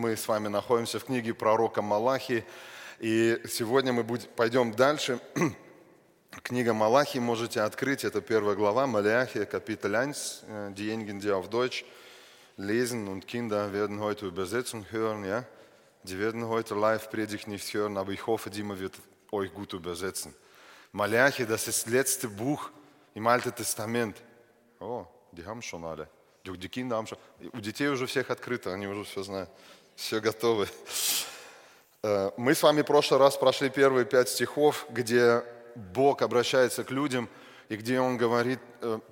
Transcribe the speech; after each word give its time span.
Мы 0.00 0.16
с 0.16 0.26
вами 0.28 0.48
находимся 0.48 0.98
в 0.98 1.04
книге 1.04 1.34
пророка 1.34 1.82
Малахи, 1.82 2.42
и 3.00 3.38
сегодня 3.46 3.92
мы 3.92 4.02
будем, 4.02 4.30
пойдем 4.34 4.72
дальше. 4.72 5.20
Книга 6.42 6.72
Малахи 6.72 7.18
можете 7.18 7.60
открыть, 7.60 8.02
это 8.02 8.22
первая 8.22 8.56
глава, 8.56 8.86
Малахи, 8.86 9.44
Kapitel 9.44 9.94
1, 9.94 10.72
diejenigen, 10.74 11.20
die 11.20 11.30
auf 11.30 11.50
Deutsch 11.50 11.84
lesen 12.56 13.08
und 13.08 13.26
Kinder 13.26 13.74
werden 13.74 14.00
heute 14.00 14.24
Übersetzung 14.24 14.86
hören, 14.90 15.26
ja. 15.26 15.44
Die 16.04 16.18
werden 16.18 16.48
heute 16.48 16.74
live 16.74 17.10
Predigt 17.10 17.46
nicht 17.46 17.74
hören, 17.74 17.98
aber 17.98 18.12
ich 18.12 18.26
hoffe, 18.26 18.48
Dima 18.48 18.78
wird 18.78 18.94
euch 19.30 19.52
gut 19.52 19.74
übersetzen. 19.74 20.34
Malachi, 20.92 21.44
das 21.44 21.68
ist 21.68 21.84
das 21.84 21.92
letzte 21.92 22.26
Buch 22.26 22.70
im 23.12 23.26
Alten 23.26 23.54
Testament. 23.54 24.16
О, 24.80 25.06
die 25.32 25.44
haben 25.44 25.60
schon 25.60 25.84
alle. 25.84 26.08
Die 26.42 26.68
Kinder 26.70 26.96
haben 26.96 27.06
schon. 27.06 27.18
У 27.52 27.60
детей 27.60 27.88
уже 27.88 28.06
всех 28.06 28.30
открыто, 28.30 28.72
они 28.72 28.86
уже 28.86 29.04
все 29.04 29.22
знают. 29.22 29.50
Все 30.00 30.18
готовы. 30.18 30.66
Мы 32.38 32.54
с 32.54 32.62
вами 32.62 32.80
в 32.80 32.86
прошлый 32.86 33.20
раз 33.20 33.36
прошли 33.36 33.68
первые 33.68 34.06
пять 34.06 34.30
стихов, 34.30 34.86
где 34.88 35.44
Бог 35.74 36.22
обращается 36.22 36.84
к 36.84 36.90
людям, 36.90 37.28
и 37.68 37.76
где 37.76 38.00
Он 38.00 38.16
говорит, 38.16 38.60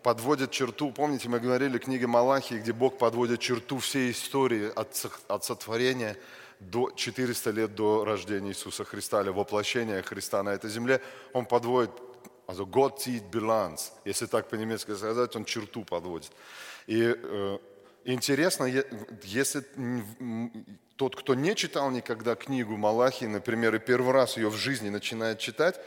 подводит 0.02 0.50
черту. 0.50 0.90
Помните, 0.90 1.28
мы 1.28 1.40
говорили 1.40 1.76
в 1.76 1.82
книге 1.82 2.06
Малахии, 2.06 2.54
где 2.54 2.72
Бог 2.72 2.96
подводит 2.96 3.40
черту 3.40 3.78
всей 3.80 4.12
истории 4.12 4.72
от 4.74 5.44
сотворения 5.44 6.16
до 6.58 6.90
400 6.90 7.50
лет 7.50 7.74
до 7.74 8.06
рождения 8.06 8.48
Иисуса 8.48 8.84
Христа, 8.84 9.20
или 9.20 9.28
воплощения 9.28 10.00
Христа 10.00 10.42
на 10.42 10.54
этой 10.54 10.70
земле. 10.70 11.02
Он 11.34 11.44
подводит, 11.44 11.90
also 12.46 12.64
Gott 12.64 13.00
zieht 13.00 13.30
Bilanz, 13.30 13.92
если 14.06 14.24
так 14.24 14.48
по-немецки 14.48 14.94
сказать, 14.94 15.36
он 15.36 15.44
черту 15.44 15.84
подводит. 15.84 16.32
И 16.86 17.14
э, 17.14 17.58
интересно, 18.14 18.70
если 19.22 19.64
тот, 20.96 21.16
кто 21.16 21.34
не 21.34 21.54
читал 21.54 21.90
никогда 21.90 22.34
книгу 22.34 22.76
Малахи, 22.76 23.26
например, 23.26 23.74
и 23.74 23.78
первый 23.78 24.12
раз 24.12 24.36
ее 24.36 24.48
в 24.48 24.56
жизни 24.56 24.88
начинает 24.88 25.38
читать, 25.38 25.80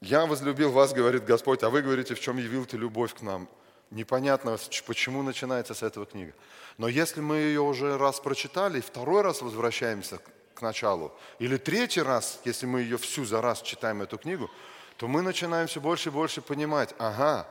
«Я 0.00 0.26
возлюбил 0.26 0.70
вас, 0.70 0.92
говорит 0.92 1.24
Господь, 1.24 1.62
а 1.62 1.70
вы 1.70 1.82
говорите, 1.82 2.14
в 2.14 2.20
чем 2.20 2.36
явил 2.36 2.66
ты 2.66 2.76
любовь 2.76 3.14
к 3.14 3.22
нам». 3.22 3.48
Непонятно, 3.90 4.58
почему 4.86 5.22
начинается 5.22 5.72
с 5.72 5.82
этого 5.82 6.04
книга. 6.04 6.32
Но 6.78 6.88
если 6.88 7.20
мы 7.20 7.36
ее 7.36 7.60
уже 7.60 7.96
раз 7.96 8.20
прочитали, 8.20 8.80
второй 8.80 9.22
раз 9.22 9.40
возвращаемся 9.40 10.18
к 10.54 10.62
началу, 10.62 11.12
или 11.38 11.56
третий 11.56 12.02
раз, 12.02 12.40
если 12.44 12.66
мы 12.66 12.80
ее 12.80 12.98
всю 12.98 13.24
за 13.24 13.40
раз 13.40 13.62
читаем, 13.62 14.02
эту 14.02 14.18
книгу, 14.18 14.50
то 14.96 15.08
мы 15.08 15.22
начинаем 15.22 15.68
все 15.68 15.80
больше 15.80 16.08
и 16.08 16.12
больше 16.12 16.40
понимать, 16.40 16.94
ага, 16.98 17.48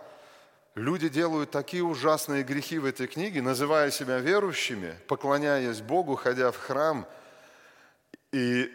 Люди 0.76 1.08
делают 1.08 1.52
такие 1.52 1.84
ужасные 1.84 2.44
грехи 2.44 2.80
в 2.80 2.86
этой 2.86 3.06
книге, 3.06 3.44
называя 3.44 3.92
себя 3.92 4.18
верующими, 4.18 4.96
поклоняясь 5.08 5.82
Богу, 5.82 6.16
ходя 6.16 6.52
в 6.52 6.58
храм, 6.58 7.06
и 8.32 8.72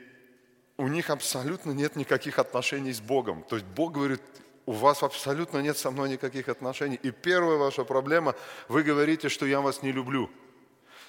у 0.77 0.87
них 0.87 1.11
абсолютно 1.11 1.73
нет 1.73 1.97
никаких 1.97 2.39
отношений 2.39 2.93
с 2.93 3.01
Богом. 3.01 3.43
То 3.43 3.57
есть 3.57 3.67
Бог 3.67 3.95
говорит, 3.95 4.23
у 4.65 4.73
вас 4.73 5.03
абсолютно 5.03 5.59
нет 5.59 5.77
со 5.77 5.91
мной 5.91 6.09
никаких 6.09 6.49
отношений. 6.49 7.01
И 7.03 7.11
первая 7.11 7.57
ваша 7.57 7.83
проблема, 7.83 8.37
вы 8.69 8.85
говорите, 8.85 9.29
что 9.29 9.45
я 9.45 9.61
вас 9.61 9.83
не 9.83 9.91
люблю. 9.91 10.31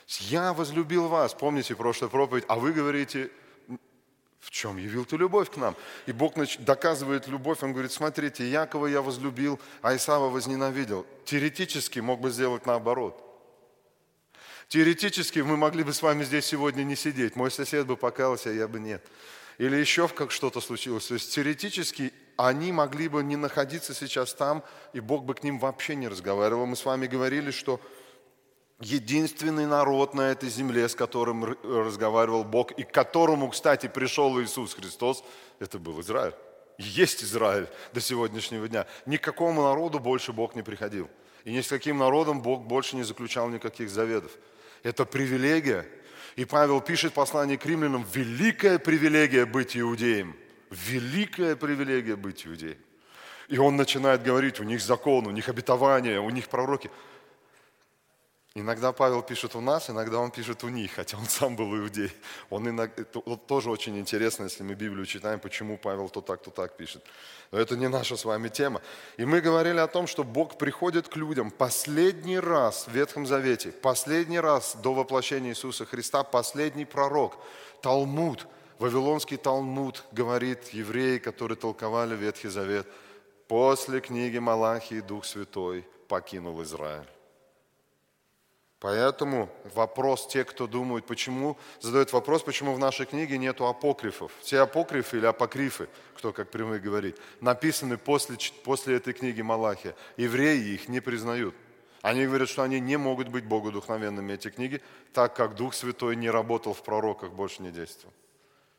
Я 0.07 0.53
возлюбил 0.53 1.07
вас, 1.07 1.35
помните 1.35 1.75
прошлую 1.75 2.09
проповедь, 2.09 2.45
а 2.47 2.55
вы 2.55 2.73
говорите, 2.73 3.29
в 4.39 4.51
чем 4.51 4.77
явил 4.77 5.05
ты 5.05 5.17
любовь 5.17 5.51
к 5.51 5.57
нам? 5.57 5.75
И 6.05 6.11
Бог 6.11 6.33
доказывает 6.59 7.27
любовь, 7.27 7.61
Он 7.61 7.73
говорит, 7.73 7.91
смотрите, 7.91 8.49
Якова 8.49 8.87
я 8.87 9.01
возлюбил, 9.01 9.59
а 9.81 9.95
Исава 9.95 10.29
возненавидел. 10.29 11.05
Теоретически 11.25 11.99
мог 11.99 12.21
бы 12.21 12.31
сделать 12.31 12.65
наоборот. 12.65 13.25
Теоретически 14.69 15.39
мы 15.39 15.57
могли 15.57 15.83
бы 15.83 15.93
с 15.93 16.01
вами 16.01 16.23
здесь 16.23 16.45
сегодня 16.45 16.83
не 16.83 16.95
сидеть. 16.95 17.35
Мой 17.35 17.51
сосед 17.51 17.87
бы 17.87 17.97
покаялся, 17.97 18.49
а 18.49 18.53
я 18.53 18.67
бы 18.67 18.79
нет. 18.79 19.03
Или 19.57 19.75
еще 19.75 20.07
как 20.07 20.31
что-то 20.31 20.61
случилось. 20.61 21.07
То 21.07 21.15
есть 21.15 21.33
теоретически 21.33 22.13
они 22.37 22.71
могли 22.71 23.09
бы 23.09 23.21
не 23.21 23.35
находиться 23.35 23.93
сейчас 23.93 24.33
там, 24.33 24.63
и 24.93 25.01
Бог 25.01 25.25
бы 25.25 25.33
к 25.33 25.43
ним 25.43 25.59
вообще 25.59 25.95
не 25.95 26.07
разговаривал. 26.07 26.65
Мы 26.65 26.77
с 26.77 26.85
вами 26.85 27.07
говорили, 27.07 27.51
что 27.51 27.81
единственный 28.79 29.65
народ 29.65 30.13
на 30.13 30.31
этой 30.31 30.49
земле, 30.49 30.87
с 30.87 30.95
которым 30.95 31.57
разговаривал 31.63 32.43
Бог, 32.43 32.71
и 32.71 32.83
к 32.83 32.91
которому, 32.91 33.49
кстати, 33.49 33.87
пришел 33.87 34.39
Иисус 34.41 34.73
Христос, 34.73 35.23
это 35.59 35.79
был 35.79 35.99
Израиль. 36.01 36.33
Есть 36.77 37.23
Израиль 37.23 37.67
до 37.93 37.99
сегодняшнего 37.99 38.67
дня. 38.67 38.85
Никакому 39.05 39.63
народу 39.63 39.99
больше 39.99 40.31
Бог 40.31 40.55
не 40.55 40.61
приходил. 40.61 41.09
И 41.43 41.51
ни 41.51 41.61
с 41.61 41.67
каким 41.67 41.97
народом 41.97 42.41
Бог 42.41 42.63
больше 42.63 42.95
не 42.95 43.03
заключал 43.03 43.49
никаких 43.49 43.89
заветов. 43.89 44.31
Это 44.83 45.03
привилегия. 45.03 45.85
И 46.37 46.45
Павел 46.45 46.79
пишет 46.79 47.13
послание 47.13 47.57
к 47.57 47.65
римлянам, 47.65 48.05
великая 48.13 48.79
привилегия 48.79 49.45
быть 49.45 49.75
иудеем. 49.75 50.37
Великая 50.69 51.57
привилегия 51.57 52.15
быть 52.15 52.47
иудеем. 52.47 52.77
И 53.49 53.57
он 53.57 53.75
начинает 53.75 54.23
говорить, 54.23 54.59
у 54.59 54.63
них 54.63 54.79
закон, 54.79 55.27
у 55.27 55.31
них 55.31 55.49
обетование, 55.49 56.21
у 56.21 56.29
них 56.29 56.47
пророки. 56.47 56.89
Иногда 58.59 58.91
Павел 58.91 59.21
пишет 59.21 59.55
у 59.55 59.61
нас, 59.61 59.89
иногда 59.89 60.19
он 60.19 60.31
пишет 60.31 60.63
у 60.65 60.69
них, 60.69 60.91
хотя 60.95 61.17
он 61.17 61.25
сам 61.25 61.55
был 61.55 61.77
иудей. 61.77 62.11
Он 62.49 62.67
иногда, 62.67 63.01
это 63.01 63.21
тоже 63.37 63.69
очень 63.69 63.97
интересно, 63.97 64.43
если 64.43 64.63
мы 64.63 64.73
Библию 64.73 65.05
читаем, 65.05 65.39
почему 65.39 65.77
Павел 65.77 66.09
то 66.09 66.19
так, 66.19 66.41
то 66.41 66.51
так 66.51 66.75
пишет. 66.75 67.01
Но 67.51 67.59
это 67.59 67.77
не 67.77 67.87
наша 67.87 68.17
с 68.17 68.25
вами 68.25 68.49
тема. 68.49 68.81
И 69.15 69.23
мы 69.23 69.39
говорили 69.39 69.79
о 69.79 69.87
том, 69.87 70.07
что 70.07 70.25
Бог 70.25 70.57
приходит 70.57 71.07
к 71.07 71.15
людям 71.15 71.51
последний 71.51 72.37
раз 72.37 72.85
в 72.87 72.91
Ветхом 72.91 73.25
Завете, 73.25 73.71
последний 73.71 74.41
раз 74.41 74.75
до 74.75 74.93
воплощения 74.93 75.51
Иисуса 75.51 75.85
Христа, 75.85 76.23
последний 76.23 76.85
пророк, 76.85 77.37
Талмуд, 77.81 78.45
Вавилонский 78.77 79.37
Талмуд 79.37 80.03
говорит 80.11 80.69
евреи, 80.73 81.17
которые 81.17 81.57
толковали 81.57 82.15
Ветхий 82.15 82.49
Завет, 82.49 82.87
после 83.47 84.01
книги 84.01 84.37
Малахии 84.37 84.99
Дух 84.99 85.23
Святой 85.23 85.87
покинул 86.09 86.61
Израиль. 86.61 87.07
Поэтому 88.79 89.49
вопрос, 89.73 90.25
те, 90.27 90.45
кто 90.45 90.65
думают, 90.65 91.05
почему, 91.05 91.57
задают 91.81 92.13
вопрос, 92.13 92.43
почему 92.43 92.73
в 92.73 92.79
нашей 92.79 93.05
книге 93.05 93.37
нету 93.37 93.67
апокрифов. 93.67 94.31
Все 94.41 94.61
апокрифы 94.61 95.17
или 95.17 95.25
апокрифы, 95.25 95.89
кто 96.15 96.31
как 96.31 96.49
привык 96.49 96.81
говорить, 96.81 97.17
написаны 97.41 97.97
после, 97.97 98.37
после 98.63 98.95
этой 98.95 99.11
книги 99.11 99.41
Малахия. 99.41 99.95
Евреи 100.15 100.75
их 100.75 100.87
не 100.87 101.01
признают. 101.01 101.55
Они 102.01 102.25
говорят, 102.25 102.47
что 102.47 102.63
они 102.63 102.79
не 102.79 102.95
могут 102.95 103.27
быть 103.27 103.43
богодухновенными, 103.43 104.31
эти 104.31 104.49
книги, 104.49 104.81
так 105.11 105.35
как 105.35 105.55
Дух 105.55 105.73
Святой 105.73 106.15
не 106.15 106.29
работал 106.29 106.73
в 106.73 106.81
пророках, 106.81 107.31
больше 107.31 107.61
не 107.61 107.71
действовал. 107.71 108.13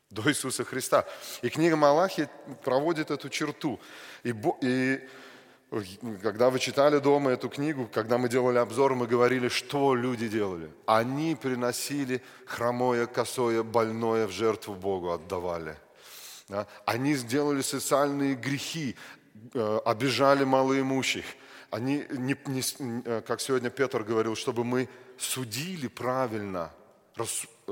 До 0.09 0.27
Иисуса 0.29 0.63
Христа. 0.63 1.05
И 1.43 1.49
книга 1.49 1.75
Малахи 1.75 2.27
проводит 2.63 3.11
эту 3.11 3.29
черту. 3.29 3.79
И, 4.23 4.33
и 4.61 5.07
когда 6.21 6.49
вы 6.49 6.59
читали 6.59 6.99
дома 6.99 7.31
эту 7.31 7.47
книгу, 7.47 7.87
когда 7.87 8.17
мы 8.17 8.27
делали 8.27 8.57
обзор, 8.57 8.93
мы 8.95 9.07
говорили, 9.07 9.47
что 9.47 9.95
люди 9.95 10.27
делали. 10.27 10.69
Они 10.85 11.35
приносили 11.35 12.21
хромое, 12.45 13.05
косое, 13.05 13.63
больное 13.63 14.27
в 14.27 14.31
жертву 14.31 14.75
Богу, 14.75 15.11
отдавали. 15.11 15.77
Да? 16.49 16.67
Они 16.85 17.15
сделали 17.15 17.61
социальные 17.61 18.35
грехи, 18.35 18.97
э, 19.53 19.79
обижали 19.85 20.43
малоимущих. 20.43 21.23
Они, 21.69 22.05
не, 22.09 22.35
не, 22.47 22.61
э, 23.05 23.21
как 23.25 23.39
сегодня 23.39 23.69
Петр 23.69 24.03
говорил, 24.03 24.35
чтобы 24.35 24.65
мы 24.65 24.89
судили 25.17 25.87
правильно, 25.87 26.73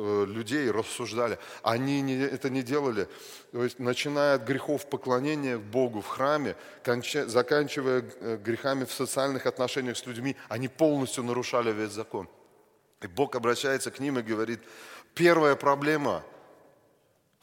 Э, 0.01 0.25
людей 0.25 0.71
рассуждали. 0.71 1.39
Они 1.61 2.01
не, 2.01 2.15
это 2.15 2.49
не 2.49 2.61
делали. 2.61 3.09
То 3.51 3.63
есть, 3.63 3.79
начиная 3.79 4.35
от 4.35 4.43
грехов 4.43 4.89
поклонения 4.89 5.57
Богу 5.57 5.99
в 6.01 6.07
храме, 6.07 6.55
конча, 6.83 7.27
заканчивая 7.27 8.03
э, 8.03 8.37
грехами 8.37 8.85
в 8.85 8.93
социальных 8.93 9.45
отношениях 9.45 9.97
с 9.97 10.05
людьми, 10.05 10.37
они 10.47 10.69
полностью 10.69 11.23
нарушали 11.23 11.73
весь 11.73 11.91
закон. 11.91 12.29
И 13.01 13.07
Бог 13.07 13.35
обращается 13.35 13.91
к 13.91 13.99
ним 13.99 14.19
и 14.19 14.21
говорит, 14.21 14.61
первая 15.15 15.55
проблема, 15.55 16.23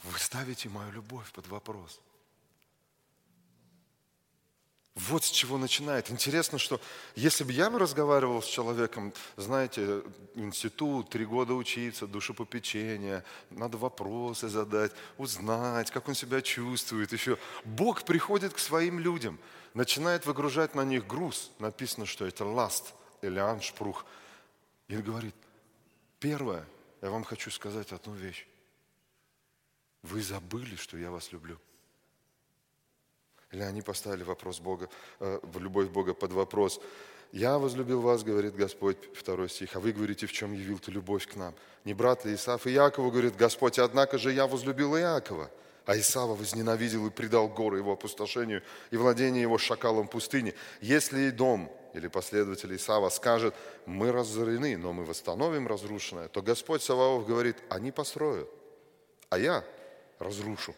вы 0.04 0.19
ставите 0.19 0.69
мою 0.70 0.92
любовь 0.92 1.31
под 1.32 1.49
вопрос. 1.49 2.00
Вот 4.96 5.25
с 5.25 5.31
чего 5.31 5.58
начинает. 5.58 6.10
Интересно, 6.10 6.58
что 6.58 6.81
если 7.14 7.44
бы 7.44 7.52
я 7.52 7.69
разговаривал 7.69 8.40
с 8.40 8.46
человеком, 8.46 9.12
знаете, 9.37 10.02
институт, 10.34 11.10
три 11.10 11.26
года 11.26 11.52
учиться, 11.52 12.06
душепопечение, 12.06 13.22
надо 13.50 13.76
вопросы 13.76 14.48
задать, 14.48 14.93
узнать, 15.19 15.90
как 15.90 16.08
он 16.08 16.14
себя 16.14 16.40
чувствует, 16.40 17.12
еще. 17.12 17.37
Бог 17.66 18.04
приходит 18.04 18.54
к 18.54 18.58
своим 18.58 18.98
людям, 18.98 19.38
начинает 19.75 20.25
выгружать 20.25 20.75
на 20.75 20.82
них 20.82 21.06
груз. 21.06 21.50
Написано, 21.58 22.06
что 22.06 22.26
это 22.26 22.46
ласт 22.46 22.94
или 23.20 23.38
аншпрух. 23.38 24.06
И 24.88 24.96
говорит, 24.96 25.34
первое, 26.20 26.66
я 27.02 27.10
вам 27.10 27.25
хочу 27.25 27.50
сказать 27.50 27.92
одну 27.92 28.14
вещь. 28.14 28.46
Вы 30.00 30.22
забыли, 30.22 30.76
что 30.76 30.96
я 30.96 31.10
вас 31.10 31.32
люблю. 31.32 31.58
Или 33.56 33.62
они 33.62 33.81
поставили 33.81 34.23
вопрос 34.23 34.61
Бога, 34.61 34.91
э, 35.19 35.41
любовь 35.55 35.88
Бога 35.88 36.12
под 36.12 36.32
вопрос. 36.32 36.79
Я 37.32 37.56
возлюбил 37.56 38.03
вас, 38.03 38.23
говорит 38.23 38.55
Господь, 38.55 38.99
второй 39.14 39.49
стих, 39.49 39.75
а 39.75 39.81
вы 39.81 39.93
говорите, 39.93 40.26
в 40.26 40.32
чем 40.32 40.53
явил 40.53 40.79
ты 40.79 40.91
любовь 40.91 41.26
к 41.26 41.37
нам? 41.37 41.55
Не 41.87 41.94
брат 41.94 42.26
ли 42.26 42.35
Исаф 42.35 42.67
и 42.67 42.73
Якову, 42.73 43.11
говорит 43.11 43.35
Господь, 43.35 43.79
однако 43.79 44.19
же 44.19 44.31
я 44.31 44.47
возлюбил 44.47 44.94
Иакова, 44.94 45.50
а 45.87 45.97
Исава 45.97 46.35
возненавидел 46.35 47.06
и 47.06 47.11
предал 47.11 47.49
горы 47.49 47.79
его 47.79 47.93
опустошению 47.93 48.62
и 48.91 48.99
владение 48.99 49.41
его 49.41 49.56
шакалом 49.56 50.06
пустыни. 50.06 50.52
Если 50.82 51.29
и 51.29 51.31
дом 51.31 51.73
или 51.94 52.09
последователь 52.09 52.76
Исава 52.76 53.09
скажет, 53.09 53.55
мы 53.87 54.12
разорены, 54.12 54.76
но 54.76 54.93
мы 54.93 55.06
восстановим 55.06 55.67
разрушенное, 55.67 56.29
то 56.29 56.43
Господь 56.43 56.82
Саваоф 56.82 57.26
говорит, 57.26 57.56
они 57.70 57.91
построят, 57.91 58.50
а 59.31 59.38
я 59.38 59.64
разрушу. 60.19 60.75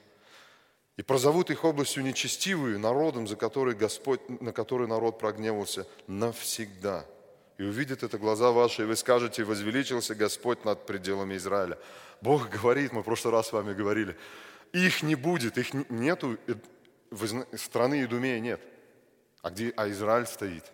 И 0.98 1.02
прозовут 1.02 1.48
их 1.50 1.64
областью 1.64 2.02
нечестивую, 2.02 2.80
народом, 2.80 3.28
за 3.28 3.36
который 3.36 3.74
Господь, 3.74 4.20
на 4.40 4.52
который 4.52 4.88
народ 4.88 5.20
прогневался 5.20 5.86
навсегда. 6.08 7.06
И 7.56 7.62
увидят 7.62 8.02
это 8.02 8.18
глаза 8.18 8.50
ваши, 8.50 8.82
и 8.82 8.84
вы 8.84 8.96
скажете, 8.96 9.44
возвеличился 9.44 10.16
Господь 10.16 10.64
над 10.64 10.86
пределами 10.86 11.36
Израиля. 11.36 11.78
Бог 12.20 12.48
говорит, 12.48 12.92
мы 12.92 13.02
в 13.02 13.04
прошлый 13.04 13.32
раз 13.32 13.46
с 13.46 13.52
вами 13.52 13.74
говорили, 13.74 14.16
их 14.72 15.04
не 15.04 15.14
будет, 15.14 15.56
их 15.56 15.72
нету, 15.88 16.36
страны 17.54 18.02
Идумея 18.02 18.40
нет. 18.40 18.60
А 19.42 19.50
где 19.50 19.72
а 19.76 19.88
Израиль 19.88 20.26
стоит? 20.26 20.64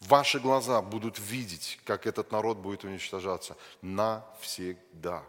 Ваши 0.00 0.40
глаза 0.40 0.80
будут 0.80 1.18
видеть, 1.18 1.78
как 1.84 2.06
этот 2.06 2.32
народ 2.32 2.56
будет 2.56 2.84
уничтожаться 2.84 3.54
навсегда. 3.82 5.24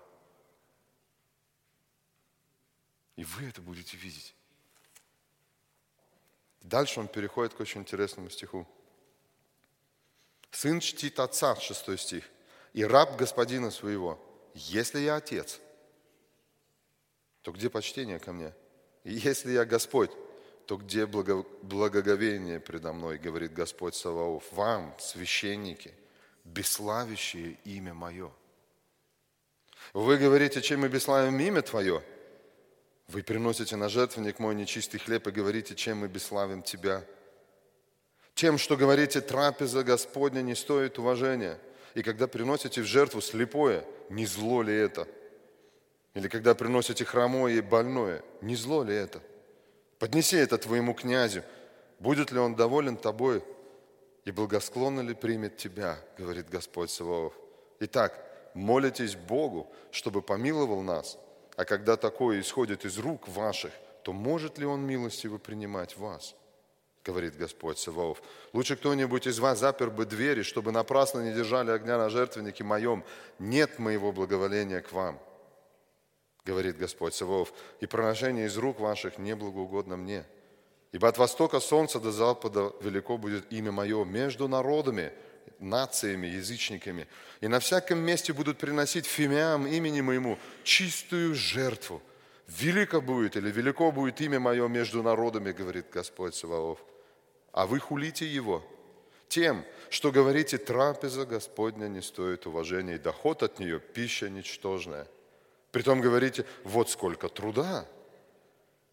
И 3.15 3.23
вы 3.23 3.47
это 3.47 3.61
будете 3.61 3.97
видеть. 3.97 4.35
Дальше 6.61 6.99
он 6.99 7.07
переходит 7.07 7.53
к 7.53 7.59
очень 7.59 7.81
интересному 7.81 8.29
стиху. 8.29 8.67
Сын 10.51 10.79
чтит 10.79 11.19
отца, 11.19 11.55
шестой 11.55 11.97
стих, 11.97 12.29
и 12.73 12.83
раб 12.83 13.17
господина 13.17 13.71
своего. 13.71 14.19
Если 14.53 14.99
я 14.99 15.17
отец, 15.17 15.59
то 17.41 17.51
где 17.51 17.69
почтение 17.69 18.19
ко 18.19 18.33
мне? 18.33 18.53
И 19.03 19.13
если 19.13 19.51
я 19.51 19.65
Господь, 19.65 20.11
то 20.65 20.77
где 20.77 21.05
благо, 21.05 21.45
благоговение 21.61 22.59
предо 22.59 22.91
мной, 22.93 23.17
говорит 23.17 23.53
Господь 23.53 23.95
Саваоф, 23.95 24.51
вам, 24.51 24.95
священники, 24.99 25.93
бесславящие 26.43 27.59
имя 27.65 27.93
Мое. 27.93 28.31
Вы 29.93 30.17
говорите, 30.17 30.61
чем 30.61 30.81
мы 30.81 30.89
бесславим 30.89 31.39
имя 31.39 31.61
Твое– 31.61 32.03
вы 33.07 33.21
приносите 33.21 33.75
на 33.75 33.87
жертвенник 33.87 34.39
мой 34.39 34.55
нечистый 34.55 34.99
хлеб 34.99 35.27
и 35.27 35.31
говорите, 35.31 35.75
чем 35.75 35.99
мы 35.99 36.07
бесславим 36.07 36.63
Тебя. 36.63 37.03
Тем, 38.33 38.57
что 38.57 38.75
говорите, 38.75 39.21
трапеза 39.21 39.83
Господня 39.83 40.41
не 40.41 40.55
стоит 40.55 40.97
уважения. 40.97 41.59
И 41.93 42.03
когда 42.03 42.27
приносите 42.27 42.81
в 42.81 42.85
жертву 42.85 43.21
слепое, 43.21 43.85
не 44.09 44.25
зло 44.25 44.61
ли 44.63 44.75
это? 44.75 45.07
Или 46.13 46.27
когда 46.27 46.55
приносите 46.55 47.05
хромое 47.05 47.53
и 47.53 47.61
больное, 47.61 48.23
не 48.41 48.55
зло 48.55 48.83
ли 48.83 48.93
это? 48.93 49.21
Поднеси 49.99 50.35
это 50.35 50.57
твоему 50.57 50.93
князю. 50.93 51.43
Будет 51.99 52.31
ли 52.31 52.39
он 52.39 52.55
доволен 52.55 52.97
тобой? 52.97 53.43
И 54.25 54.31
благосклонно 54.31 55.01
ли 55.01 55.13
примет 55.13 55.55
тебя, 55.57 55.97
говорит 56.17 56.49
Господь 56.49 56.89
Саваоф. 56.89 57.33
Итак, 57.79 58.19
молитесь 58.55 59.15
Богу, 59.15 59.71
чтобы 59.91 60.21
помиловал 60.21 60.81
нас– 60.81 61.17
а 61.55 61.65
когда 61.65 61.95
такое 61.95 62.41
исходит 62.41 62.85
из 62.85 62.97
рук 62.97 63.27
ваших, 63.27 63.71
то 64.03 64.13
может 64.13 64.57
ли 64.57 64.65
Он 64.65 64.81
милостиво 64.81 65.37
принимать 65.37 65.97
вас? 65.97 66.35
Говорит 67.03 67.37
Господь 67.37 67.77
Саваоф. 67.77 68.21
Лучше 68.51 68.75
кто-нибудь 68.75 69.27
из 69.27 69.39
вас 69.39 69.59
запер 69.59 69.91
бы 69.91 70.05
двери, 70.05 70.41
чтобы 70.41 70.71
напрасно 70.71 71.19
не 71.19 71.33
держали 71.33 71.71
огня 71.71 71.97
на 71.97 72.09
жертвеннике 72.09 72.63
моем. 72.63 73.03
Нет 73.37 73.79
моего 73.79 74.11
благоволения 74.11 74.81
к 74.81 74.91
вам, 74.91 75.19
говорит 76.43 76.77
Господь 76.77 77.13
Саваоф. 77.13 77.53
И 77.79 77.85
проношение 77.85 78.47
из 78.47 78.57
рук 78.57 78.79
ваших 78.79 79.17
не 79.17 79.35
благоугодно 79.35 79.97
мне. 79.97 80.25
Ибо 80.91 81.07
от 81.07 81.17
востока 81.17 81.59
солнца 81.59 81.99
до 81.99 82.11
запада 82.11 82.73
велико 82.81 83.17
будет 83.17 83.51
имя 83.51 83.71
мое 83.71 84.03
между 84.03 84.47
народами– 84.47 85.13
нациями, 85.65 86.27
язычниками. 86.27 87.07
И 87.41 87.47
на 87.47 87.59
всяком 87.59 87.99
месте 87.99 88.31
будут 88.31 88.57
приносить 88.57 89.05
фимиам 89.05 89.67
имени 89.67 90.01
моему 90.01 90.37
чистую 90.63 91.35
жертву. 91.35 92.01
Велико 92.47 93.01
будет 93.01 93.35
или 93.35 93.51
велико 93.51 93.91
будет 93.91 94.21
имя 94.21 94.39
мое 94.39 94.67
между 94.67 95.03
народами, 95.03 95.51
говорит 95.51 95.87
Господь 95.91 96.35
Саваоф. 96.35 96.79
А 97.51 97.65
вы 97.65 97.79
хулите 97.79 98.25
его 98.25 98.63
тем, 99.27 99.65
что 99.89 100.11
говорите, 100.11 100.57
трапеза 100.57 101.25
Господня 101.25 101.87
не 101.87 102.01
стоит 102.01 102.45
уважения, 102.45 102.95
и 102.95 102.99
доход 102.99 103.43
от 103.43 103.59
нее– 103.59 103.79
пища 103.93 104.29
ничтожная. 104.29 105.07
Притом 105.71 105.99
говорите, 105.99 106.45
вот 106.63 106.89
сколько 106.89 107.27
труда, 107.27 107.87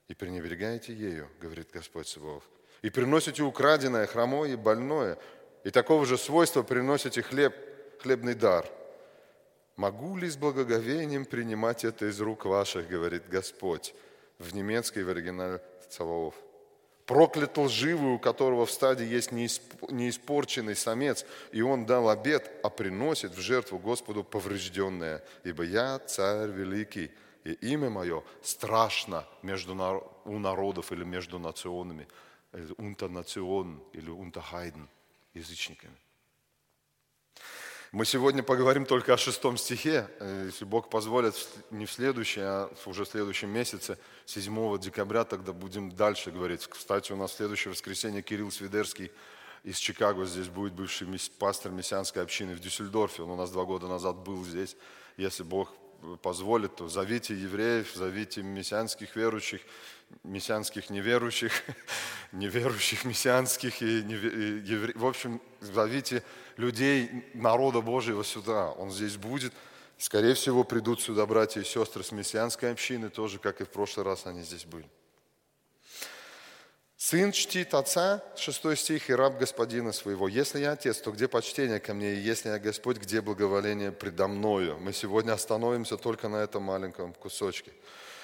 и 0.08 0.14
пренебрегаете 0.14 0.92
ею, 0.92 1.28
говорит 1.40 1.68
Господь 1.72 2.08
Саваоф. 2.08 2.42
И 2.82 2.90
приносите 2.90 3.42
украденное, 3.42 4.06
хромое 4.06 4.52
и 4.52 4.56
больное, 4.56 5.16
и 5.64 5.70
такого 5.70 6.06
же 6.06 6.18
свойства 6.18 6.62
приносите 6.62 7.22
хлеб, 7.22 7.54
хлебный 8.00 8.34
дар. 8.34 8.66
Могу 9.76 10.16
ли 10.16 10.28
с 10.28 10.36
благоговением 10.36 11.24
принимать 11.24 11.84
это 11.84 12.06
из 12.06 12.20
рук 12.20 12.44
ваших, 12.44 12.88
говорит 12.88 13.28
Господь, 13.28 13.94
в 14.38 14.54
немецкой, 14.54 15.04
в 15.04 15.08
оригинале 15.08 15.62
Цаваоф. 15.88 16.34
Проклят 17.06 17.58
лживый, 17.58 18.12
у 18.12 18.18
которого 18.18 18.64
в 18.66 18.70
стаде 18.70 19.06
есть 19.06 19.32
неиспорченный 19.32 20.76
самец, 20.76 21.24
и 21.50 21.62
он 21.62 21.84
дал 21.84 22.08
обед, 22.08 22.50
а 22.62 22.70
приносит 22.70 23.34
в 23.34 23.40
жертву 23.40 23.78
Господу 23.78 24.24
поврежденное. 24.24 25.22
Ибо 25.42 25.64
я 25.64 25.98
царь 26.00 26.50
великий, 26.50 27.10
и 27.44 27.52
имя 27.52 27.90
мое 27.90 28.22
страшно 28.42 29.26
между, 29.42 29.74
у 30.24 30.38
народов 30.38 30.92
или 30.92 31.04
между 31.04 31.38
национами, 31.38 32.06
или 32.52 32.72
унтанацион, 32.78 33.82
или 33.92 34.10
унтахайден 34.10 34.88
язычниками. 35.34 35.96
Мы 37.92 38.06
сегодня 38.06 38.42
поговорим 38.42 38.86
только 38.86 39.12
о 39.12 39.18
шестом 39.18 39.58
стихе, 39.58 40.08
э, 40.18 40.44
если 40.46 40.64
Бог 40.64 40.88
позволит, 40.88 41.34
не 41.70 41.84
в 41.84 41.92
следующем, 41.92 42.42
а 42.42 42.72
уже 42.86 43.04
в 43.04 43.08
следующем 43.08 43.50
месяце, 43.50 43.98
7 44.24 44.78
декабря, 44.78 45.24
тогда 45.24 45.52
будем 45.52 45.90
дальше 45.90 46.30
говорить. 46.30 46.66
Кстати, 46.66 47.12
у 47.12 47.16
нас 47.16 47.32
в 47.32 47.36
следующее 47.36 47.72
воскресенье 47.72 48.22
Кирилл 48.22 48.50
Свидерский 48.50 49.10
из 49.62 49.76
Чикаго 49.76 50.24
здесь 50.24 50.48
будет 50.48 50.72
бывший 50.72 51.06
пастор 51.38 51.70
мессианской 51.70 52.22
общины 52.22 52.54
в 52.54 52.60
Дюссельдорфе. 52.60 53.24
Он 53.24 53.30
у 53.30 53.36
нас 53.36 53.50
два 53.50 53.64
года 53.64 53.86
назад 53.88 54.16
был 54.16 54.42
здесь. 54.42 54.74
Если 55.18 55.42
Бог 55.42 55.74
позволит, 56.22 56.76
то 56.76 56.88
зовите 56.88 57.34
евреев, 57.34 57.92
зовите 57.94 58.42
мессианских 58.42 59.16
верующих, 59.16 59.60
мессианских 60.24 60.90
неверующих, 60.90 61.52
неверующих 62.32 63.04
мессианских 63.04 63.82
и, 63.82 63.98
евре... 63.98 64.92
в 64.94 65.06
общем, 65.06 65.40
зовите 65.60 66.22
людей 66.56 67.10
народа 67.34 67.80
Божьего 67.80 68.24
сюда. 68.24 68.70
Он 68.72 68.90
здесь 68.90 69.16
будет. 69.16 69.52
Скорее 69.98 70.34
всего, 70.34 70.64
придут 70.64 71.00
сюда 71.00 71.26
братья 71.26 71.60
и 71.60 71.64
сестры 71.64 72.02
с 72.02 72.12
мессианской 72.12 72.72
общины, 72.72 73.08
тоже, 73.08 73.38
как 73.38 73.60
и 73.60 73.64
в 73.64 73.70
прошлый 73.70 74.04
раз 74.04 74.26
они 74.26 74.42
здесь 74.42 74.64
были. 74.64 74.88
Сын 77.04 77.32
чтит 77.32 77.74
отца, 77.74 78.22
шестой 78.36 78.76
стих, 78.76 79.10
и 79.10 79.12
раб 79.12 79.36
господина 79.36 79.90
своего. 79.90 80.28
Если 80.28 80.60
я 80.60 80.70
отец, 80.70 80.98
то 80.98 81.10
где 81.10 81.26
почтение 81.26 81.80
ко 81.80 81.94
мне? 81.94 82.12
И 82.12 82.20
если 82.20 82.50
я 82.50 82.60
Господь, 82.60 82.98
где 82.98 83.20
благоволение 83.20 83.90
предо 83.90 84.28
мною? 84.28 84.78
Мы 84.78 84.92
сегодня 84.92 85.32
остановимся 85.32 85.96
только 85.96 86.28
на 86.28 86.36
этом 86.36 86.62
маленьком 86.62 87.12
кусочке. 87.14 87.72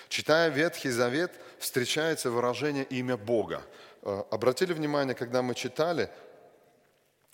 Читая 0.08 0.48
Ветхий 0.50 0.90
Завет, 0.90 1.32
встречается 1.58 2.30
выражение 2.30 2.84
«имя 2.84 3.16
Бога». 3.16 3.64
Э, 4.02 4.22
обратили 4.30 4.72
внимание, 4.72 5.16
когда 5.16 5.42
мы 5.42 5.56
читали, 5.56 6.08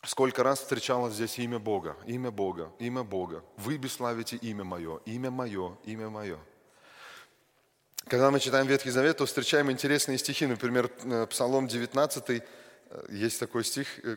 сколько 0.03 0.43
раз 0.43 0.61
встречалось 0.61 1.13
здесь 1.13 1.39
имя 1.39 1.59
Бога, 1.59 1.95
имя 2.07 2.31
Бога, 2.31 2.73
имя 2.79 3.03
Бога. 3.03 3.45
Вы 3.59 3.77
бесславите 3.77 4.37
имя 4.37 4.65
Мое, 4.65 4.99
имя 5.05 5.31
Мое, 5.31 5.77
имя 5.85 6.09
Мое. 6.09 6.39
Когда 8.07 8.31
мы 8.31 8.39
читаем 8.39 8.67
Ветхий 8.67 8.91
Завет, 8.91 9.17
то 9.17 9.25
встречаем 9.25 9.71
интересные 9.71 10.19
стихи. 10.19 10.45
Например, 10.47 10.91
э, 11.05 11.27
Псалом 11.27 11.67
19, 11.67 12.43
э, 12.91 13.07
есть 13.09 13.41
такой 13.41 13.65
стих, 13.65 13.87
э, 14.05 14.17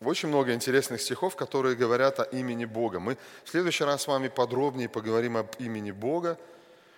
очень 0.00 0.28
много 0.28 0.52
интересных 0.52 1.00
стихов, 1.00 1.36
которые 1.36 1.76
говорят 1.76 2.18
о 2.18 2.24
имени 2.24 2.64
Бога. 2.64 2.98
Мы 2.98 3.16
в 3.44 3.48
следующий 3.48 3.84
раз 3.84 4.02
с 4.02 4.06
вами 4.08 4.26
подробнее 4.26 4.88
поговорим 4.88 5.36
об 5.36 5.54
имени 5.60 5.92
Бога. 5.92 6.36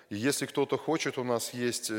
И 0.08 0.16
если 0.16 0.46
кто-то 0.46 0.78
хочет, 0.78 1.18
у 1.18 1.24
нас 1.24 1.52
есть 1.52 1.92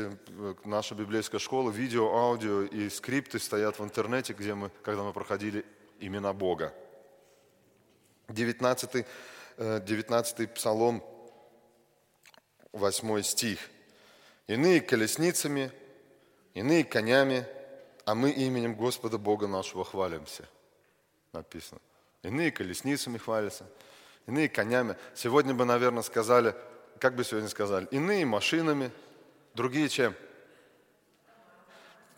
наша 0.64 0.96
библейская 0.96 1.38
школа, 1.38 1.70
видео, 1.70 2.12
аудио 2.12 2.62
и 2.62 2.90
скрипты 2.90 3.38
стоят 3.38 3.78
в 3.78 3.84
интернете, 3.84 4.32
где 4.32 4.54
мы, 4.54 4.70
когда 4.82 5.04
мы 5.04 5.12
проходили 5.12 5.64
имена 6.00 6.32
Бога. 6.32 6.74
19, 8.28 9.06
19 9.56 10.54
Псалом, 10.54 11.04
8 12.72 13.22
стих– 13.22 13.60
иные 14.50 14.80
колесницами, 14.80 15.70
иные 16.54 16.82
конями, 16.82 17.46
а 18.04 18.16
мы 18.16 18.30
именем 18.30 18.74
Господа 18.74 19.16
Бога 19.16 19.46
нашего 19.46 19.84
хвалимся. 19.84 20.48
написано. 21.32 21.80
Иные 22.24 22.50
колесницами 22.50 23.16
хвалятся, 23.16 23.64
иные 24.26 24.48
конями. 24.48 24.96
Сегодня 25.14 25.54
бы, 25.54 25.64
наверное, 25.64 26.02
сказали, 26.02 26.56
как 26.98 27.14
бы 27.14 27.22
сегодня 27.22 27.48
сказали, 27.48 27.86
иные 27.92 28.26
машинами, 28.26 28.90
другие 29.54 29.88
чем? 29.88 30.16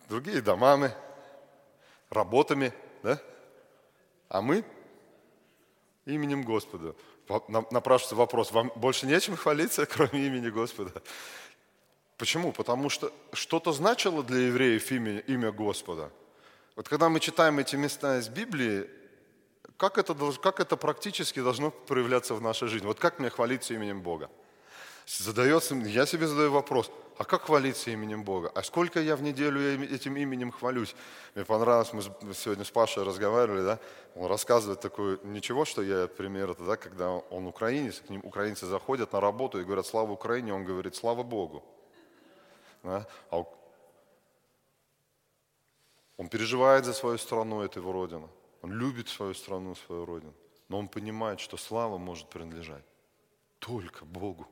Другие 0.09 0.41
домами, 0.41 0.91
работами, 2.09 2.73
да? 3.03 3.21
А 4.27 4.41
мы 4.41 4.65
именем 6.05 6.41
Господа. 6.41 6.95
Напрашивается 7.69 8.15
вопрос, 8.15 8.51
вам 8.51 8.71
больше 8.75 9.05
нечем 9.05 9.35
хвалиться, 9.35 9.85
кроме 9.91 10.25
имени 10.25 10.49
Господа? 10.49 10.91
Почему? 12.17 12.51
Потому 12.51 12.89
что 12.89 13.11
что-то 13.33 13.71
значило 13.71 14.23
для 14.23 14.47
евреев 14.47 14.91
имя, 14.91 15.19
имя 15.19 15.51
Господа. 15.51 16.11
Вот 16.75 16.87
когда 16.87 17.09
мы 17.09 17.19
читаем 17.19 17.59
эти 17.59 17.75
места 17.75 18.17
из 18.19 18.29
Библии, 18.29 18.89
как 19.77 19.97
это, 19.97 20.15
как 20.41 20.59
это 20.59 20.77
практически 20.77 21.41
должно 21.41 21.71
проявляться 21.71 22.35
в 22.35 22.41
нашей 22.41 22.67
жизни? 22.67 22.87
Вот 22.87 22.99
как 22.99 23.19
мне 23.19 23.29
хвалиться 23.29 23.73
именем 23.73 24.01
Бога? 24.01 24.29
Задается, 25.05 25.75
я 25.75 26.05
себе 26.05 26.27
задаю 26.27 26.51
вопрос, 26.51 26.89
а 27.17 27.25
как 27.25 27.43
хвалиться 27.43 27.91
именем 27.91 28.23
Бога? 28.23 28.51
А 28.55 28.63
сколько 28.63 29.01
я 29.01 29.15
в 29.15 29.21
неделю 29.21 29.59
этим 29.83 30.15
именем 30.15 30.51
хвалюсь? 30.51 30.95
Мне 31.35 31.43
понравилось, 31.43 31.91
мы 31.91 32.01
сегодня 32.33 32.63
с 32.63 32.71
Пашей 32.71 33.03
разговаривали, 33.03 33.63
да? 33.63 33.79
Он 34.15 34.27
рассказывает 34.27 34.79
такую, 34.79 35.19
ничего, 35.23 35.65
что 35.65 35.81
я 35.81 36.07
пример 36.07 36.51
это, 36.51 36.63
да, 36.63 36.77
когда 36.77 37.11
он 37.11 37.47
украинец, 37.47 37.99
к 37.99 38.09
ним 38.09 38.21
украинцы 38.23 38.65
заходят 38.65 39.11
на 39.11 39.19
работу 39.19 39.59
и 39.59 39.63
говорят, 39.63 39.85
слава 39.85 40.11
Украине, 40.11 40.53
он 40.53 40.63
говорит, 40.63 40.95
слава 40.95 41.23
Богу. 41.23 41.63
Да? 42.83 43.07
А 43.31 43.45
он 46.17 46.29
переживает 46.29 46.85
за 46.85 46.93
свою 46.93 47.17
страну, 47.17 47.61
это 47.61 47.79
его 47.79 47.91
родина. 47.91 48.29
Он 48.61 48.71
любит 48.71 49.09
свою 49.09 49.33
страну, 49.33 49.75
свою 49.75 50.05
родину. 50.05 50.33
Но 50.69 50.79
он 50.79 50.87
понимает, 50.87 51.39
что 51.39 51.57
слава 51.57 51.97
может 51.97 52.29
принадлежать 52.29 52.85
только 53.59 54.05
Богу. 54.05 54.47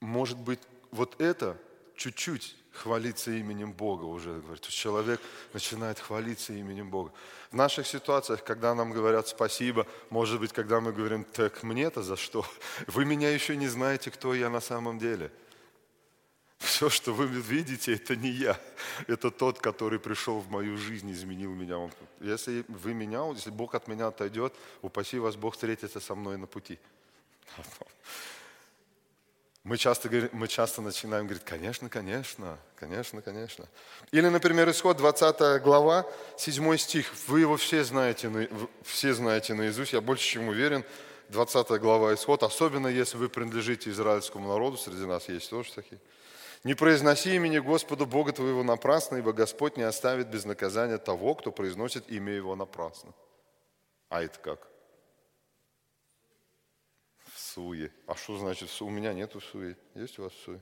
Может 0.00 0.38
быть, 0.38 0.60
вот 0.90 1.20
это 1.20 1.60
чуть-чуть 1.96 2.56
хвалиться 2.78 3.30
именем 3.30 3.72
Бога 3.72 4.04
уже, 4.04 4.40
говорит, 4.40 4.66
человек 4.68 5.20
начинает 5.52 5.98
хвалиться 5.98 6.52
именем 6.52 6.90
Бога. 6.90 7.12
В 7.50 7.54
наших 7.54 7.86
ситуациях, 7.86 8.44
когда 8.44 8.74
нам 8.74 8.92
говорят 8.92 9.28
спасибо, 9.28 9.86
может 10.10 10.40
быть, 10.40 10.52
когда 10.52 10.80
мы 10.80 10.92
говорим, 10.92 11.24
так 11.24 11.62
мне-то 11.62 12.02
за 12.02 12.16
что? 12.16 12.46
Вы 12.86 13.04
меня 13.04 13.30
еще 13.30 13.56
не 13.56 13.68
знаете, 13.68 14.10
кто 14.10 14.34
я 14.34 14.48
на 14.48 14.60
самом 14.60 14.98
деле. 14.98 15.30
Все, 16.58 16.90
что 16.90 17.14
вы 17.14 17.26
видите, 17.26 17.94
это 17.94 18.16
не 18.16 18.30
я. 18.30 18.58
Это 19.06 19.30
тот, 19.30 19.60
который 19.60 20.00
пришел 20.00 20.40
в 20.40 20.50
мою 20.50 20.76
жизнь, 20.76 21.10
изменил 21.12 21.54
меня. 21.54 21.88
Если 22.20 22.64
вы 22.66 22.94
меня, 22.94 23.30
если 23.32 23.50
Бог 23.50 23.76
от 23.76 23.86
меня 23.86 24.08
отойдет, 24.08 24.52
упаси 24.82 25.20
вас 25.20 25.36
Бог 25.36 25.54
встретится 25.54 26.00
со 26.00 26.16
мной 26.16 26.36
на 26.36 26.46
пути. 26.46 26.78
Мы 29.64 29.76
часто, 29.76 30.08
мы 30.32 30.48
часто 30.48 30.80
начинаем 30.80 31.26
говорить, 31.26 31.44
конечно, 31.44 31.88
конечно, 31.88 32.58
конечно, 32.76 33.20
конечно. 33.20 33.68
Или, 34.12 34.28
например, 34.28 34.70
исход 34.70 34.96
20 34.96 35.62
глава, 35.62 36.06
7 36.36 36.76
стих. 36.76 37.12
Вы 37.26 37.40
его 37.40 37.56
все 37.56 37.84
знаете, 37.84 38.48
все 38.82 39.12
знаете 39.12 39.54
наизусть, 39.54 39.92
я 39.92 40.00
больше 40.00 40.24
чем 40.24 40.48
уверен. 40.48 40.84
20 41.28 41.68
глава 41.80 42.14
исход, 42.14 42.42
особенно 42.42 42.88
если 42.88 43.18
вы 43.18 43.28
принадлежите 43.28 43.90
израильскому 43.90 44.48
народу, 44.48 44.78
среди 44.78 45.04
нас 45.04 45.28
есть 45.28 45.50
тоже 45.50 45.72
такие. 45.74 46.00
Не 46.64 46.74
произноси 46.74 47.36
имени 47.36 47.58
Господа 47.58 48.06
Бога 48.06 48.32
твоего 48.32 48.62
напрасно, 48.62 49.16
ибо 49.16 49.32
Господь 49.32 49.76
не 49.76 49.82
оставит 49.82 50.28
без 50.28 50.44
наказания 50.44 50.98
того, 50.98 51.34
кто 51.34 51.52
произносит 51.52 52.08
имя 52.10 52.32
Его 52.32 52.56
напрасно. 52.56 53.12
А 54.08 54.22
это 54.22 54.38
как? 54.38 54.66
Суе. 57.58 57.90
А 58.06 58.14
что 58.14 58.38
значит 58.38 58.70
У 58.80 58.88
меня 58.88 59.12
нету 59.12 59.40
суе. 59.40 59.76
Есть 59.94 60.18
у 60.18 60.22
вас 60.22 60.32
суе? 60.44 60.60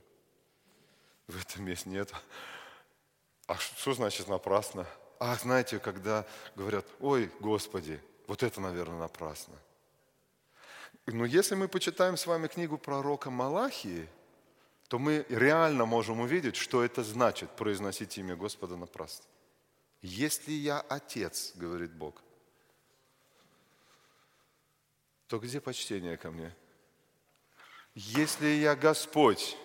В 1.27 1.39
этом 1.39 1.67
есть 1.67 1.87
нет. 1.87 2.11
А 3.47 3.57
что 3.57 3.93
значит 3.93 4.29
напрасно? 4.29 4.87
А 5.19 5.35
знаете, 5.37 5.79
когда 5.79 6.25
говорят, 6.55 6.87
ой, 7.01 7.31
Господи, 7.41 8.01
вот 8.27 8.43
это, 8.43 8.61
наверное, 8.61 8.99
напрасно. 8.99 9.55
Но 11.07 11.25
если 11.27 11.55
мы 11.55 11.69
почитаем 11.69 12.17
с 12.17 12.27
вами 12.27 12.49
книгу 12.49 12.79
пророка 12.79 13.31
Малахии, 13.31 14.09
то 14.89 14.99
мы 14.99 15.27
реально 15.29 15.85
можем 15.85 16.21
увидеть, 16.21 16.57
что 16.57 16.83
это 16.83 17.05
значит 17.05 17.51
произносить 17.57 18.17
имя 18.19 18.37
Господа 18.37 18.77
напрасно. 18.77 19.27
Если 20.01 20.53
я 20.53 20.81
отец, 20.81 21.53
говорит 21.57 21.93
Бог, 21.93 22.23
то 25.27 25.39
где 25.39 25.61
почтение 25.61 26.17
ко 26.17 26.31
мне? 26.31 26.55
Если 27.97 28.49
я 28.49 28.77
Господь, 28.77 29.57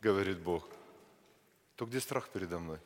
говорит 0.00 0.38
Бог, 0.38 0.64
то 1.74 1.84
где 1.84 1.98
страх 1.98 2.28
передо 2.28 2.60
мной? 2.60 2.78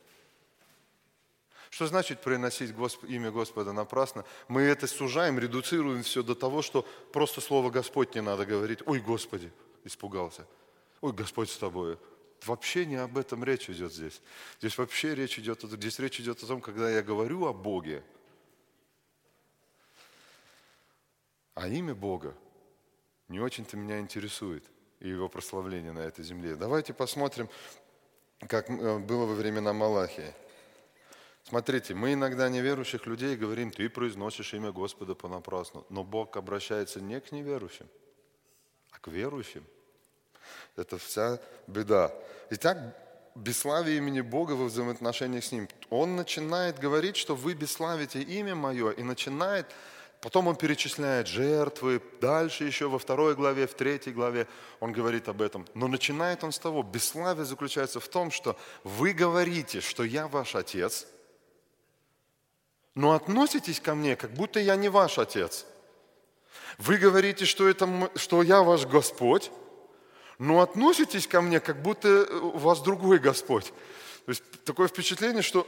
Что 1.69 1.87
значит 1.87 2.23
приносить 2.23 2.75
Госп... 2.75 3.05
имя 3.05 3.31
Господа 3.31 3.75
напрасно? 3.75 4.25
Мы 4.49 4.63
это 4.63 4.87
сужаем, 4.87 5.39
редуцируем 5.39 6.03
все 6.03 6.23
до 6.23 6.35
того, 6.35 6.63
что 6.63 6.81
просто 7.13 7.43
слово 7.43 7.69
Господь 7.69 8.15
не 8.15 8.23
надо 8.23 8.47
говорить. 8.47 8.79
Ой, 8.87 9.01
Господи, 9.01 9.53
испугался. 9.85 10.47
Ой, 11.03 11.13
Господь 11.13 11.51
с 11.51 11.59
тобой. 11.59 11.99
Вообще 12.47 12.87
не 12.87 12.97
об 12.97 13.19
этом 13.19 13.45
речь 13.45 13.69
идет 13.69 13.93
здесь. 13.93 14.23
Здесь 14.61 14.79
вообще 14.79 15.15
речь 15.15 15.39
идет, 15.39 15.61
здесь 15.61 15.99
речь 15.99 16.21
идет 16.21 16.43
о 16.43 16.47
том, 16.47 16.63
когда 16.63 16.89
я 16.89 17.03
говорю 17.03 17.45
о 17.45 17.53
Боге, 17.53 18.03
а 21.55 21.69
имя 21.69 21.95
Бога 21.95 22.35
не 23.29 23.41
очень-то 23.41 23.77
меня 23.77 24.01
интересует 24.01 24.65
и 25.01 25.09
его 25.09 25.29
прославление 25.29 25.93
на 25.93 26.01
этой 26.01 26.25
земле. 26.25 26.57
Давайте 26.57 26.93
посмотрим, 26.93 27.49
как 28.47 28.69
э, 28.69 28.99
было 28.99 29.27
во 29.27 29.35
времена 29.35 29.73
Малахии. 29.73 30.35
Смотрите, 31.45 31.95
мы 31.95 32.13
иногда 32.13 32.49
неверующих 32.49 33.07
людей 33.07 33.37
говорим, 33.37 33.71
ты 33.71 33.89
произносишь 33.89 34.53
имя 34.55 34.71
Господа 34.71 35.15
понапрасну, 35.15 35.87
но 35.89 36.05
Бог 36.05 36.37
обращается 36.37 37.01
не 37.01 37.21
к 37.21 37.33
неверующим, 37.33 37.89
а 38.91 38.99
к 38.99 39.09
верующим. 39.09 39.65
Это 40.77 40.99
вся 40.99 41.41
беда. 41.67 42.13
Итак, 42.51 42.79
бесславие 43.35 43.99
имени 43.99 44.21
Бога 44.21 44.53
во 44.53 44.67
взаимоотношениях 44.67 45.45
с 45.45 45.53
Ним. 45.53 45.69
Он 45.91 46.17
начинает 46.17 46.79
говорить, 46.79 47.17
что 47.17 47.35
вы 47.35 47.55
бесславите 47.55 48.21
имя 48.21 48.55
Мое, 48.55 48.91
и 48.91 49.03
начинает 49.03 49.67
Потом 50.21 50.49
он 50.49 50.57
перечисляет 50.57 51.29
жертвы, 51.29 52.03
дальше 52.21 52.65
еще 52.65 52.89
во 52.89 52.99
второй 52.99 53.37
главе, 53.37 53.69
в 53.69 53.75
третьей 53.75 54.13
главе 54.13 54.49
он 54.81 54.93
говорит 54.93 55.29
об 55.29 55.41
этом. 55.41 55.65
Но 55.75 55.87
начинает 55.87 56.43
он 56.43 56.51
с 56.51 56.59
того, 56.59 56.83
бесславие 56.83 57.45
заключается 57.45 58.01
в 58.01 58.09
том, 58.09 58.33
что 58.33 58.59
вы 58.83 59.13
говорите, 59.13 59.81
что 59.81 60.03
я 60.03 60.27
ваш 60.27 60.57
отец, 60.57 61.07
но 62.97 63.13
относитесь 63.13 63.79
ко 63.79 63.95
мне, 63.95 64.17
как 64.17 64.33
будто 64.33 64.59
я 64.59 64.75
не 64.75 64.89
ваш 64.89 65.19
отец. 65.19 65.67
Вы 66.79 66.97
говорите, 66.97 67.45
что, 67.45 67.69
это, 67.69 68.11
что 68.17 68.43
я 68.43 68.63
ваш 68.63 68.87
Господь, 68.87 69.53
но 70.39 70.61
относитесь 70.61 71.29
ко 71.29 71.41
мне, 71.41 71.61
как 71.61 71.81
будто 71.81 72.27
у 72.41 72.59
вас 72.59 72.81
другой 72.81 73.21
Господь. 73.21 73.67
То 74.27 74.31
есть 74.31 74.43
такое 74.65 74.89
впечатление, 74.89 75.43
что 75.43 75.65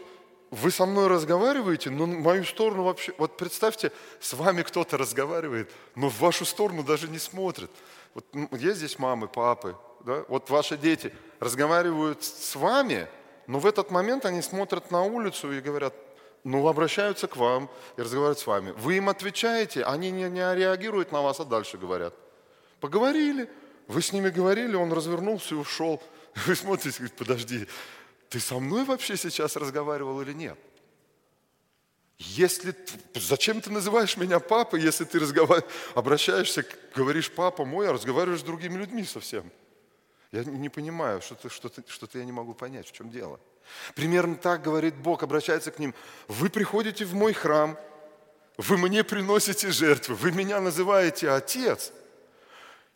вы 0.50 0.70
со 0.70 0.84
мной 0.84 1.06
разговариваете, 1.06 1.90
но 1.90 2.06
мою 2.06 2.44
сторону 2.44 2.84
вообще... 2.84 3.12
Вот 3.18 3.36
представьте, 3.36 3.92
с 4.18 4.32
вами 4.32 4.62
кто-то 4.62 4.96
разговаривает, 4.96 5.70
но 5.94 6.08
в 6.08 6.18
вашу 6.18 6.44
сторону 6.44 6.82
даже 6.82 7.08
не 7.08 7.18
смотрит. 7.18 7.70
Вот 8.14 8.26
есть 8.52 8.78
здесь 8.78 8.98
мамы, 8.98 9.28
папы, 9.28 9.76
да? 10.04 10.24
вот 10.28 10.50
ваши 10.50 10.76
дети 10.76 11.12
разговаривают 11.38 12.24
с 12.24 12.56
вами, 12.56 13.06
но 13.46 13.60
в 13.60 13.66
этот 13.66 13.90
момент 13.90 14.26
они 14.26 14.42
смотрят 14.42 14.90
на 14.90 15.02
улицу 15.02 15.52
и 15.52 15.60
говорят, 15.60 15.94
ну, 16.42 16.66
обращаются 16.66 17.28
к 17.28 17.36
вам 17.36 17.70
и 17.96 18.02
разговаривают 18.02 18.38
с 18.38 18.46
вами. 18.46 18.72
Вы 18.72 18.96
им 18.96 19.08
отвечаете, 19.08 19.84
они 19.84 20.10
не, 20.10 20.28
не 20.28 20.54
реагируют 20.54 21.12
на 21.12 21.22
вас, 21.22 21.38
а 21.38 21.44
дальше 21.44 21.78
говорят. 21.78 22.14
Поговорили, 22.80 23.48
вы 23.86 24.02
с 24.02 24.12
ними 24.12 24.30
говорили, 24.30 24.74
он 24.74 24.92
развернулся 24.92 25.54
и 25.54 25.58
ушел. 25.58 26.02
Вы 26.46 26.54
смотрите, 26.54 27.10
подожди, 27.18 27.66
ты 28.30 28.38
со 28.38 28.58
мной 28.60 28.84
вообще 28.84 29.16
сейчас 29.16 29.56
разговаривал 29.56 30.22
или 30.22 30.32
нет? 30.32 30.58
Если, 32.16 32.74
зачем 33.14 33.60
ты 33.60 33.70
называешь 33.70 34.16
меня 34.16 34.38
папой, 34.38 34.80
если 34.80 35.04
ты 35.04 35.18
разговар... 35.18 35.64
обращаешься, 35.94 36.64
говоришь 36.94 37.30
папа 37.32 37.64
мой, 37.64 37.88
а 37.88 37.92
разговариваешь 37.92 38.40
с 38.40 38.44
другими 38.44 38.78
людьми 38.78 39.04
совсем? 39.04 39.50
Я 40.30 40.44
не 40.44 40.68
понимаю, 40.68 41.20
что-то, 41.22 41.48
что-то, 41.48 41.82
что-то 41.88 42.18
я 42.18 42.24
не 42.24 42.30
могу 42.30 42.54
понять, 42.54 42.88
в 42.88 42.92
чем 42.92 43.10
дело. 43.10 43.40
Примерно 43.96 44.36
так 44.36 44.62
говорит 44.62 44.94
Бог, 44.94 45.24
обращается 45.24 45.72
к 45.72 45.80
ним. 45.80 45.92
Вы 46.28 46.50
приходите 46.50 47.04
в 47.04 47.14
мой 47.14 47.32
храм, 47.32 47.76
вы 48.58 48.78
мне 48.78 49.02
приносите 49.02 49.72
жертвы, 49.72 50.14
вы 50.14 50.30
меня 50.30 50.60
называете 50.60 51.30
отец– 51.30 51.92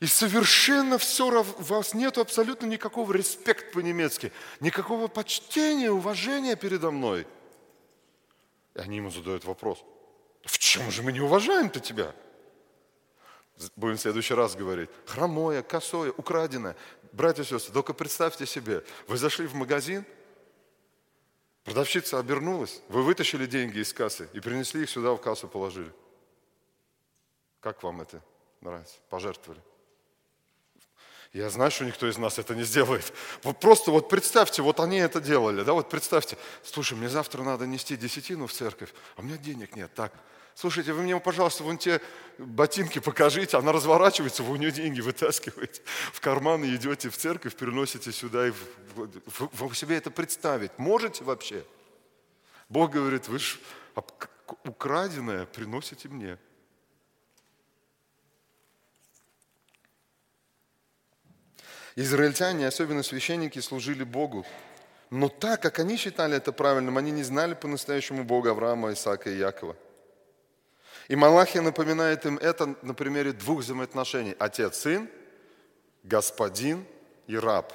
и 0.04 0.06
совершенно 0.06 0.99
все, 0.99 1.26
у 1.30 1.62
вас 1.62 1.94
нет 1.94 2.18
абсолютно 2.18 2.66
никакого 2.66 3.11
респекта 3.14 3.73
по-немецки, 3.73 4.32
никакого 4.61 5.08
почтения, 5.08 5.90
уважения 5.90 6.56
передо 6.56 6.90
мной. 6.90 7.26
И 8.75 8.80
они 8.80 8.99
ему 8.99 9.11
задают 9.11 9.46
вопрос. 9.46 9.82
В 10.42 10.58
чем 10.58 10.90
же 10.90 11.02
мы 11.02 11.11
не 11.11 11.23
уважаем-то 11.23 11.80
тебя? 11.80 12.14
Будем 13.76 13.96
в 13.96 14.00
следующий 14.02 14.34
раз 14.34 14.54
говорить. 14.54 14.90
Хромое, 15.06 15.62
косое, 15.62 16.12
украденное. 16.12 16.76
Братья 17.12 17.42
и 17.42 17.46
сестры, 17.46 17.73
только 17.73 17.94
представьте 17.94 18.44
себе, 18.44 18.84
вы 19.06 19.16
зашли 19.16 19.46
в 19.46 19.54
магазин, 19.54 20.04
продавщица 21.64 22.18
обернулась, 22.18 22.82
вы 22.90 23.04
вытащили 23.04 23.46
деньги 23.46 23.78
из 23.78 23.94
кассы 23.94 24.28
и 24.34 24.40
принесли 24.40 24.82
их 24.82 24.90
сюда 24.90 25.12
в 25.12 25.18
кассу 25.18 25.49
положили. 25.49 25.94
Как 27.61 27.82
вам 27.82 28.02
это 28.02 28.20
нравится? 28.61 28.96
Пожертвовали. 29.08 29.62
Я 31.35 31.50
знаю, 31.50 31.73
что 31.73 31.85
никто 31.85 32.09
из 32.09 32.17
нас 32.17 32.38
это 32.38 32.55
не 32.55 32.62
сделает. 32.62 33.12
Вот 33.43 33.59
просто 33.59 33.91
вот 33.91 34.09
представьте, 34.09 34.62
вот 34.62 34.79
они 34.79 34.99
это 34.99 35.21
делали, 35.21 35.64
да, 35.64 35.73
вот 35.73 35.91
представьте, 35.91 36.38
слушай, 36.62 36.97
мне 36.97 37.09
завтра 37.09 37.43
надо 37.43 37.67
нести 37.67 37.97
десятину 37.97 38.47
в 38.47 38.53
церковь, 38.53 38.95
а 39.17 39.21
у 39.21 39.25
меня 39.25 39.37
денег 39.37 39.75
нет, 39.75 39.93
так, 39.95 40.12
слушайте, 40.55 40.93
вы 40.93 41.03
мне, 41.03 41.19
пожалуйста, 41.19 41.64
вон 41.64 41.76
те 41.76 42.00
ботинки 42.38 43.00
покажите, 43.00 43.57
она 43.57 43.73
разворачивается, 43.73 44.45
вы 44.45 44.53
у 44.53 44.57
нее 44.57 44.71
деньги 44.71 45.00
вытаскиваете 45.00 45.83
в 46.12 46.21
карман 46.21 46.62
и 46.62 46.73
идете 46.73 47.11
в 47.11 47.17
церковь, 47.17 47.57
переносите 47.57 48.12
сюда, 48.12 48.47
и 48.47 48.53
вы, 48.95 49.11
вы 49.37 49.75
себе 49.75 49.97
это 49.97 50.12
представить 50.12 50.79
можете 50.79 51.25
вообще? 51.25 51.64
Бог 52.69 52.93
говорит, 52.93 53.26
вы 53.26 53.41
же 53.41 53.59
украденное 54.62 55.47
приносите 55.47 56.09
мне. 56.09 56.38
Израильтяне, 61.97 62.67
особенно 62.67 63.03
священники, 63.03 63.61
служили 63.61 64.03
Богу. 64.03 64.45
Но 65.11 65.29
так, 65.29 65.63
как 65.63 65.79
они 65.79 65.97
считали 65.97 66.37
это 66.37 66.51
правильным, 66.51 66.99
они 66.99 67.13
не 67.13 67.23
знали 67.23 67.55
по-настоящему 67.55 68.25
Бога 68.25 68.51
Авраама, 68.51 68.93
Исаака 68.93 69.31
и 69.31 69.39
Якова. 69.39 69.77
И 71.07 71.15
Малахия 71.15 71.63
напоминает 71.63 72.27
им 72.27 72.39
это 72.39 72.75
на 72.83 72.95
примере 72.95 73.33
двух 73.33 73.61
взаимоотношений. 73.61 74.35
Отец-сын, 74.39 75.09
господин 76.03 76.85
и 77.29 77.37
раб. 77.37 77.73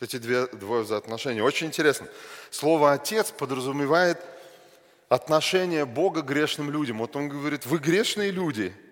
Эти 0.00 0.16
две, 0.16 0.46
двое 0.46 0.82
взаимоотношений. 0.82 1.42
Очень 1.42 1.68
интересно. 1.68 2.08
Слово 2.50 2.92
«отец» 2.92 3.30
подразумевает 3.30 4.18
отношение 5.08 5.84
Бога 5.84 6.22
к 6.22 6.26
грешным 6.26 6.70
людям. 6.70 6.98
Вот 6.98 7.14
он 7.14 7.28
говорит, 7.28 7.66
вы 7.66 7.78
грешные 7.78 8.32
люди– 8.32 8.74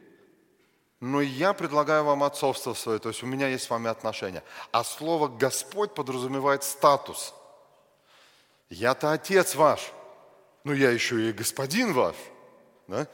но 1.00 1.20
я 1.20 1.52
предлагаю 1.52 2.04
вам 2.04 2.24
отцовство 2.24 2.72
свое, 2.74 2.98
то 2.98 3.10
есть 3.10 3.22
у 3.22 3.26
меня 3.26 3.48
есть 3.48 3.64
с 3.64 3.70
вами 3.70 3.90
отношения. 3.90 4.42
А 4.72 4.82
слово 4.82 5.28
Господь 5.28 5.94
подразумевает 5.94 6.64
статус. 6.64 7.34
Я-то 8.70 9.12
отец 9.12 9.54
ваш, 9.54 9.92
но 10.64 10.72
я 10.72 10.90
еще 10.90 11.28
и 11.28 11.32
господин 11.32 11.92
ваш. 11.92 12.16
Да? 12.88 13.06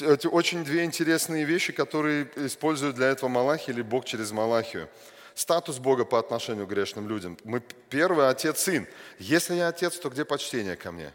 Это 0.00 0.28
очень 0.28 0.64
две 0.64 0.84
интересные 0.84 1.44
вещи, 1.44 1.72
которые 1.72 2.30
используют 2.36 2.94
для 2.94 3.08
этого 3.08 3.28
Малахи 3.28 3.70
или 3.70 3.82
Бог 3.82 4.04
через 4.04 4.30
Малахию. 4.30 4.88
Статус 5.34 5.78
Бога 5.78 6.04
по 6.04 6.18
отношению 6.18 6.66
к 6.66 6.70
грешным 6.70 7.08
людям. 7.08 7.36
Мы 7.42 7.60
первый 7.60 8.28
отец-сын. 8.28 8.86
Если 9.18 9.54
я 9.54 9.68
отец, 9.68 9.98
то 9.98 10.08
где 10.08 10.24
почтение 10.24 10.76
ко 10.76 10.92
мне? 10.92 11.12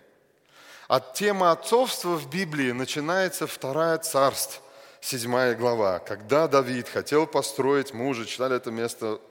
От 0.88 1.13
темы 1.13 1.50
отцовства 1.50 2.17
в 2.17 2.29
Библии 2.29 2.72
начинается 2.72 3.48
вторая 3.48 3.98
царство 4.00 4.62
7 5.01 5.54
глава. 5.56 6.00
Когда 6.00 6.48
Давид 6.48 6.89
хотел 6.89 7.27
построить, 7.27 7.94
мы 7.94 8.08
уже 8.08 8.25
читали 8.25 8.56
это 8.56 8.72
место 8.72 9.22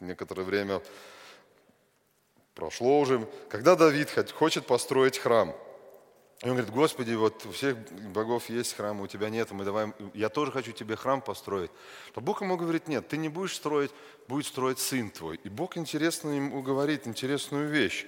некоторое 0.00 0.42
время, 0.42 0.82
прошло 2.54 3.00
уже, 3.00 3.26
когда 3.48 3.76
Давид 3.76 4.10
хочет 4.32 4.66
построить 4.66 5.18
храм, 5.18 5.54
и 6.42 6.48
он 6.48 6.56
говорит, 6.56 6.74
Господи, 6.74 7.14
вот 7.14 7.46
у 7.46 7.52
всех 7.52 7.76
богов 8.12 8.50
есть 8.50 8.74
храм, 8.76 9.00
у 9.00 9.06
тебя 9.06 9.30
нет, 9.30 9.50
мы 9.52 9.64
давай, 9.64 9.92
я 10.12 10.28
тоже 10.28 10.52
хочу 10.52 10.72
тебе 10.72 10.94
храм 10.94 11.22
построить. 11.22 11.70
То 12.12 12.20
Бог 12.20 12.42
ему 12.42 12.56
говорит, 12.58 12.86
нет, 12.86 13.08
ты 13.08 13.16
не 13.16 13.30
будешь 13.30 13.54
строить, 13.54 13.90
будет 14.28 14.44
строить 14.44 14.78
сын 14.78 15.10
твой. 15.10 15.40
И 15.44 15.48
Бог 15.48 15.78
интересно 15.78 16.30
ему 16.30 16.60
говорит 16.60 17.06
интересную 17.06 17.68
вещь. 17.68 18.06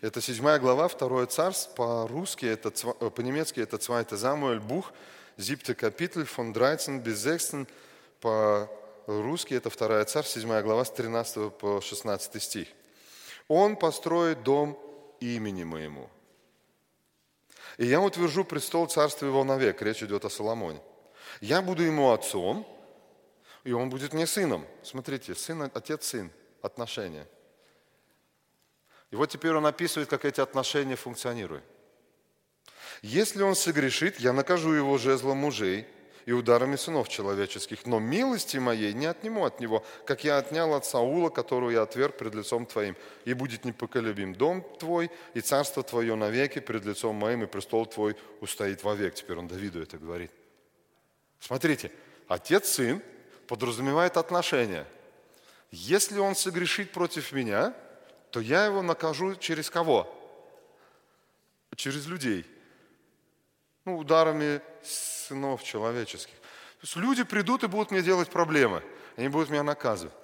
Это 0.00 0.20
седьмая 0.20 0.58
глава, 0.58 0.88
второе 0.88 1.26
царство, 1.26 1.72
по-русски, 1.74 2.46
это, 2.46 2.70
по-немецки 3.10 3.60
это 3.60 3.78
Цвайта 3.78 4.16
Замуэль 4.16 4.58
Бух, 4.58 4.92
siebte 5.36 5.74
Kapitel 5.74 6.24
von 6.26 6.52
13 6.52 7.02
bis 7.02 7.22
16 7.22 7.68
по-русски, 8.20 9.54
это 9.54 9.70
2 9.70 10.04
царь, 10.04 10.24
7 10.24 10.62
глава, 10.62 10.84
с 10.84 10.90
13 10.90 11.52
по 11.56 11.80
16 11.80 12.42
стих. 12.42 12.68
Он 13.48 13.76
построит 13.76 14.42
дом 14.42 14.78
имени 15.20 15.64
моему. 15.64 16.08
И 17.78 17.86
я 17.86 18.00
утвержу 18.00 18.44
престол 18.44 18.86
царства 18.86 19.26
его 19.26 19.44
навек. 19.44 19.80
Речь 19.82 20.02
идет 20.02 20.24
о 20.24 20.30
Соломоне. 20.30 20.80
Я 21.40 21.62
буду 21.62 21.82
ему 21.82 22.12
отцом, 22.12 22.66
и 23.64 23.72
он 23.72 23.88
будет 23.90 24.12
мне 24.12 24.26
сыном. 24.26 24.66
Смотрите, 24.82 25.34
сын, 25.34 25.70
отец-сын, 25.74 26.30
отношения. 26.60 27.26
И 29.10 29.16
вот 29.16 29.30
теперь 29.30 29.52
он 29.52 29.66
описывает, 29.66 30.08
как 30.08 30.24
эти 30.24 30.40
отношения 30.40 30.96
функционируют. 30.96 31.64
Если 33.02 33.42
он 33.42 33.56
согрешит, 33.56 34.20
я 34.20 34.32
накажу 34.32 34.72
его 34.72 34.96
жезлом 34.96 35.38
мужей 35.38 35.86
и 36.24 36.30
ударами 36.30 36.76
сынов 36.76 37.08
человеческих, 37.08 37.84
но 37.84 37.98
милости 37.98 38.58
моей 38.58 38.92
не 38.92 39.06
отниму 39.06 39.44
от 39.44 39.58
него, 39.58 39.84
как 40.06 40.22
я 40.22 40.38
отнял 40.38 40.72
от 40.74 40.86
Саула, 40.86 41.28
которого 41.28 41.70
я 41.70 41.82
отверг 41.82 42.16
пред 42.16 42.36
лицом 42.36 42.64
твоим. 42.64 42.96
И 43.24 43.34
будет 43.34 43.64
непоколебим 43.64 44.34
дом 44.34 44.64
твой, 44.78 45.10
и 45.34 45.40
царство 45.40 45.82
твое 45.82 46.14
навеки 46.14 46.60
пред 46.60 46.84
лицом 46.84 47.16
моим, 47.16 47.42
и 47.42 47.46
престол 47.46 47.86
твой 47.86 48.16
устоит 48.40 48.84
вовек. 48.84 49.14
Теперь 49.14 49.36
он 49.36 49.48
Давиду 49.48 49.82
это 49.82 49.98
говорит. 49.98 50.30
Смотрите, 51.40 51.90
отец-сын 52.28 53.02
подразумевает 53.48 54.16
отношения. 54.16 54.86
Если 55.72 56.20
он 56.20 56.36
согрешит 56.36 56.92
против 56.92 57.32
меня, 57.32 57.74
то 58.30 58.38
я 58.38 58.66
его 58.66 58.80
накажу 58.80 59.34
через 59.34 59.70
кого? 59.70 60.08
Через 61.74 62.06
людей 62.06 62.46
ну, 63.84 63.98
ударами 63.98 64.60
сынов 64.82 65.62
человеческих. 65.62 66.34
То 66.34 66.82
есть 66.82 66.96
люди 66.96 67.22
придут 67.22 67.64
и 67.64 67.68
будут 67.68 67.90
мне 67.90 68.02
делать 68.02 68.30
проблемы, 68.30 68.82
они 69.16 69.28
будут 69.28 69.50
меня 69.50 69.62
наказывать. 69.62 70.14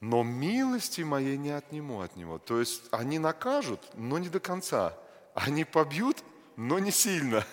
Но 0.00 0.22
милости 0.22 1.00
моей 1.00 1.36
не 1.36 1.50
отниму 1.50 2.02
от 2.02 2.14
него. 2.16 2.38
То 2.38 2.60
есть 2.60 2.82
они 2.92 3.18
накажут, 3.18 3.80
но 3.94 4.18
не 4.18 4.28
до 4.28 4.38
конца. 4.38 4.96
Они 5.34 5.64
побьют, 5.64 6.18
но 6.56 6.78
не 6.78 6.92
сильно. 6.92 7.44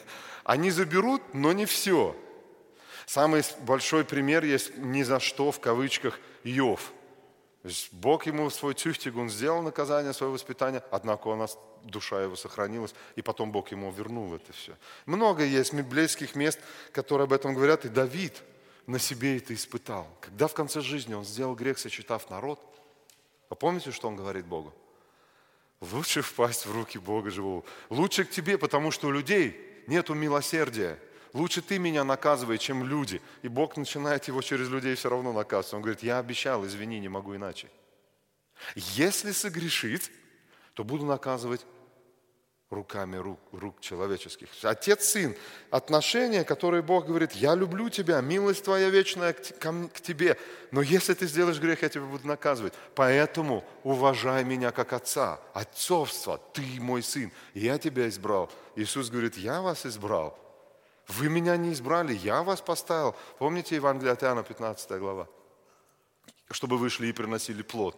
Они 0.44 0.70
заберут, 0.70 1.22
но 1.34 1.54
не 1.54 1.66
все. 1.66 2.16
Самый 3.08 3.44
большой 3.62 4.06
пример 4.06 4.44
есть 4.44 4.78
«ни 4.78 5.02
за 5.02 5.20
что» 5.20 5.52
в 5.52 5.60
кавычках 5.60 6.20
Иов– 6.44 6.92
Бог 7.92 8.28
ему 8.28 8.50
свой 8.50 8.76
тюхтиг, 8.76 9.16
он 9.18 9.30
сделал 9.30 9.62
наказание, 9.64 10.14
свое 10.14 10.32
воспитание, 10.32 10.84
однако 10.92 11.28
у 11.30 11.36
нас 11.36 11.58
душа 11.84 12.22
его 12.22 12.36
сохранилась, 12.36 12.94
и 13.16 13.22
потом 13.22 13.52
Бог 13.52 13.72
ему 13.72 13.92
вернул 13.92 14.36
это 14.36 14.54
все. 14.54 14.76
Много 15.06 15.44
есть 15.44 15.74
библейских 15.74 16.36
мест, 16.36 16.60
которые 16.92 17.26
об 17.26 17.34
этом 17.34 17.56
говорят, 17.56 17.86
и 17.86 17.90
Давид 17.90 18.44
на 18.86 19.00
себе 19.00 19.38
это 19.38 19.54
испытал. 19.54 20.08
Когда 20.22 20.48
в 20.48 20.54
конце 20.54 20.82
жизни 20.82 21.16
он 21.16 21.26
сделал 21.26 21.56
грех, 21.56 21.80
сочетав 21.80 22.30
народ, 22.30 22.60
а 23.50 23.56
помните, 23.56 23.92
что 23.92 24.08
он 24.08 24.16
говорит 24.16 24.46
Богу? 24.46 24.74
Лучше 25.82 26.22
впасть 26.22 26.66
в 26.66 26.72
руки 26.72 26.98
Бога 27.00 27.32
живого. 27.32 27.64
Лучше 27.90 28.26
к 28.26 28.30
тебе, 28.30 28.58
потому 28.58 28.92
что 28.92 29.08
у 29.08 29.12
людей 29.12 29.60
нету 29.88 30.14
милосердия. 30.14 31.00
Лучше 31.36 31.62
ты 31.62 31.80
меня 31.80 32.06
наказывай, 32.06 32.58
чем 32.58 32.86
люди. 32.86 33.22
И 33.42 33.50
Бог 33.50 33.76
начинает 33.76 34.24
его 34.30 34.42
через 34.42 34.70
людей 34.70 34.96
все 34.96 35.10
равно 35.10 35.34
наказывать. 35.34 35.74
Он 35.74 35.82
говорит, 35.82 36.02
я 36.02 36.20
обещал, 36.20 36.66
извини, 36.66 36.98
не 37.02 37.10
могу 37.10 37.36
иначе. 37.36 37.68
Если 38.74 39.34
согрешит, 39.34 40.10
то 40.76 40.86
буду 40.86 41.06
наказывать 41.06 41.66
руками 42.70 43.18
рук, 43.18 43.42
рук 43.52 43.82
человеческих. 43.82 44.48
Отец-сын, 44.64 45.36
отношения, 45.72 46.46
которые 46.46 46.82
Бог 46.82 47.06
говорит, 47.06 47.34
я 47.34 47.54
люблю 47.54 47.90
тебя, 47.90 48.22
милость 48.22 48.64
твоя 48.64 48.90
вечная 48.90 49.34
к, 49.34 49.42
к, 49.42 49.90
к 49.90 50.00
тебе, 50.00 50.38
но 50.72 50.82
если 50.82 51.14
ты 51.16 51.28
сделаешь 51.28 51.60
грех, 51.60 51.82
я 51.82 51.90
тебя 51.90 52.06
буду 52.06 52.26
наказывать. 52.26 52.74
Поэтому 52.96 53.66
уважай 53.84 54.46
меня 54.46 54.72
как 54.72 54.94
отца, 54.94 55.42
отцовство, 55.54 56.38
ты 56.54 56.64
мой 56.80 57.04
сын, 57.04 57.30
я 57.54 57.78
тебя 57.78 58.08
избрал. 58.08 58.50
Иисус 58.78 59.10
говорит, 59.10 59.36
я 59.36 59.62
вас 59.62 59.86
избрал, 59.86 60.40
вы 61.08 61.30
меня 61.30 61.56
не 61.58 61.74
избрали, 61.74 62.14
я 62.14 62.44
вас 62.44 62.62
поставил. 62.62 63.16
Помните 63.38 63.76
Евангелие 63.76 64.14
от 64.14 64.24
Иоанна, 64.24 64.44
15 64.44 65.00
глава? 65.00 65.28
Чтобы 66.52 66.78
вы 66.78 66.90
шли 66.90 67.10
и 67.10 67.14
приносили 67.14 67.62
плод. 67.62 67.98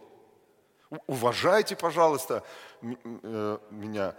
Уважайте, 1.06 1.76
пожалуйста, 1.76 2.42
э, 2.82 3.58
меня. 3.70 4.14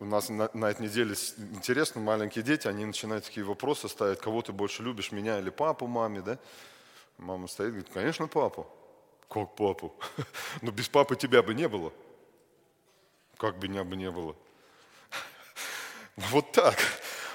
У 0.00 0.04
нас 0.04 0.28
на, 0.28 0.48
на 0.54 0.66
этой 0.66 0.82
неделе 0.82 1.16
интересно, 1.54 2.00
маленькие 2.00 2.44
дети, 2.44 2.68
они 2.68 2.84
начинают 2.84 3.24
такие 3.24 3.44
вопросы 3.44 3.88
ставить, 3.88 4.20
кого 4.20 4.42
ты 4.42 4.52
больше 4.52 4.84
любишь, 4.84 5.10
меня 5.10 5.40
или 5.40 5.50
папу, 5.50 5.88
маме, 5.88 6.20
да? 6.20 6.38
Мама 7.16 7.48
стоит, 7.48 7.70
говорит, 7.70 7.90
конечно, 7.92 8.28
папу. 8.28 8.66
Как 9.28 9.56
папу? 9.56 9.92
Но 10.62 10.70
без 10.70 10.88
папы 10.88 11.16
тебя 11.16 11.42
бы 11.42 11.52
не 11.52 11.68
было. 11.68 11.92
Как 13.36 13.58
бы 13.58 13.68
меня 13.68 13.82
бы 13.84 13.96
не 13.96 14.10
было? 14.10 14.36
Вот 16.16 16.52
так. 16.52 16.76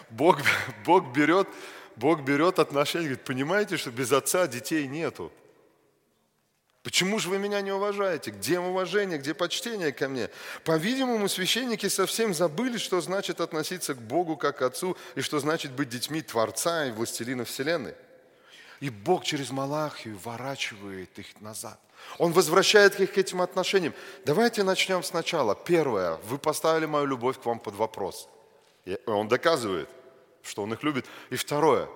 Бог, 0.10 0.39
Бог, 0.86 1.13
берет, 1.13 1.48
Бог 1.96 2.22
берет 2.22 2.60
отношения, 2.60 3.06
говорит, 3.06 3.26
понимаете, 3.26 3.78
что 3.78 3.92
без 3.92 4.12
отца 4.12 4.48
детей 4.48 4.88
нету. 4.88 5.32
Почему 6.84 7.18
же 7.18 7.30
вы 7.30 7.38
меня 7.38 7.62
не 7.62 7.72
уважаете? 7.72 8.32
Где 8.32 8.60
уважение, 8.60 9.18
где 9.18 9.34
почтение 9.34 9.94
ко 9.94 10.10
мне? 10.10 10.30
По-видимому, 10.66 11.30
священники 11.30 11.88
совсем 11.88 12.34
забыли, 12.34 12.78
что 12.78 13.00
значит 13.00 13.39
относиться 13.39 13.94
к 13.94 14.02
Богу 14.02 14.36
как 14.36 14.58
к 14.58 14.62
Отцу 14.63 14.98
и 15.16 15.22
что 15.22 15.39
значит 15.39 15.72
быть 15.72 15.88
детьми 15.88 16.22
Творца 16.22 16.86
и 16.86 16.92
Властелина 16.92 17.46
Вселенной. 17.46 17.96
И 18.82 18.89
Бог 18.89 19.24
через 19.24 19.50
Малахию 19.50 20.20
ворачивает 20.26 21.18
их 21.18 21.39
назад. 21.39 21.80
Он 22.18 22.34
возвращает 22.34 23.00
их 23.00 23.13
к 23.13 23.18
этим 23.18 23.42
отношениям. 23.42 23.94
Давайте 24.26 24.63
начнем 24.63 25.04
сначала. 25.04 25.56
Первое. 25.56 26.18
Вы 26.28 26.38
поставили 26.38 26.86
мою 26.86 27.06
любовь 27.06 27.39
к 27.39 27.46
вам 27.46 27.60
под 27.60 27.76
вопрос. 27.76 28.28
И 28.86 29.00
он 29.06 29.28
доказывает, 29.28 29.89
что 30.41 30.63
он 30.63 30.74
их 30.74 30.84
любит. 30.84 31.06
И 31.30 31.36
второе. 31.36 31.89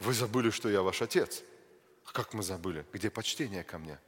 Вы 0.00 0.12
забыли, 0.12 0.50
что 0.50 0.68
я 0.68 0.82
ваш 0.82 1.02
отец. 1.02 1.42
Как 2.12 2.32
мы 2.34 2.42
забыли? 2.42 2.84
Где 2.92 3.10
почтение 3.10 3.64
ко 3.64 3.78
мне? 3.78 3.98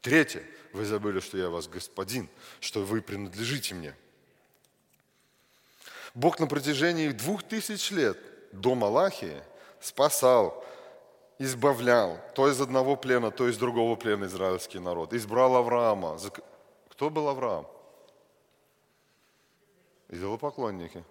Третье, 0.00 0.42
вы 0.72 0.84
забыли, 0.84 1.20
что 1.20 1.38
я 1.38 1.48
вас 1.48 1.68
господин, 1.68 2.28
что 2.60 2.82
вы 2.82 3.00
принадлежите 3.02 3.74
мне. 3.74 3.94
Бог 6.14 6.40
на 6.40 6.46
протяжении 6.46 7.08
двух 7.10 7.42
тысяч 7.42 7.90
лет 7.90 8.18
до 8.52 8.74
Малахии 8.74 9.42
спасал, 9.80 10.64
избавлял 11.38 12.18
то 12.34 12.50
из 12.50 12.60
одного 12.60 12.96
плена, 12.96 13.30
то 13.30 13.48
из 13.48 13.56
другого 13.56 13.96
плена 13.96 14.24
израильский 14.24 14.78
народ. 14.78 15.12
Избрал 15.12 15.56
Авраама. 15.56 16.18
Кто 16.88 17.08
был 17.08 17.28
Авраам? 17.28 17.66
Идолопоклонники. 20.08 21.04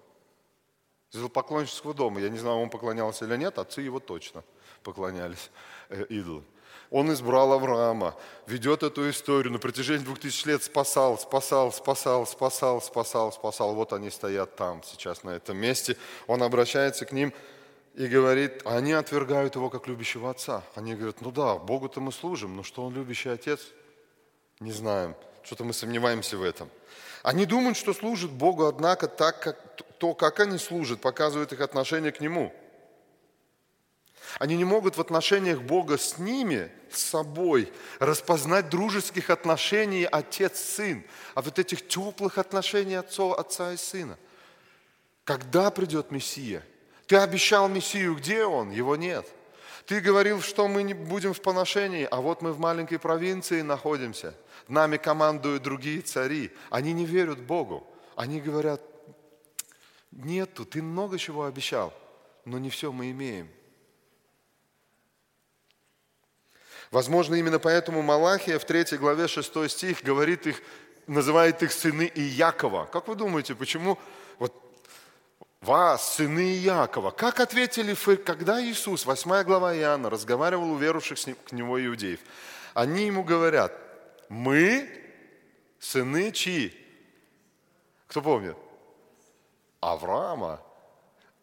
Из 1.11 1.17
идолопоклоннического 1.17 1.93
дома. 1.93 2.21
Я 2.21 2.29
не 2.29 2.37
знаю, 2.37 2.57
он 2.57 2.69
поклонялся 2.69 3.25
или 3.25 3.35
нет, 3.37 3.57
отцы 3.57 3.81
его 3.81 3.99
точно 3.99 4.43
поклонялись 4.83 5.49
э, 5.89 6.05
идолам. 6.09 6.45
Он 6.89 7.11
избрал 7.13 7.53
Авраама, 7.53 8.15
ведет 8.47 8.83
эту 8.83 9.09
историю, 9.09 9.53
на 9.53 9.59
протяжении 9.59 10.03
двух 10.03 10.19
тысяч 10.19 10.45
лет 10.45 10.61
спасал, 10.61 11.17
спасал, 11.17 11.71
спасал, 11.71 12.25
спасал, 12.25 12.81
спасал, 12.81 13.31
спасал. 13.31 13.75
Вот 13.75 13.93
они 13.93 14.09
стоят 14.09 14.57
там 14.57 14.83
сейчас 14.83 15.23
на 15.23 15.29
этом 15.29 15.57
месте. 15.57 15.95
Он 16.27 16.43
обращается 16.43 17.05
к 17.05 17.13
ним 17.13 17.33
и 17.93 18.07
говорит, 18.07 18.61
они 18.65 18.91
отвергают 18.91 19.55
его 19.55 19.69
как 19.69 19.87
любящего 19.87 20.29
отца. 20.29 20.63
Они 20.75 20.93
говорят, 20.93 21.21
ну 21.21 21.31
да, 21.31 21.55
Богу-то 21.55 22.01
мы 22.01 22.11
служим, 22.11 22.57
но 22.57 22.63
что 22.63 22.83
он 22.83 22.93
любящий 22.93 23.29
отец? 23.29 23.61
Не 24.59 24.73
знаем. 24.73 25.15
Что-то 25.43 25.63
мы 25.63 25.71
сомневаемся 25.73 26.37
в 26.37 26.43
этом. 26.43 26.69
Они 27.23 27.45
думают, 27.45 27.77
что 27.77 27.93
служат 27.93 28.31
Богу, 28.31 28.65
однако 28.65 29.07
так, 29.07 29.39
как, 29.39 29.57
то, 29.97 30.13
как 30.13 30.39
они 30.39 30.57
служат, 30.57 31.01
показывает 31.01 31.53
их 31.53 31.61
отношение 31.61 32.11
к 32.11 32.19
Нему– 32.19 32.53
они 34.39 34.55
не 34.55 34.63
могут 34.63 34.97
в 34.97 35.01
отношениях 35.01 35.61
Бога 35.61 35.97
с 35.97 36.17
ними, 36.17 36.71
с 36.91 37.01
собой, 37.01 37.71
распознать 37.99 38.69
дружеских 38.69 39.29
отношений 39.29 40.05
отец-сын, 40.09 41.03
а 41.35 41.41
вот 41.41 41.59
этих 41.59 41.87
теплых 41.87 42.37
отношений 42.37 42.95
отцов, 42.95 43.37
отца 43.37 43.73
и 43.73 43.77
сына. 43.77 44.17
Когда 45.23 45.69
придет 45.71 46.11
Мессия? 46.11 46.63
Ты 47.07 47.17
обещал 47.17 47.67
Мессию, 47.67 48.15
где 48.15 48.45
он? 48.45 48.71
Его 48.71 48.95
нет. 48.95 49.27
Ты 49.85 49.99
говорил, 49.99 50.41
что 50.41 50.67
мы 50.67 50.83
не 50.83 50.93
будем 50.93 51.33
в 51.33 51.41
поношении, 51.41 52.07
а 52.09 52.21
вот 52.21 52.41
мы 52.41 52.53
в 52.53 52.59
маленькой 52.59 52.99
провинции 52.99 53.61
находимся. 53.61 54.33
Нами 54.67 54.97
командуют 54.97 55.63
другие 55.63 56.01
цари. 56.01 56.51
Они 56.69 56.93
не 56.93 57.05
верят 57.05 57.39
Богу. 57.39 57.87
Они 58.15 58.39
говорят, 58.39 58.81
нету, 60.11 60.65
ты 60.65 60.81
много 60.81 61.17
чего 61.17 61.45
обещал, 61.45 61.93
но 62.45 62.59
не 62.59 62.69
все 62.69 62.91
мы 62.91 63.11
имеем. 63.11 63.49
Возможно, 66.91 67.35
именно 67.35 67.57
поэтому 67.57 68.01
Малахия 68.01 68.59
в 68.59 68.65
3 68.65 68.97
главе 68.97 69.27
6 69.27 69.71
стих 69.71 70.03
говорит 70.03 70.45
их, 70.45 70.61
называет 71.07 71.63
их 71.63 71.71
сыны 71.71 72.11
Иакова. 72.13 72.85
Как 72.85 73.07
вы 73.07 73.15
думаете, 73.15 73.55
почему 73.55 73.97
вот 74.37 74.53
вас, 75.61 76.15
сыны 76.15 76.57
Иакова? 76.57 77.11
Как 77.11 77.39
ответили, 77.39 77.95
когда 78.17 78.61
Иисус, 78.61 79.05
8 79.05 79.43
глава 79.43 79.73
Иоанна, 79.73 80.09
разговаривал 80.09 80.71
у 80.71 80.77
верующих 80.77 81.17
к 81.45 81.53
Него 81.53 81.83
иудеев? 81.83 82.19
Они 82.73 83.05
ему 83.05 83.23
говорят, 83.23 83.71
мы 84.31 84.89
сыны 85.79 86.31
чьи? 86.31 86.73
Кто 88.07 88.21
помнит? 88.21 88.57
Авраама. 89.79 90.61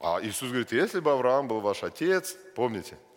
А 0.00 0.20
Иисус 0.22 0.48
говорит, 0.48 0.72
если 0.72 1.00
бы 1.00 1.12
Авраам 1.12 1.48
был 1.48 1.60
ваш 1.60 1.84
отец, 1.84 2.36
помните– 2.54 2.96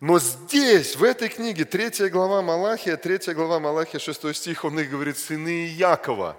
но 0.00 0.18
здесь, 0.18 0.96
в 0.96 1.04
этой 1.04 1.28
книге, 1.28 1.66
3 1.66 2.08
глава 2.08 2.40
Малахия, 2.40 2.96
3 2.96 3.34
глава 3.34 3.60
Малахия, 3.60 4.00
6 4.00 4.34
стих, 4.34 4.64
он 4.64 4.80
их 4.80 4.90
говорит, 4.90 5.18
сыны 5.18 5.66
Якова. 5.66 6.38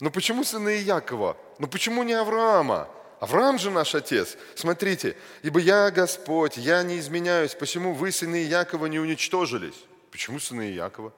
Но 0.00 0.10
почему 0.10 0.44
сыны 0.44 0.78
Якова? 0.78 1.36
Но 1.58 1.66
почему 1.66 2.02
не 2.04 2.14
Авраама? 2.14 2.88
Авраам 3.20 3.58
же 3.58 3.70
наш 3.70 3.94
отец. 3.94 4.38
Смотрите, 4.54 5.14
ибо 5.42 5.60
я 5.60 5.90
Господь, 5.90 6.56
я 6.56 6.82
не 6.82 6.98
изменяюсь, 6.98 7.54
почему 7.54 7.92
вы, 7.92 8.10
сыны 8.10 8.42
Якова, 8.42 8.86
не 8.86 8.98
уничтожились? 8.98 9.84
Почему 10.10 10.38
сыны 10.38 10.72
Якова? 10.72 11.12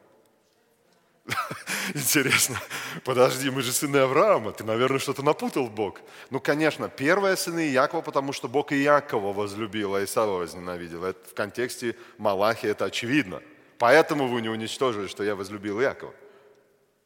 Интересно. 1.95 2.57
Подожди, 3.05 3.51
мы 3.51 3.63
же 3.63 3.73
сыны 3.73 3.97
Авраама. 3.99 4.53
Ты, 4.53 4.65
наверное, 4.65 4.99
что-то 4.99 5.23
напутал 5.23 5.69
Бог. 5.69 6.01
Ну, 6.31 6.41
конечно, 6.41 6.89
первые 6.89 7.37
сыны 7.37 7.69
Якова, 7.69 8.03
потому 8.03 8.33
что 8.33 8.49
Бог 8.49 8.73
и 8.73 8.83
Якова 8.83 9.33
возлюбил, 9.33 9.95
а 9.95 10.05
Исава 10.05 10.39
возненавидел. 10.39 11.05
Это 11.05 11.29
в 11.29 11.35
контексте 11.35 11.97
Малахи 12.19 12.67
это 12.67 12.85
очевидно. 12.85 13.43
Поэтому 13.79 14.29
вы 14.29 14.41
не 14.41 14.49
уничтожили, 14.49 15.07
что 15.07 15.25
я 15.25 15.35
возлюбил 15.35 15.81
Якова. 15.81 16.15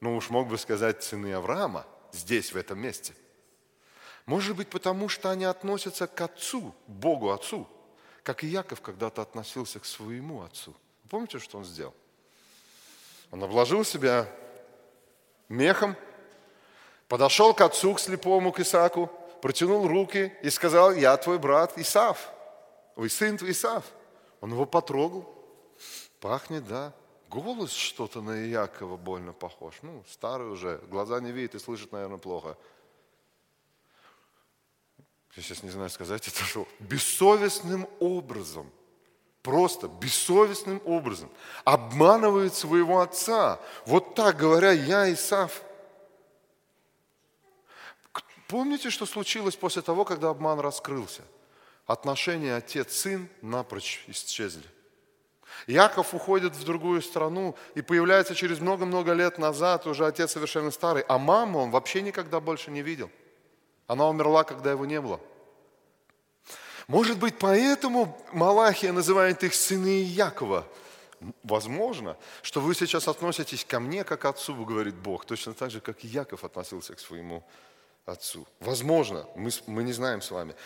Ну 0.00 0.16
уж 0.16 0.30
мог 0.30 0.48
бы 0.48 0.59
сказать 0.59 1.02
сыны 1.02 1.33
Авраама 1.33 1.87
здесь, 2.12 2.52
в 2.52 2.56
этом 2.56 2.78
месте. 2.78 3.14
Может 4.26 4.56
быть, 4.56 4.68
потому 4.68 5.09
что 5.09 5.30
они 5.30 5.44
относятся 5.44 6.06
к 6.06 6.20
отцу, 6.20 6.74
Богу 6.87 7.30
отцу, 7.30 7.66
как 8.22 8.44
и 8.44 8.46
Яков 8.46 8.80
когда-то 8.80 9.22
относился 9.22 9.80
к 9.80 9.85
своему 9.85 10.42
отцу. 10.42 10.74
Помните, 11.09 11.38
что 11.38 11.59
он 11.59 11.64
сделал? 11.64 11.94
Он 13.30 13.42
обложил 13.44 13.84
себя 13.84 14.28
мехом, 15.48 15.96
подошел 17.08 17.54
к 17.54 17.60
отцу, 17.60 17.94
к 17.94 18.00
слепому, 18.00 18.52
к 18.52 18.60
Исааку, 18.60 19.06
протянул 19.40 19.86
руки 19.86 20.32
и 20.42 20.50
сказал, 20.50 20.92
я 20.92 21.16
твой 21.16 21.38
брат 21.38 21.78
Исав, 21.78 22.32
ой, 22.96 23.08
сын 23.08 23.36
твой 23.36 23.52
Исав. 23.52 23.84
Он 24.40 24.52
его 24.52 24.66
потрогал. 24.66 25.28
Пахнет, 26.20 26.66
да. 26.66 26.92
Голос 27.28 27.72
что-то 27.72 28.20
на 28.20 28.44
Иакова 28.48 28.96
больно 28.96 29.32
похож. 29.32 29.76
Ну, 29.82 30.02
старый 30.10 30.48
уже, 30.48 30.78
глаза 30.88 31.20
не 31.20 31.30
видит 31.30 31.54
и 31.54 31.58
слышит, 31.58 31.92
наверное, 31.92 32.18
плохо. 32.18 32.56
Я 35.36 35.42
сейчас 35.42 35.62
не 35.62 35.70
знаю 35.70 35.90
сказать 35.90 36.26
это, 36.26 36.42
что 36.42 36.66
бессовестным 36.80 37.86
образом– 38.00 38.70
просто 39.42 39.88
бессовестным 39.88 40.81
образом 40.85 41.31
обманывает 41.64 42.55
своего 42.55 43.00
отца. 43.00 43.59
Вот 43.87 44.14
так 44.14 44.37
говоря, 44.37 44.72
я 44.72 45.12
Исав. 45.12 45.62
Помните, 48.48 48.90
что 48.90 49.07
случилось 49.07 49.57
после 49.57 49.81
того, 49.81 50.05
когда 50.05 50.31
обман 50.31 50.59
раскрылся? 50.59 51.22
Отношения 51.87 52.57
отец-сын 52.57 53.29
напрочь 53.42 54.05
исчезли. 54.09 54.64
Яков 55.66 56.14
уходит 56.14 56.55
в 56.55 56.64
другую 56.64 57.03
страну 57.03 57.55
и 57.74 57.83
появляется 57.83 58.35
через 58.35 58.61
много-много 58.61 59.12
лет 59.12 59.38
назад, 59.38 59.87
уже 59.87 60.07
отец 60.07 60.33
совершенно 60.33 60.70
старый, 60.70 61.05
а 61.09 61.18
маму 61.18 61.61
он 61.61 61.70
вообще 61.70 62.03
никогда 62.03 62.40
больше 62.40 62.70
не 62.70 62.83
видел. 62.83 63.11
Она 63.87 64.09
умерла, 64.09 64.44
когда 64.44 64.70
его 64.70 64.87
не 64.87 65.00
было. 65.00 65.20
Может 66.90 67.20
быть, 67.20 67.38
поэтому 67.38 68.20
Малахия 68.33 68.92
называет 68.92 69.44
их 69.44 69.55
сыны 69.55 70.03
Якова. 70.03 70.66
Возможно, 71.44 72.16
что 72.42 72.61
вы 72.61 72.74
сейчас 72.74 73.07
относитесь 73.07 73.64
ко 73.64 73.79
мне 73.79 74.03
как 74.03 74.24
отцу, 74.24 74.64
говорит 74.64 74.96
Бог, 74.96 75.24
точно 75.24 75.55
так 75.55 75.70
же, 75.70 75.81
как 75.81 76.05
и 76.05 76.09
Яков 76.09 76.42
относился 76.42 76.96
к 76.96 76.98
своему 76.98 77.44
отцу. 78.07 78.44
Возможно, 78.59 79.24
мы, 79.37 79.50
мы 79.68 79.85
не 79.85 79.92
знаем 79.92 80.20
с 80.20 80.33
вами. 80.33 80.57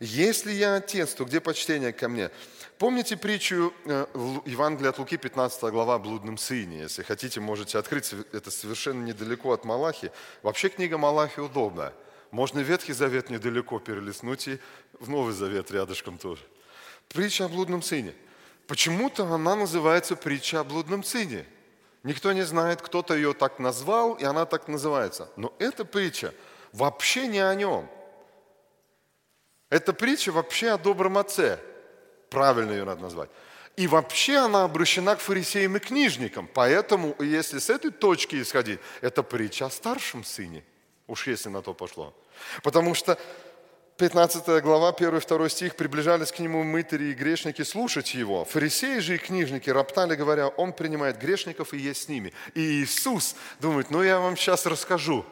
Если 0.00 0.52
я 0.52 0.76
отец, 0.76 1.12
то 1.12 1.26
где 1.26 1.38
почтение 1.38 1.92
ко 1.92 2.08
мне? 2.08 2.30
Помните 2.78 3.18
притчу 3.18 3.74
э, 3.84 4.06
Евангелия 4.46 4.88
от 4.88 4.98
Луки, 4.98 5.18
15 5.18 5.64
глава 5.64 5.96
о 5.96 5.98
блудном 5.98 6.38
сыне? 6.38 6.78
Если 6.78 7.02
хотите, 7.02 7.40
можете 7.40 7.76
открыть, 7.76 8.10
это 8.32 8.50
совершенно 8.50 9.04
недалеко 9.04 9.52
от 9.52 9.66
Малахи. 9.66 10.10
Вообще 10.42 10.70
книга 10.70 10.96
Малахи 10.96 11.40
удобная. 11.40 11.92
Можно 12.34 12.58
Ветхий 12.58 12.92
Завет 12.94 13.30
недалеко 13.30 13.78
перелистнуть 13.78 14.48
и 14.48 14.58
в 14.98 15.08
Новый 15.08 15.32
Завет 15.32 15.70
рядышком 15.70 16.18
тоже. 16.18 16.42
Притча 17.08 17.44
о 17.44 17.48
блудном 17.48 17.80
сыне. 17.80 18.12
Почему-то 18.66 19.24
она 19.24 19.54
называется 19.54 20.16
притча 20.16 20.58
о 20.58 20.64
блудном 20.64 21.04
сыне. 21.04 21.46
Никто 22.02 22.32
не 22.32 22.42
знает, 22.42 22.82
кто-то 22.82 23.14
ее 23.14 23.34
так 23.34 23.60
назвал, 23.60 24.14
и 24.14 24.24
она 24.24 24.46
так 24.46 24.66
называется. 24.66 25.30
Но 25.36 25.54
эта 25.60 25.84
притча 25.84 26.34
вообще 26.72 27.28
не 27.28 27.38
о 27.38 27.54
нем. 27.54 27.88
Это 29.70 29.92
притча 29.92 30.32
вообще 30.32 30.70
о 30.70 30.78
добром 30.78 31.18
отце. 31.18 31.60
Правильно 32.30 32.72
ее 32.72 32.82
надо 32.82 33.00
назвать. 33.00 33.30
И 33.76 33.86
вообще 33.86 34.38
она 34.38 34.64
обращена 34.64 35.14
к 35.14 35.20
фарисеям 35.20 35.76
и 35.76 35.78
книжникам. 35.78 36.48
Поэтому, 36.52 37.14
если 37.20 37.60
с 37.60 37.70
этой 37.70 37.92
точки 37.92 38.42
исходить, 38.42 38.80
это 39.02 39.22
притча 39.22 39.66
о 39.66 39.70
старшем 39.70 40.24
сыне. 40.24 40.64
Уж 41.06 41.28
если 41.28 41.48
на 41.48 41.62
то 41.62 41.74
пошло. 41.74 42.12
Потому 42.62 42.94
что 42.94 43.18
15 43.96 44.62
глава, 44.62 44.90
1-2 44.90 45.48
стих, 45.48 45.76
приближались 45.76 46.32
к 46.32 46.40
нему 46.40 46.64
мытари 46.64 47.06
и 47.06 47.14
грешники 47.14 47.62
слушать 47.62 48.14
его. 48.14 48.44
Фарисеи 48.44 48.98
же 48.98 49.14
и 49.14 49.18
книжники 49.18 49.70
роптали, 49.70 50.16
говоря, 50.16 50.48
он 50.48 50.72
принимает 50.72 51.18
грешников 51.18 51.74
и 51.74 51.78
есть 51.78 52.04
с 52.04 52.08
ними. 52.08 52.32
И 52.54 52.60
Иисус 52.60 53.36
думает, 53.60 53.90
ну 53.90 54.02
я 54.02 54.18
вам 54.18 54.36
сейчас 54.36 54.66
расскажу, 54.66 55.24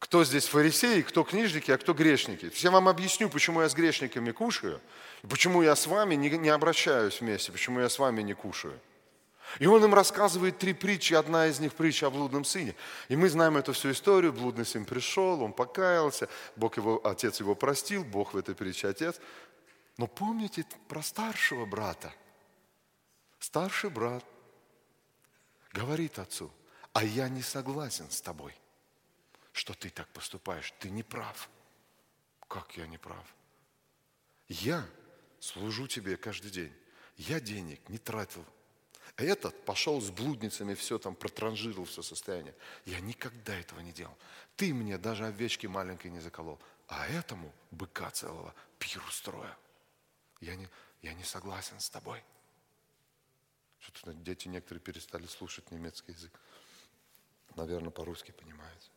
кто 0.00 0.24
здесь 0.24 0.46
фарисеи, 0.46 1.02
кто 1.02 1.22
книжники, 1.22 1.70
а 1.70 1.78
кто 1.78 1.94
грешники. 1.94 2.50
Я 2.56 2.70
вам 2.72 2.88
объясню, 2.88 3.28
почему 3.28 3.60
я 3.60 3.68
с 3.68 3.74
грешниками 3.74 4.32
кушаю, 4.32 4.80
почему 5.28 5.62
я 5.62 5.76
с 5.76 5.86
вами 5.86 6.16
не, 6.16 6.30
не 6.30 6.48
обращаюсь 6.48 7.20
вместе, 7.20 7.52
почему 7.52 7.80
я 7.80 7.88
с 7.88 7.98
вами 7.98 8.22
не 8.22 8.34
кушаю. 8.34 8.80
И 9.58 9.66
он 9.66 9.84
им 9.84 9.94
рассказывает 9.94 10.58
три 10.58 10.72
притчи, 10.72 11.14
одна 11.14 11.46
из 11.46 11.60
них 11.60 11.74
притча 11.74 12.06
о 12.06 12.10
блудном 12.10 12.44
сыне. 12.44 12.74
И 13.08 13.16
мы 13.16 13.28
знаем 13.28 13.56
эту 13.56 13.72
всю 13.72 13.90
историю, 13.90 14.32
блудный 14.32 14.64
сын 14.64 14.84
пришел, 14.84 15.42
он 15.42 15.52
покаялся, 15.52 16.28
Бог 16.56 16.76
его, 16.76 17.00
отец 17.04 17.40
его 17.40 17.54
простил, 17.54 18.04
Бог 18.04 18.34
в 18.34 18.36
этой 18.36 18.54
притче 18.54 18.88
отец. 18.88 19.20
Но 19.96 20.06
помните 20.06 20.64
про 20.88 21.02
старшего 21.02 21.66
брата? 21.66 22.12
Старший 23.38 23.90
брат 23.90 24.24
говорит 25.72 26.18
отцу, 26.18 26.50
а 26.92 27.04
я 27.04 27.28
не 27.28 27.42
согласен 27.42 28.10
с 28.10 28.20
тобой– 28.20 28.54
что 29.52 29.74
ты 29.74 29.90
так 29.90 30.08
поступаешь. 30.08 30.72
Ты 30.78 30.90
не 30.90 31.02
прав. 31.02 31.48
Как 32.48 32.76
я 32.76 32.86
не 32.86 32.98
прав? 32.98 33.34
Я 34.48 34.86
служу 35.38 35.86
тебе 35.86 36.16
каждый 36.16 36.50
день. 36.50 36.72
Я 37.16 37.40
денег 37.40 37.88
не 37.88 37.98
тратил. 37.98 38.44
А 39.20 39.22
этот 39.22 39.66
пошел 39.66 40.00
с 40.00 40.10
блудницами, 40.10 40.72
все 40.72 40.98
там 40.98 41.14
протранжирил 41.14 41.84
все 41.84 42.00
состояние. 42.00 42.54
Я 42.86 43.00
никогда 43.00 43.54
этого 43.54 43.80
не 43.80 43.92
делал. 43.92 44.16
Ты 44.56 44.72
мне 44.72 44.96
даже 44.96 45.26
овечки 45.26 45.66
маленькой 45.66 46.10
не 46.10 46.20
заколол. 46.20 46.58
А 46.88 47.06
этому 47.06 47.52
быка 47.70 48.10
целого 48.12 48.54
пир 48.78 49.04
устроил. 49.06 49.54
Я 50.40 50.56
не, 50.56 50.70
я 51.02 51.12
не 51.12 51.22
согласен 51.22 51.78
с 51.80 51.90
тобой. 51.90 52.24
Что-то 53.80 54.14
дети 54.14 54.48
некоторые 54.48 54.80
перестали 54.80 55.26
слушать 55.26 55.70
немецкий 55.70 56.12
язык. 56.12 56.32
Наверное, 57.56 57.90
по-русски 57.90 58.30
понимают. 58.30 58.90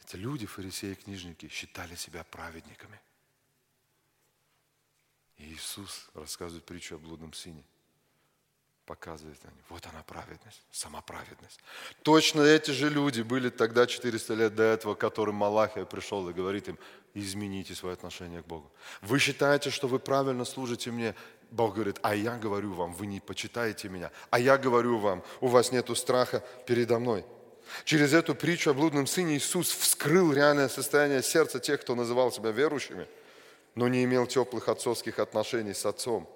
Эти 0.00 0.14
люди, 0.14 0.46
фарисеи 0.46 0.92
и 0.92 0.94
книжники, 0.94 1.48
считали 1.48 1.96
себя 1.96 2.22
праведниками. 2.22 3.00
Иисус 5.38 6.08
рассказывает 6.14 6.64
притчу 6.64 6.96
о 6.96 6.98
блудном 6.98 7.32
сыне. 7.32 7.64
Показывает 8.86 9.38
они. 9.44 9.60
Вот 9.68 9.84
она 9.86 10.02
праведность, 10.04 10.62
сама 10.70 11.00
праведность. 11.02 11.58
Точно 12.02 12.40
эти 12.42 12.70
же 12.70 12.88
люди 12.88 13.20
были 13.22 13.50
тогда 13.50 13.86
400 13.86 14.34
лет 14.34 14.54
до 14.54 14.62
этого, 14.62 14.94
которым 14.94 15.34
Малахия 15.34 15.84
пришел 15.84 16.28
и 16.28 16.32
говорит 16.32 16.68
им, 16.68 16.78
измените 17.12 17.74
свое 17.74 17.94
отношение 17.94 18.42
к 18.42 18.46
Богу. 18.46 18.70
Вы 19.02 19.18
считаете, 19.18 19.70
что 19.70 19.88
вы 19.88 19.98
правильно 19.98 20.44
служите 20.44 20.92
мне. 20.92 21.16
Бог 21.50 21.74
говорит, 21.74 21.98
а 22.02 22.14
я 22.14 22.36
говорю 22.36 22.74
вам, 22.74 22.92
вы 22.92 23.06
не 23.06 23.18
почитаете 23.18 23.88
меня. 23.88 24.12
А 24.30 24.38
я 24.38 24.56
говорю 24.56 24.98
вам, 24.98 25.24
у 25.40 25.48
вас 25.48 25.72
нет 25.72 25.90
страха 25.96 26.44
передо 26.66 27.00
мной. 27.00 27.24
Через 27.84 28.12
эту 28.12 28.34
притчу 28.34 28.70
о 28.70 28.74
блудном 28.74 29.06
сыне 29.06 29.36
Иисус 29.36 29.70
вскрыл 29.70 30.32
реальное 30.32 30.68
состояние 30.68 31.22
сердца 31.22 31.58
тех, 31.58 31.80
кто 31.80 31.94
называл 31.94 32.30
себя 32.30 32.50
верующими, 32.50 33.08
но 33.76 33.88
не 33.88 34.02
имел 34.04 34.26
теплых 34.26 34.68
отцовских 34.68 35.20
отношений 35.20 35.74
с 35.74 35.86
отцом. 35.86 36.28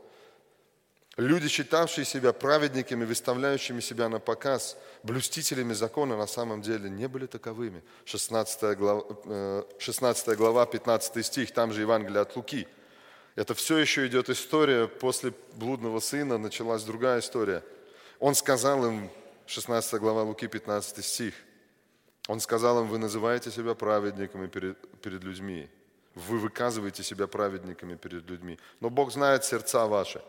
Люди, 1.16 1.48
считавшие 1.48 2.04
себя 2.04 2.32
праведниками, 2.32 3.04
выставляющими 3.04 3.80
себя 3.80 4.08
на 4.08 4.20
показ, 4.20 4.76
блюстителями 5.02 5.72
закона, 5.72 6.16
на 6.16 6.26
самом 6.26 6.62
деле 6.62 6.88
не 6.88 7.08
были 7.08 7.26
таковыми. 7.26 7.82
16 8.04 8.78
глава, 8.78 9.64
16 9.78 10.28
э, 10.28 10.34
глава 10.36 10.66
15 10.66 11.26
стих, 11.26 11.52
там 11.52 11.72
же 11.72 11.80
Евангелие 11.80 12.20
от 12.20 12.36
Луки. 12.36 12.68
Это 13.36 13.54
все 13.54 13.78
еще 13.78 14.06
идет 14.06 14.28
история, 14.30 14.86
после 14.86 15.32
блудного 15.54 16.00
сына 16.00 16.38
началась 16.38 16.84
другая 16.84 17.20
история. 17.20 17.64
Он 18.18 18.34
сказал 18.34 18.86
им, 18.86 19.10
16 19.46 20.00
глава 20.00 20.22
Луки, 20.22 20.46
15 20.46 21.04
стих. 21.04 21.34
Он 22.28 22.38
сказал 22.40 22.82
им, 22.82 22.88
вы 22.88 22.98
называете 22.98 23.50
себя 23.50 23.74
праведниками 23.74 24.46
перед, 24.46 24.78
перед 25.00 25.24
людьми. 25.24 25.68
Вы 26.28 26.38
выказываете 26.38 27.02
себя 27.02 27.26
праведниками 27.26 27.96
перед 27.96 28.28
людьми. 28.30 28.58
Но 28.80 28.90
Бог 28.90 29.12
знает 29.12 29.44
сердца 29.44 29.86
ваши. 29.86 30.22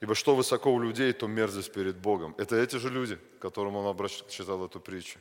Ибо 0.00 0.14
что 0.14 0.34
высоко 0.36 0.72
у 0.72 0.80
людей, 0.80 1.12
то 1.12 1.26
мерзость 1.26 1.72
перед 1.72 1.96
Богом. 1.96 2.34
Это 2.38 2.56
эти 2.56 2.76
же 2.76 2.88
люди, 2.88 3.18
которым 3.40 3.76
он 3.76 3.86
обращал 3.86 4.64
эту 4.64 4.80
притчу. 4.80 5.18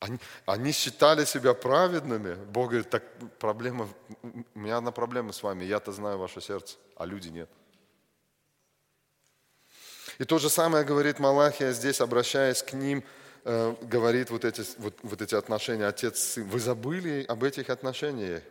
Они, 0.00 0.18
они 0.46 0.72
считали 0.72 1.24
себя 1.24 1.54
праведными. 1.54 2.34
Бог 2.34 2.70
говорит, 2.70 2.90
так 2.90 3.04
проблема, 3.38 3.88
у 4.22 4.58
меня 4.58 4.78
одна 4.78 4.90
проблема 4.90 5.32
с 5.32 5.42
вами, 5.42 5.64
я-то 5.64 5.92
знаю 5.92 6.18
ваше 6.18 6.40
сердце, 6.40 6.76
а 6.96 7.06
люди 7.06 7.28
нет. 7.28 7.48
И 10.18 10.24
то 10.24 10.38
же 10.38 10.50
самое 10.50 10.84
говорит 10.84 11.20
Малахия 11.20 11.72
здесь, 11.72 12.00
обращаясь 12.00 12.62
к 12.62 12.72
ним, 12.72 13.04
э, 13.44 13.74
говорит 13.82 14.30
вот 14.30 14.44
эти, 14.44 14.62
вот, 14.78 14.98
вот 15.02 15.22
эти 15.22 15.34
отношения 15.34 15.86
отец-сын. 15.86 16.48
Вы 16.48 16.60
забыли 16.60 17.24
об 17.28 17.44
этих 17.44 17.70
отношениях? 17.70 18.42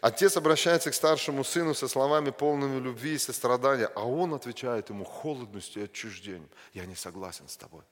Отец 0.00 0.36
обращается 0.36 0.90
к 0.90 0.94
старшему 0.94 1.44
сыну 1.44 1.74
со 1.74 1.88
словами 1.88 2.30
полными 2.30 2.78
любви 2.78 3.14
и 3.14 3.18
сострадания, 3.18 3.90
а 3.94 4.06
он 4.06 4.34
отвечает 4.34 4.90
ему 4.90 5.04
холодностью 5.04 5.82
и 5.82 5.84
отчуждением. 5.86 6.48
Я 6.74 6.84
не 6.84 6.94
согласен 6.94 7.48
с 7.48 7.56
тобой. 7.56 7.82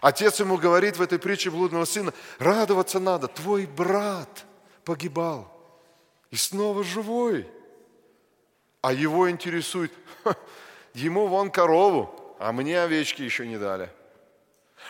Отец 0.00 0.40
ему 0.40 0.56
говорит 0.56 0.96
в 0.96 1.02
этой 1.02 1.18
притче 1.18 1.50
блудного 1.50 1.84
сына, 1.84 2.12
радоваться 2.38 3.00
надо, 3.00 3.28
твой 3.28 3.66
брат 3.66 4.44
погибал 4.84 5.52
и 6.30 6.36
снова 6.36 6.84
живой. 6.84 7.48
А 8.80 8.92
его 8.92 9.28
интересует, 9.28 9.92
ему 10.94 11.26
вон 11.26 11.50
корову, 11.50 12.36
а 12.38 12.52
мне 12.52 12.80
овечки 12.80 13.22
еще 13.22 13.46
не 13.46 13.58
дали. 13.58 13.90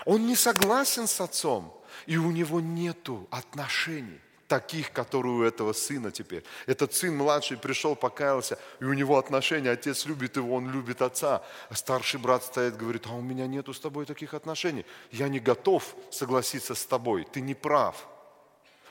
Он 0.04 0.26
не 0.26 0.36
согласен 0.36 1.06
с 1.06 1.20
отцом, 1.20 1.74
и 2.06 2.16
у 2.16 2.30
него 2.30 2.60
нету 2.60 3.26
отношений 3.30 4.20
таких, 4.48 4.92
которые 4.92 5.32
у 5.34 5.42
этого 5.42 5.72
сына 5.72 6.10
теперь. 6.10 6.42
Этот 6.66 6.94
сын 6.94 7.14
младший 7.14 7.58
пришел, 7.58 7.94
покаялся, 7.94 8.58
и 8.80 8.84
у 8.84 8.94
него 8.94 9.18
отношения, 9.18 9.70
отец 9.70 10.06
любит 10.06 10.36
его, 10.36 10.56
он 10.56 10.70
любит 10.72 11.02
отца. 11.02 11.42
А 11.68 11.74
старший 11.74 12.18
брат 12.18 12.42
стоит, 12.42 12.76
говорит, 12.76 13.06
а 13.06 13.12
у 13.12 13.20
меня 13.20 13.46
нету 13.46 13.74
с 13.74 13.80
тобой 13.80 14.06
таких 14.06 14.34
отношений. 14.34 14.86
Я 15.12 15.28
не 15.28 15.38
готов 15.38 15.94
согласиться 16.10 16.74
с 16.74 16.84
тобой, 16.86 17.26
ты 17.30 17.40
не 17.40 17.54
прав. 17.54 18.08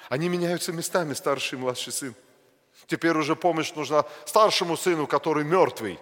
Они 0.09 0.29
меняются 0.29 0.71
местами, 0.71 1.13
старший 1.13 1.57
и 1.57 1.61
младший 1.61 1.91
сын. 1.91 2.15
Теперь 2.85 3.17
уже 3.17 3.35
помощь 3.35 3.73
нужна 3.73 4.05
старшему 4.25 4.77
сыну, 4.77 5.07
который 5.07 5.43
мертвый. 5.43 5.99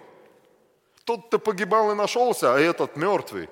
Тот-то 1.04 1.38
погибал 1.38 1.90
и 1.92 1.94
нашелся, 1.94 2.54
а 2.54 2.58
этот 2.58 2.96
мертвый. 2.96 3.48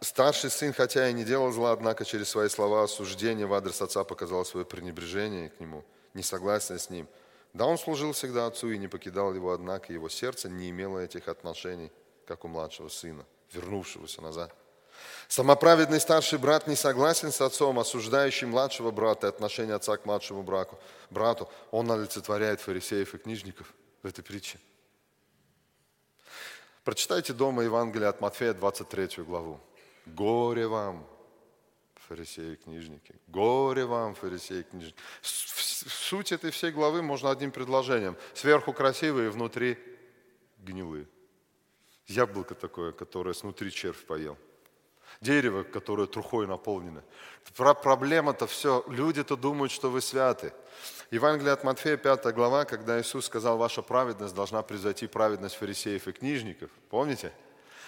Старший 0.00 0.50
сын, 0.50 0.72
хотя 0.72 1.08
и 1.08 1.12
не 1.12 1.24
делал 1.24 1.52
зла, 1.52 1.72
однако 1.72 2.04
через 2.04 2.28
свои 2.28 2.48
слова 2.48 2.84
осуждения 2.84 3.46
в 3.46 3.54
адрес 3.54 3.82
отца 3.82 4.04
показал 4.04 4.44
свое 4.44 4.64
пренебрежение 4.64 5.50
к 5.50 5.60
нему, 5.60 5.84
несогласие 6.14 6.78
с 6.78 6.90
ним. 6.90 7.08
Да, 7.52 7.66
он 7.66 7.78
служил 7.78 8.12
всегда 8.12 8.46
отцу 8.46 8.70
и 8.70 8.78
не 8.78 8.88
покидал 8.88 9.34
его, 9.34 9.52
однако 9.52 9.92
его 9.92 10.08
сердце 10.08 10.48
не 10.48 10.70
имело 10.70 10.98
этих 10.98 11.28
отношений, 11.28 11.90
как 12.26 12.44
у 12.44 12.48
младшего 12.48 12.88
сына, 12.88 13.26
вернувшегося 13.52 14.22
назад. 14.22 14.54
Самоправедный 15.28 16.00
старший 16.00 16.38
брат 16.38 16.66
не 16.66 16.76
согласен 16.76 17.32
с 17.32 17.40
отцом, 17.40 17.78
осуждающий 17.78 18.46
младшего 18.46 18.90
брата 18.90 19.26
и 19.26 19.30
отношение 19.30 19.74
отца 19.74 19.96
к 19.96 20.06
младшему 20.06 20.42
браку, 20.42 20.78
брату. 21.10 21.48
Он 21.70 21.90
олицетворяет 21.90 22.60
фарисеев 22.60 23.14
и 23.14 23.18
книжников 23.18 23.72
в 24.02 24.06
этой 24.06 24.22
притче. 24.22 24.58
Прочитайте 26.90 27.32
дома 27.32 27.62
Евангелие 27.62 28.08
от 28.08 28.20
Матфея, 28.20 28.52
23 28.52 29.22
главу. 29.22 29.60
Горе 30.06 30.66
вам, 30.66 31.06
фарисеи 31.94 32.54
и 32.54 32.56
книжники. 32.56 33.14
Горе 33.28 33.84
вам, 33.84 34.16
фарисеи 34.16 34.58
и 34.58 34.62
книжники. 34.64 34.96
Суть 35.22 36.32
этой 36.32 36.50
всей 36.50 36.72
главы 36.72 37.00
можно 37.00 37.30
одним 37.30 37.52
предложением. 37.52 38.16
Сверху 38.34 38.72
красивые, 38.72 39.30
внутри 39.30 39.78
гнилые. 40.58 41.06
Яблоко 42.08 42.56
такое, 42.56 42.90
которое 42.90 43.34
снутри 43.34 43.70
червь 43.70 44.04
поел– 44.04 44.36
дерево, 45.20 45.62
которое 45.62 46.06
трухой 46.06 46.46
наполнено. 46.46 47.02
Проблема-то 47.56 48.46
все, 48.46 48.84
люди-то 48.88 49.36
думают, 49.36 49.72
что 49.72 49.90
вы 49.90 50.00
святы. 50.00 50.52
Евангелие 51.10 51.52
от 51.52 51.64
Матфея, 51.64 51.96
5 51.96 52.32
глава, 52.34 52.64
когда 52.64 53.00
Иисус 53.00 53.26
сказал, 53.26 53.58
ваша 53.58 53.82
праведность 53.82 54.34
должна 54.34 54.62
превзойти 54.62 55.08
праведность 55.08 55.56
фарисеев 55.56 56.06
и 56.06 56.12
книжников. 56.12 56.70
Помните? 56.88 57.32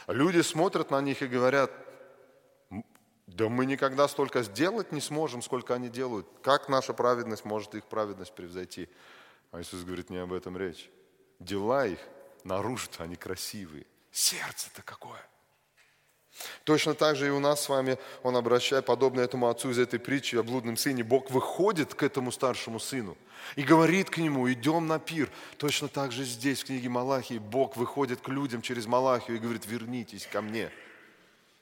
Люди 0.09 0.41
смотрят 0.41 0.91
на 0.91 1.01
них 1.01 1.23
и 1.23 1.29
говорят, 1.29 1.71
Да 3.29 3.49
мы 3.49 3.67
никогда 3.67 4.09
столько 4.09 4.43
сделать 4.43 4.91
не 4.91 5.01
сможем, 5.01 5.41
сколько 5.41 5.75
они 5.75 5.89
делают. 5.89 6.27
Как 6.43 6.69
наша 6.69 6.93
праведность 6.93 7.45
может 7.45 7.75
их 7.77 7.85
праведность 7.85 8.35
превзойти? 8.35 8.89
А 9.53 9.61
Иисус 9.61 9.85
говорит, 9.85 10.11
не 10.11 10.19
об 10.19 10.33
этом 10.33 10.57
речь. 10.57 10.91
Дела 11.39 11.87
их 11.87 12.01
наружу-то 12.43 13.05
они 13.05 13.15
красивые. 13.15 13.87
Сердце-то 14.11 14.83
какое. 14.83 15.21
Точно 16.65 16.95
так 16.95 17.17
же 17.17 17.27
и 17.27 17.31
у 17.31 17.41
нас 17.41 17.63
с 17.63 17.69
вами, 17.69 17.99
он 18.23 18.37
обращает, 18.37 18.87
подобно 18.87 19.21
этому 19.21 19.49
отцу 19.49 19.71
из 19.71 19.79
этой 19.79 19.99
притчи 19.99 20.37
о 20.37 20.43
блудном 20.43 20.77
сыне, 20.77 21.05
Бог 21.05 21.31
выходит 21.31 21.95
к 21.95 22.03
этому 22.03 22.33
старшему 22.33 22.81
сыну 22.81 23.17
и 23.55 23.63
говорит 23.63 24.09
к 24.09 24.19
нему, 24.19 24.51
идем 24.51 24.87
на 24.87 24.99
пир. 24.99 25.31
Точно 25.59 25.89
так 25.89 26.13
же 26.13 26.25
здесь, 26.25 26.63
в 26.63 26.67
книге 26.67 26.89
Малахии, 26.89 27.39
Бог 27.39 27.77
выходит 27.77 28.21
к 28.21 28.29
людям 28.29 28.63
через 28.63 28.87
Малахию 28.87 29.37
и 29.37 29.41
говорит, 29.41 29.67
вернитесь 29.67 30.27
ко 30.27 30.41
мне. 30.41 30.71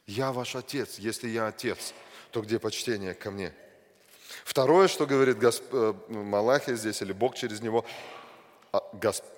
Я 0.07 0.33
ваш 0.33 0.55
отец. 0.55 0.99
Если 0.99 1.29
я 1.29 1.49
отец, 1.49 1.93
то 2.31 2.41
где 2.43 2.59
почтение 2.59 3.15
ко 3.15 3.31
мне? 3.31 3.53
Второе, 4.45 4.89
что 4.89 5.07
говорит 5.07 5.39
Госп... 5.39 5.65
Э, 5.73 5.95
Малахия 6.09 6.77
здесь, 6.77 7.03
или 7.03 7.13
Бог 7.13 7.35
через 7.35 7.61
него, 7.61 7.85
а, 8.73 8.83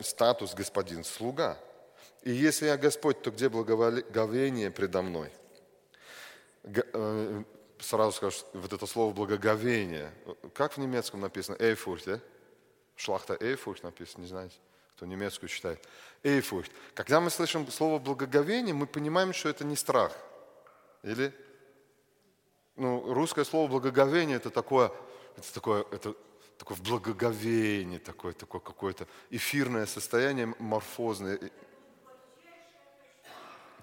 статус 0.00 0.54
господин, 0.54 1.04
слуга– 1.04 1.58
и 2.22 2.30
если 2.30 2.66
я 2.66 2.76
Господь, 2.76 3.20
то 3.22 3.30
где 3.30 3.48
благоговение 3.48 4.70
предо 4.70 5.02
мной? 5.02 5.30
Э, 6.64 7.42
сразу 7.80 8.12
скажу, 8.12 8.38
вот 8.52 8.72
это 8.72 8.86
слово 8.86 9.12
благоговение. 9.12 10.12
Как 10.54 10.74
в 10.74 10.78
немецком 10.78 11.20
написано? 11.20 11.56
Эйфурт, 11.58 12.04
да? 12.06 12.20
Шлахта 12.94 13.36
Эйфурт 13.40 13.82
написано, 13.82 14.22
не 14.22 14.28
знаете? 14.28 14.56
Кто 14.96 15.06
немецкую 15.06 15.48
читает. 15.48 15.84
Эйфурт. 16.22 16.70
Когда 16.94 17.20
мы 17.20 17.30
слышим 17.30 17.66
слово 17.70 17.98
благоговение, 17.98 18.74
мы 18.74 18.86
понимаем, 18.86 19.32
что 19.32 19.48
это 19.48 19.64
не 19.64 19.74
страх. 19.74 20.16
Или? 21.02 21.34
Ну, 22.76 23.12
русское 23.12 23.44
слово 23.44 23.68
благоговение 23.68 24.36
это 24.36 24.50
такое, 24.50 24.92
это 25.36 25.52
такое, 25.52 25.84
это 25.90 26.14
такое 26.56 26.76
в 26.76 26.82
благоговении, 26.82 27.98
такое, 27.98 28.32
такое 28.32 28.60
какое-то 28.60 29.06
эфирное 29.30 29.86
состояние, 29.86 30.54
морфозное 30.58 31.38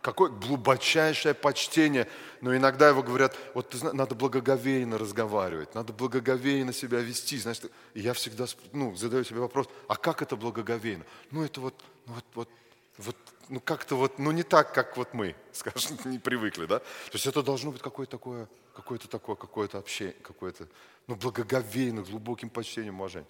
какое 0.02 0.30
глубочайшее 0.30 1.34
почтение. 1.34 2.08
Но 2.42 2.56
иногда 2.56 2.90
его 2.90 3.04
говорят, 3.04 3.36
вот 3.54 3.70
ты 3.70 3.94
надо 3.94 4.16
благоговейно 4.16 4.98
разговаривать, 4.98 5.76
надо 5.76 5.94
благоговейно 5.94 6.74
себя 6.74 7.00
вести. 7.00 7.38
Значит, 7.38 7.72
и 7.94 8.02
я 8.02 8.14
всегда 8.14 8.46
ну, 8.72 8.96
задаю 8.96 9.24
себе 9.24 9.40
вопрос, 9.40 9.68
а 9.88 9.96
как 9.96 10.22
это 10.22 10.36
благоговейно? 10.36 11.06
Ну 11.32 11.44
это 11.44 11.62
вот, 11.62 11.76
ну, 12.06 12.14
вот, 12.14 12.26
вот, 12.34 12.50
вот 12.98 13.16
ну 13.50 13.60
как-то 13.60 13.96
вот, 13.96 14.20
ну 14.20 14.32
не 14.32 14.44
так, 14.44 14.74
как 14.74 14.96
вот 14.96 15.14
мы, 15.14 15.36
скажем, 15.52 15.98
не 16.06 16.20
привыкли, 16.20 16.66
да? 16.66 16.80
То 16.80 17.14
есть 17.14 17.28
это 17.28 17.44
должно 17.44 17.72
быть 17.72 17.82
какое-то 17.82 18.12
такое, 18.12 18.48
какое-то 18.74 19.08
такое, 19.08 19.36
какое-то 19.36 19.78
общение, 19.78 20.16
какое-то, 20.22 20.68
ну 21.08 21.16
благоговейно, 21.16 22.04
глубоким 22.04 22.50
почтением, 22.50 22.96
уважением. 23.00 23.28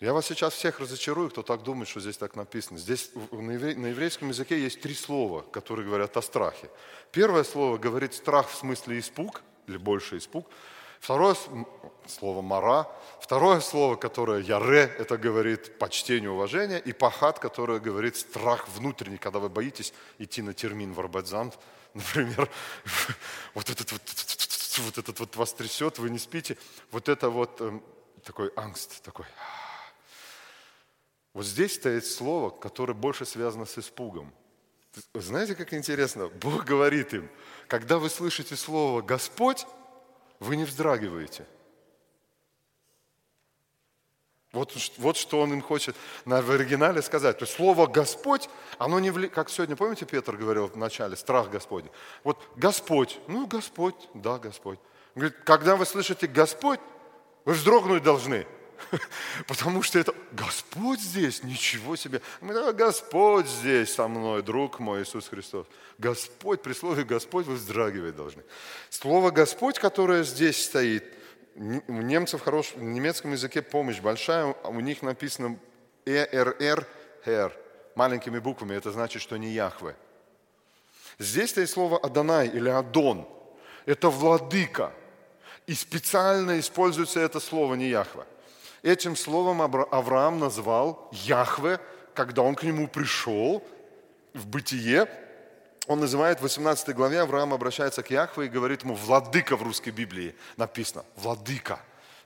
Я 0.00 0.14
вас 0.14 0.26
сейчас 0.26 0.54
всех 0.54 0.80
разочарую, 0.80 1.28
кто 1.28 1.42
так 1.42 1.62
думает, 1.62 1.86
что 1.86 2.00
здесь 2.00 2.16
так 2.16 2.34
написано. 2.34 2.78
Здесь 2.78 3.10
на, 3.32 3.50
еврейском 3.50 4.30
языке 4.30 4.58
есть 4.58 4.80
три 4.80 4.94
слова, 4.94 5.42
которые 5.42 5.86
говорят 5.86 6.16
о 6.16 6.22
страхе. 6.22 6.70
Первое 7.12 7.44
слово 7.44 7.76
говорит 7.76 8.14
страх 8.14 8.48
в 8.48 8.54
смысле 8.54 8.98
испуг, 8.98 9.42
или 9.66 9.76
больше 9.76 10.16
испуг. 10.16 10.48
Второе 11.00 11.36
слово 12.06 12.40
«мара». 12.40 12.88
Второе 13.20 13.60
слово, 13.60 13.96
которое 13.96 14.40
«яре», 14.40 14.90
это 14.98 15.18
говорит 15.18 15.78
почтение, 15.78 16.30
уважение. 16.30 16.80
И 16.80 16.94
«пахат», 16.94 17.38
которое 17.38 17.78
говорит 17.78 18.16
страх 18.16 18.68
внутренний, 18.68 19.18
когда 19.18 19.38
вы 19.38 19.50
боитесь 19.50 19.92
идти 20.18 20.40
на 20.40 20.54
термин 20.54 20.94
в 20.94 21.00
Арбатзант, 21.00 21.58
например. 21.94 22.48
Вот 23.54 23.68
этот 23.68 23.92
вот, 23.92 24.00
вот 24.78 24.96
этот 24.96 25.20
вот 25.20 25.36
вас 25.36 25.52
трясет, 25.52 25.98
вы 25.98 26.08
не 26.08 26.18
спите. 26.18 26.56
Вот 26.90 27.10
это 27.10 27.28
вот 27.28 27.60
эм, 27.60 27.82
такой 28.24 28.50
ангст, 28.56 29.02
такой 29.02 29.26
вот 31.32 31.46
здесь 31.46 31.74
стоит 31.74 32.04
слово, 32.06 32.50
которое 32.50 32.94
больше 32.94 33.24
связано 33.24 33.64
с 33.64 33.78
испугом. 33.78 34.32
Знаете, 35.14 35.54
как 35.54 35.72
интересно? 35.72 36.28
Бог 36.28 36.64
говорит 36.64 37.14
им, 37.14 37.30
когда 37.68 37.98
вы 37.98 38.10
слышите 38.10 38.56
слово 38.56 39.02
«Господь», 39.02 39.66
вы 40.40 40.56
не 40.56 40.64
вздрагиваете. 40.64 41.46
Вот, 44.52 44.74
вот 44.98 45.16
что 45.16 45.40
он 45.40 45.52
им 45.52 45.62
хочет 45.62 45.94
на, 46.24 46.42
в 46.42 46.50
оригинале 46.50 47.02
сказать. 47.02 47.38
То 47.38 47.44
есть 47.44 47.54
слово 47.54 47.86
«Господь», 47.86 48.48
оно 48.78 48.98
не 48.98 49.12
вли... 49.12 49.28
Как 49.28 49.48
сегодня, 49.48 49.76
помните, 49.76 50.06
Петр 50.06 50.36
говорил 50.36 50.66
в 50.66 50.76
начале, 50.76 51.14
страх 51.14 51.50
Господень. 51.50 51.90
Вот 52.24 52.42
Господь, 52.56 53.20
ну 53.28 53.46
Господь, 53.46 53.94
да, 54.14 54.38
Господь. 54.38 54.80
Он 55.14 55.20
говорит, 55.20 55.38
когда 55.44 55.76
вы 55.76 55.86
слышите 55.86 56.26
«Господь», 56.26 56.80
вы 57.44 57.52
вздрогнуть 57.52 58.02
должны– 58.02 58.44
Потому 59.46 59.82
что 59.82 59.98
это 59.98 60.14
Господь 60.32 61.00
здесь, 61.00 61.42
ничего 61.42 61.96
себе. 61.96 62.20
Мы, 62.40 62.72
Господь 62.72 63.46
здесь 63.46 63.94
со 63.94 64.08
мной, 64.08 64.42
друг 64.42 64.78
мой 64.78 65.02
Иисус 65.02 65.28
Христос. 65.28 65.66
Господь, 65.98 66.62
при 66.62 66.72
слове 66.72 67.04
Господь 67.04 67.46
вы 67.46 67.54
вздрагивать 67.54 68.16
должны. 68.16 68.42
Слово 68.88 69.30
Господь, 69.30 69.78
которое 69.78 70.24
здесь 70.24 70.64
стоит, 70.64 71.04
у 71.56 71.92
немцев 71.92 72.42
хорош, 72.42 72.72
в 72.74 72.82
немецком 72.82 73.32
языке 73.32 73.62
помощь 73.62 74.00
большая, 74.00 74.54
у 74.64 74.80
них 74.80 75.02
написано 75.02 75.58
ЭРР, 76.06 76.86
Хер, 77.24 77.56
маленькими 77.94 78.38
буквами, 78.38 78.74
это 78.74 78.90
значит, 78.92 79.20
что 79.20 79.36
не 79.36 79.50
Яхве. 79.50 79.94
Здесь 81.18 81.50
стоит 81.50 81.68
слово 81.68 81.98
Адонай 81.98 82.48
или 82.48 82.70
Адон. 82.70 83.28
Это 83.84 84.08
владыка. 84.08 84.92
И 85.66 85.74
специально 85.74 86.58
используется 86.58 87.20
это 87.20 87.40
слово 87.40 87.74
не 87.74 87.88
Яхве. 87.88 88.24
Этим 88.82 89.14
словом 89.14 89.60
Авраам 89.62 90.38
назвал 90.38 91.08
Яхве, 91.12 91.80
когда 92.14 92.42
он 92.42 92.54
к 92.54 92.62
нему 92.62 92.88
пришел 92.88 93.62
в 94.32 94.46
бытие. 94.46 95.08
Он 95.86 96.00
называет 96.00 96.38
в 96.38 96.42
18 96.42 96.94
главе, 96.94 97.20
Авраам 97.20 97.52
обращается 97.52 98.02
к 98.02 98.10
Яхве 98.10 98.46
и 98.46 98.48
говорит 98.48 98.82
ему, 98.82 98.94
владыка 98.94 99.56
в 99.56 99.62
русской 99.62 99.90
Библии 99.90 100.34
написано, 100.56 101.04
владыка. 101.16 101.80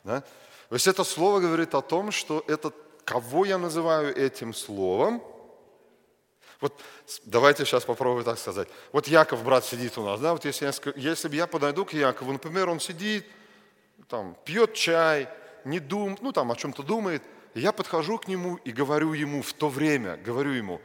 Да? 0.05 0.21
То 0.69 0.75
есть 0.75 0.87
это 0.87 1.03
слово 1.05 1.41
говорит 1.41 1.75
о 1.75 1.81
том, 1.81 2.13
что 2.13 2.45
это, 2.47 2.73
кого 3.05 3.45
я 3.45 3.59
называю 3.59 4.17
этим 4.17 4.55
словом, 4.55 5.23
вот 6.61 6.81
давайте 7.25 7.65
сейчас 7.65 7.85
попробую 7.85 8.25
так 8.25 8.39
сказать. 8.39 8.69
Вот 8.93 9.09
Яков, 9.09 9.45
брат, 9.45 9.65
сидит 9.65 9.99
у 9.99 10.05
нас, 10.05 10.21
да, 10.21 10.33
вот 10.33 10.45
если, 10.45 10.67
я, 10.67 10.73
если 10.97 11.29
бы 11.29 11.37
я 11.37 11.47
подойду 11.47 11.85
к 11.85 11.93
Якову, 11.93 12.33
например, 12.33 12.69
он 12.69 12.81
сидит, 12.81 13.27
там, 14.09 14.37
пьет 14.45 14.75
чай, 14.75 15.29
не 15.65 15.81
дум, 15.81 16.19
ну 16.21 16.33
там 16.33 16.51
о 16.53 16.57
чем-то 16.57 16.83
думает. 16.83 17.23
Я 17.55 17.73
подхожу 17.73 18.19
к 18.19 18.29
нему 18.29 18.57
и 18.57 18.73
говорю 18.73 19.13
ему 19.13 19.43
в 19.43 19.53
то 19.53 19.69
время, 19.69 20.17
говорю 20.17 20.51
ему, 20.51 20.81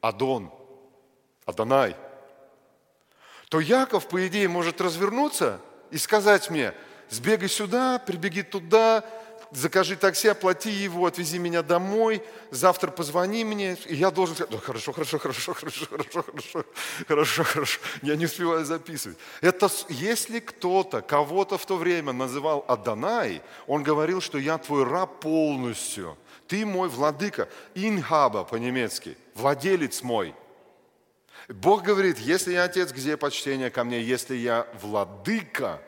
Адон, 0.00 0.50
Адонай. 1.46 1.96
То 3.48 3.60
Яков, 3.60 4.08
по 4.08 4.26
идее, 4.26 4.48
может 4.48 4.80
развернуться 4.80 5.60
и 5.90 5.98
сказать 5.98 6.50
мне, 6.50 6.74
сбегай 7.08 7.48
сюда, 7.48 7.98
прибеги 7.98 8.42
туда, 8.42 9.04
закажи 9.52 9.96
такси, 9.96 10.28
оплати 10.28 10.70
его, 10.70 11.06
отвези 11.06 11.38
меня 11.38 11.62
домой, 11.62 12.22
завтра 12.50 12.90
позвони 12.90 13.44
мне. 13.44 13.76
И 13.86 13.94
я 13.94 14.10
должен 14.10 14.34
сказать, 14.34 14.60
хорошо, 14.62 14.92
хорошо, 14.92 15.18
хорошо, 15.18 15.54
хорошо, 15.54 15.84
хорошо, 15.84 16.22
хорошо, 16.22 16.64
хорошо, 17.06 17.44
хорошо. 17.44 17.80
Я 18.02 18.16
не 18.16 18.24
успеваю 18.24 18.64
записывать. 18.64 19.18
Это 19.40 19.68
если 19.88 20.40
кто-то 20.40 21.02
кого-то 21.02 21.58
в 21.58 21.66
то 21.66 21.76
время 21.76 22.12
называл 22.12 22.64
Адонай, 22.68 23.42
он 23.66 23.82
говорил, 23.82 24.20
что 24.20 24.38
я 24.38 24.58
твой 24.58 24.84
раб 24.84 25.20
полностью. 25.20 26.16
Ты 26.46 26.66
мой 26.66 26.88
владыка. 26.88 27.48
Инхаба 27.74 28.44
по-немецки. 28.44 29.16
Владелец 29.34 30.02
мой. 30.02 30.34
Бог 31.48 31.82
говорит, 31.82 32.18
если 32.18 32.52
я 32.52 32.64
отец, 32.64 32.92
где 32.92 33.16
почтение 33.16 33.70
ко 33.70 33.84
мне? 33.84 34.00
Если 34.00 34.36
я 34.36 34.66
владыка, 34.80 35.82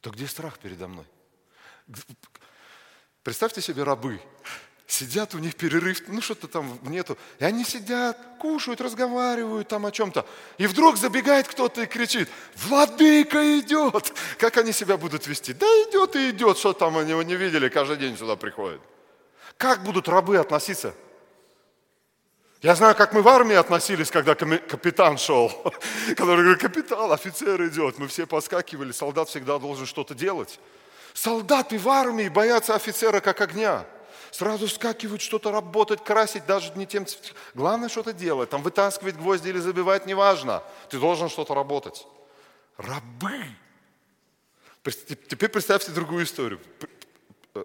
то 0.00 0.10
где 0.10 0.26
страх 0.26 0.58
передо 0.58 0.88
мной? 0.88 1.06
Представьте 3.22 3.60
себе 3.60 3.82
рабы. 3.82 4.20
Сидят, 4.86 5.34
у 5.34 5.38
них 5.38 5.56
перерыв, 5.56 6.02
ну 6.08 6.20
что-то 6.20 6.46
там 6.46 6.78
нету. 6.82 7.16
И 7.38 7.44
они 7.44 7.64
сидят, 7.64 8.18
кушают, 8.38 8.82
разговаривают 8.82 9.66
там 9.66 9.86
о 9.86 9.90
чем-то. 9.90 10.26
И 10.58 10.66
вдруг 10.66 10.98
забегает 10.98 11.48
кто-то 11.48 11.82
и 11.82 11.86
кричит, 11.86 12.28
владыка 12.54 13.58
идет. 13.58 14.12
Как 14.38 14.58
они 14.58 14.72
себя 14.72 14.98
будут 14.98 15.26
вести? 15.26 15.54
Да 15.54 15.66
идет 15.66 16.16
и 16.16 16.30
идет, 16.30 16.58
что 16.58 16.74
там 16.74 16.98
они 16.98 17.10
его 17.10 17.22
не 17.22 17.34
видели, 17.34 17.68
каждый 17.70 17.96
день 17.96 18.16
сюда 18.16 18.36
приходят. 18.36 18.80
Как 19.56 19.82
будут 19.82 20.08
рабы 20.08 20.36
относиться? 20.36 20.94
Я 22.60 22.74
знаю, 22.74 22.94
как 22.94 23.12
мы 23.12 23.22
в 23.22 23.28
армии 23.28 23.56
относились, 23.56 24.10
когда 24.10 24.34
капитан 24.34 25.18
шел. 25.18 25.50
Который 26.16 26.42
говорит, 26.42 26.60
капитан, 26.60 27.12
офицер 27.12 27.66
идет. 27.66 27.98
Мы 27.98 28.08
все 28.08 28.26
поскакивали, 28.26 28.92
солдат 28.92 29.28
всегда 29.28 29.58
должен 29.58 29.86
что-то 29.86 30.14
делать. 30.14 30.58
Солдаты 31.14 31.78
в 31.78 31.88
армии 31.88 32.28
боятся 32.28 32.74
офицера 32.74 33.20
как 33.20 33.40
огня. 33.40 33.86
Сразу 34.32 34.66
скакивают, 34.66 35.22
что-то 35.22 35.52
работать, 35.52 36.02
красить, 36.02 36.44
даже 36.44 36.72
не 36.74 36.86
тем... 36.86 37.06
Главное 37.54 37.88
что-то 37.88 38.12
делать. 38.12 38.50
Там 38.50 38.62
вытаскивать 38.62 39.14
гвозди 39.14 39.48
или 39.48 39.58
забивать, 39.58 40.06
неважно. 40.06 40.64
Ты 40.90 40.98
должен 40.98 41.28
что-то 41.28 41.54
работать. 41.54 42.04
Рабы. 42.76 43.44
Теперь 44.82 45.48
представьте 45.48 45.92
другую 45.92 46.24
историю. 46.24 46.60
Э, 47.54 47.62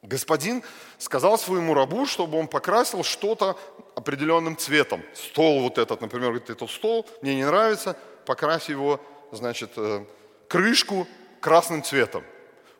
господин 0.00 0.62
сказал 0.96 1.38
своему 1.38 1.74
рабу, 1.74 2.06
чтобы 2.06 2.38
он 2.38 2.48
покрасил 2.48 3.04
что-то 3.04 3.58
определенным 3.94 4.56
цветом. 4.56 5.02
Стол 5.14 5.60
вот 5.60 5.76
этот, 5.76 6.00
например, 6.00 6.30
говорит, 6.30 6.48
этот 6.48 6.70
стол 6.70 7.06
мне 7.20 7.34
не 7.34 7.44
нравится, 7.44 7.94
покрась 8.24 8.70
его, 8.70 9.02
значит, 9.32 9.72
э, 9.76 10.06
крышку 10.48 11.06
красным 11.40 11.82
цветом. 11.82 12.24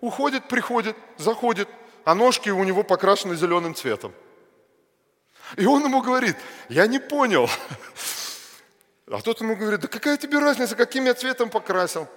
Уходит, 0.00 0.48
приходит, 0.48 0.96
заходит, 1.16 1.68
а 2.04 2.14
ножки 2.14 2.50
у 2.50 2.62
него 2.64 2.82
покрашены 2.82 3.34
зеленым 3.34 3.74
цветом. 3.74 4.12
И 5.56 5.64
он 5.66 5.84
ему 5.84 6.02
говорит, 6.02 6.36
я 6.68 6.86
не 6.86 6.98
понял. 6.98 7.48
А 9.08 9.20
тот 9.22 9.40
ему 9.40 9.54
говорит, 9.54 9.80
да 9.80 9.88
какая 9.88 10.16
тебе 10.16 10.38
разница, 10.38 10.74
каким 10.74 11.04
я 11.04 11.14
цветом 11.14 11.48
покрасил? 11.48 12.08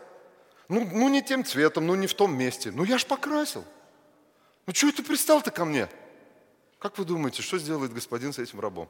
Ну, 0.67 0.87
ну 0.91 1.09
не 1.09 1.21
тем 1.21 1.45
цветом, 1.45 1.85
ну 1.85 1.95
не 1.95 2.07
в 2.07 2.13
том 2.13 2.35
месте. 2.35 2.71
Ну 2.71 2.83
я 2.83 2.97
ж 2.97 3.05
покрасил. 3.05 3.63
Ну 4.65 4.73
что 4.73 4.91
ты 4.91 5.03
пристал-то 5.03 5.51
ко 5.51 5.65
мне? 5.65 5.87
Как 6.79 6.97
вы 6.97 7.05
думаете, 7.05 7.41
что 7.41 7.59
сделает 7.59 7.93
господин 7.93 8.33
с 8.33 8.39
этим 8.39 8.59
рабом? 8.59 8.89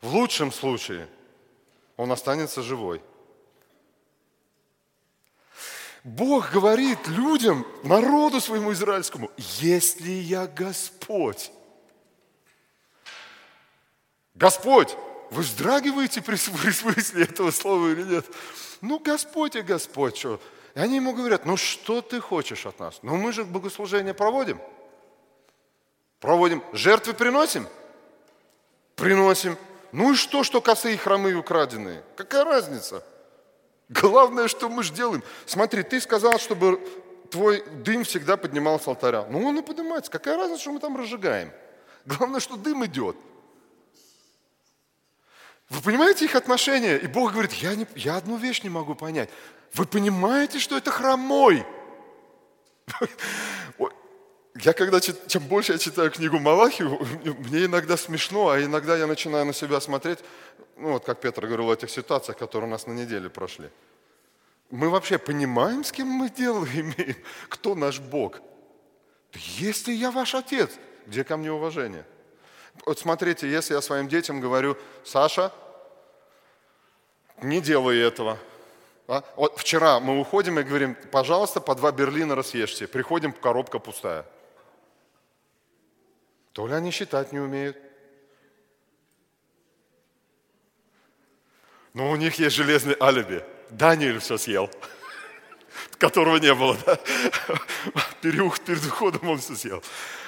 В 0.00 0.14
лучшем 0.14 0.52
случае 0.52 1.08
он 1.96 2.12
останется 2.12 2.62
живой. 2.62 3.02
Бог 6.06 6.52
говорит 6.52 7.08
людям, 7.08 7.66
народу 7.82 8.40
своему 8.40 8.72
израильскому, 8.72 9.28
если 9.36 10.12
я 10.12 10.46
Господь. 10.46 11.50
Господь, 14.36 14.96
вы 15.32 15.42
вздрагиваете 15.42 16.22
при 16.22 16.36
смысле 16.36 17.24
этого 17.24 17.50
слова 17.50 17.88
или 17.88 18.04
нет? 18.04 18.24
Ну, 18.82 19.00
Господь 19.00 19.56
и 19.56 19.62
Господь, 19.62 20.16
что? 20.16 20.40
И 20.76 20.78
они 20.78 20.96
ему 20.96 21.12
говорят, 21.12 21.44
ну 21.44 21.56
что 21.56 22.00
ты 22.02 22.20
хочешь 22.20 22.66
от 22.66 22.78
нас? 22.78 23.00
Ну 23.02 23.16
мы 23.16 23.32
же 23.32 23.44
богослужение 23.44 24.14
проводим. 24.14 24.60
Проводим. 26.20 26.62
Жертвы 26.72 27.14
приносим? 27.14 27.66
Приносим. 28.94 29.58
Ну 29.90 30.12
и 30.12 30.14
что, 30.14 30.44
что 30.44 30.60
косые 30.60 30.98
хромы 30.98 31.34
украденные? 31.34 32.04
Какая 32.16 32.44
разница? 32.44 33.02
Главное, 33.88 34.48
что 34.48 34.68
мы 34.68 34.82
же 34.82 34.92
делаем. 34.92 35.22
Смотри, 35.44 35.82
ты 35.82 36.00
сказал, 36.00 36.38
чтобы 36.38 36.80
твой 37.30 37.64
дым 37.84 38.04
всегда 38.04 38.36
поднимался 38.36 38.84
с 38.84 38.88
алтаря. 38.88 39.26
Ну 39.30 39.44
он 39.44 39.58
и 39.58 39.62
поднимается. 39.62 40.10
Какая 40.10 40.36
разница, 40.36 40.62
что 40.62 40.72
мы 40.72 40.80
там 40.80 40.96
разжигаем? 40.96 41.52
Главное, 42.04 42.40
что 42.40 42.56
дым 42.56 42.84
идет. 42.84 43.16
Вы 45.68 45.82
понимаете 45.82 46.24
их 46.24 46.34
отношения? 46.34 46.96
И 46.96 47.06
Бог 47.06 47.32
говорит, 47.32 47.52
я, 47.54 47.74
не, 47.74 47.86
я 47.96 48.16
одну 48.16 48.36
вещь 48.36 48.62
не 48.62 48.70
могу 48.70 48.94
понять. 48.94 49.28
Вы 49.74 49.84
понимаете, 49.84 50.58
что 50.58 50.76
это 50.76 50.90
храм 50.90 51.18
мой? 51.18 51.66
Я 54.62 54.72
когда, 54.72 55.00
чем 55.00 55.42
больше 55.48 55.72
я 55.72 55.78
читаю 55.78 56.10
книгу 56.10 56.38
Малахи, 56.38 56.82
мне 56.82 57.66
иногда 57.66 57.96
смешно, 57.96 58.48
а 58.48 58.62
иногда 58.62 58.96
я 58.96 59.06
начинаю 59.06 59.44
на 59.44 59.52
себя 59.52 59.80
смотреть, 59.80 60.20
ну 60.76 60.92
вот 60.92 61.04
как 61.04 61.20
Петр 61.20 61.46
говорил, 61.46 61.68
о 61.70 61.74
этих 61.74 61.90
ситуациях, 61.90 62.38
которые 62.38 62.68
у 62.68 62.70
нас 62.70 62.86
на 62.86 62.92
неделе 62.92 63.28
прошли. 63.28 63.68
Мы 64.70 64.88
вообще 64.88 65.18
понимаем, 65.18 65.84
с 65.84 65.92
кем 65.92 66.06
мы 66.06 66.30
дело 66.30 66.64
имеем? 66.74 67.16
Кто 67.48 67.74
наш 67.74 68.00
Бог? 68.00 68.40
Если 69.58 69.92
я 69.92 70.10
ваш 70.10 70.34
отец, 70.34 70.70
где 71.06 71.22
ко 71.22 71.36
мне 71.36 71.52
уважение? 71.52 72.04
Вот 72.86 72.98
смотрите, 72.98 73.50
если 73.50 73.74
я 73.74 73.82
своим 73.82 74.08
детям 74.08 74.40
говорю, 74.40 74.76
Саша, 75.04 75.52
не 77.42 77.60
делай 77.60 77.98
этого. 77.98 78.38
А? 79.08 79.22
Вот 79.36 79.58
вчера 79.58 80.00
мы 80.00 80.18
уходим 80.18 80.58
и 80.58 80.62
говорим, 80.62 80.96
пожалуйста, 81.10 81.60
по 81.60 81.74
два 81.74 81.92
берлина 81.92 82.42
съешьте. 82.42 82.86
Приходим, 82.86 83.32
коробка 83.32 83.78
пустая. 83.78 84.24
То 86.56 86.66
ли 86.66 86.72
они 86.72 86.90
считать 86.90 87.32
не 87.32 87.38
умеют. 87.38 87.76
Но 91.92 92.10
у 92.10 92.16
них 92.16 92.36
есть 92.36 92.56
железный 92.56 92.96
алиби. 92.98 93.44
Даниэль 93.68 94.20
все 94.20 94.38
съел, 94.38 94.70
которого 95.98 96.38
не 96.38 96.54
было. 96.54 96.74
Да? 96.86 96.96
Перед, 98.22 98.64
перед 98.64 98.86
уходом 98.86 99.28
он 99.28 99.38
все 99.38 99.54
съел. 99.54 99.82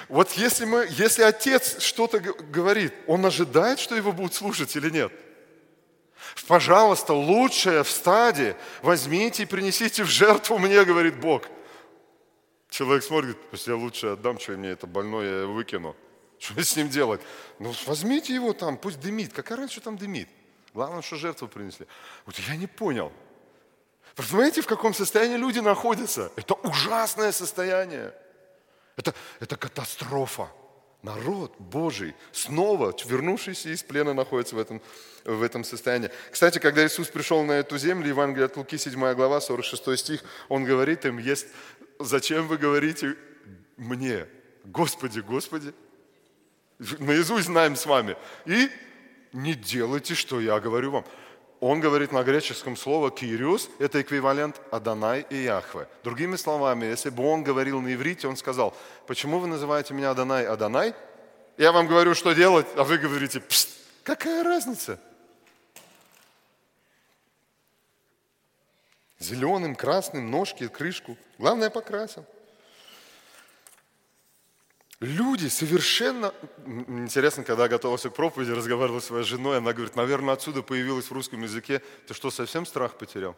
Вот 0.07 0.33
если, 0.33 0.65
мы, 0.65 0.85
если 0.91 1.23
отец 1.23 1.81
что-то 1.81 2.19
говорит, 2.19 2.93
он 3.07 3.25
ожидает, 3.25 3.79
что 3.79 3.95
его 3.95 4.11
будут 4.11 4.35
слушать 4.35 4.75
или 4.75 4.91
нет? 4.91 5.11
Пожалуйста, 6.47 7.13
лучшее 7.13 7.83
в 7.83 7.89
стаде 7.89 8.55
возьмите 8.83 9.43
и 9.43 9.47
принесите 9.47 10.03
в 10.03 10.07
жертву 10.07 10.59
мне, 10.59 10.85
говорит 10.85 11.19
Бог. 11.19 11.45
Человек 12.69 13.03
смотрит, 13.03 13.37
если 13.51 13.71
я 13.71 13.77
лучше 13.77 14.07
отдам, 14.09 14.39
что 14.39 14.51
мне 14.51 14.69
это 14.69 14.85
больное, 14.85 15.41
я 15.41 15.47
выкину. 15.47 15.95
Что 16.39 16.63
с 16.63 16.75
ним 16.75 16.89
делать? 16.89 17.21
Ну, 17.59 17.73
возьмите 17.85 18.33
его 18.33 18.53
там, 18.53 18.77
пусть 18.77 18.99
дымит. 18.99 19.33
Какая 19.33 19.57
разница, 19.57 19.73
что 19.73 19.83
там 19.83 19.97
дымит? 19.97 20.29
Главное, 20.73 21.01
что 21.01 21.17
жертву 21.17 21.47
принесли. 21.47 21.85
Вот 22.25 22.37
я 22.39 22.55
не 22.55 22.67
понял. 22.67 23.11
Понимаете, 24.15 24.61
в 24.61 24.67
каком 24.67 24.93
состоянии 24.93 25.37
люди 25.37 25.59
находятся? 25.59 26.31
Это 26.35 26.53
ужасное 26.53 27.31
состояние. 27.31 28.13
Это, 28.95 29.13
это 29.39 29.57
катастрофа. 29.57 30.49
Народ 31.01 31.55
Божий, 31.59 32.13
снова 32.33 32.93
вернувшийся 33.05 33.69
из 33.69 33.83
плена, 33.83 34.13
находится 34.13 34.55
в 34.55 34.59
этом, 34.59 34.81
в 35.23 35.41
этом 35.41 35.63
состоянии. 35.63 36.11
Кстати, 36.29 36.59
когда 36.59 36.85
Иисус 36.85 37.07
пришел 37.07 37.43
на 37.43 37.53
эту 37.53 37.77
землю, 37.77 38.09
Евангелие 38.09 38.47
от 38.47 38.57
Луки, 38.57 38.77
7 38.77 39.13
глава, 39.13 39.39
46 39.39 39.97
стих, 39.97 40.23
Он 40.49 40.65
говорит 40.65 41.05
им, 41.05 41.17
есть, 41.17 41.47
зачем 41.99 42.47
вы 42.47 42.57
говорите 42.57 43.15
мне, 43.77 44.27
Господи, 44.65 45.21
Господи, 45.21 45.73
наизусть 46.99 47.47
знаем 47.47 47.75
с 47.75 47.85
вами. 47.85 48.15
И 48.45 48.69
не 49.33 49.53
делайте, 49.53 50.15
что 50.15 50.39
я 50.39 50.59
говорю 50.59 50.91
вам. 50.91 51.05
Он 51.59 51.81
говорит 51.81 52.13
на 52.13 52.23
греческом 52.23 52.77
слово 52.77 53.11
«кириус»– 53.11 53.69
это 53.79 54.01
эквивалент 54.01 54.61
«Адонай» 54.71 55.25
и 55.29 55.43
«Яхве». 55.43 55.89
Другими 56.05 56.37
словами, 56.37 56.85
если 56.85 57.09
бы 57.09 57.27
он 57.27 57.43
говорил 57.43 57.81
на 57.81 57.93
иврите, 57.93 58.29
он 58.29 58.37
сказал, 58.37 58.73
почему 59.07 59.39
вы 59.39 59.47
называете 59.47 59.93
меня 59.93 60.11
Адонай 60.11 60.47
Адонай? 60.47 60.93
Я 61.57 61.73
вам 61.73 61.87
говорю, 61.87 62.15
что 62.15 62.31
делать, 62.31 62.65
а 62.77 62.85
вы 62.85 62.97
говорите, 62.97 63.41
Пст, 63.41 63.69
какая 64.03 64.41
разница? 64.41 65.01
Зеленым, 69.19 69.75
красным, 69.75 70.31
ножки, 70.31 70.69
крышку. 70.69 71.17
Главное, 71.37 71.69
покрасил. 71.69 72.25
Люди 74.99 75.47
совершенно... 75.47 76.33
Интересно, 76.65 77.43
когда 77.45 77.63
я 77.63 77.69
готовился 77.69 78.09
к 78.09 78.15
проповеди, 78.15 78.51
разговаривал 78.51 78.99
с 78.99 79.05
своей 79.05 79.23
женой, 79.23 79.57
она 79.57 79.71
говорит, 79.71 79.95
наверное, 79.95 80.33
отсюда 80.33 80.61
появилось 80.61 81.05
в 81.05 81.13
русском 81.13 81.41
языке, 81.41 81.81
ты 82.07 82.13
что, 82.13 82.29
совсем 82.31 82.65
страх 82.65 82.97
потерял? 82.97 83.35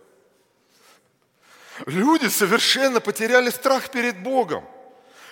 Люди 1.86 2.28
совершенно 2.28 2.99
потеряли 2.99 3.51
страх 3.51 3.91
перед 3.91 4.24
Богом. 4.24 4.66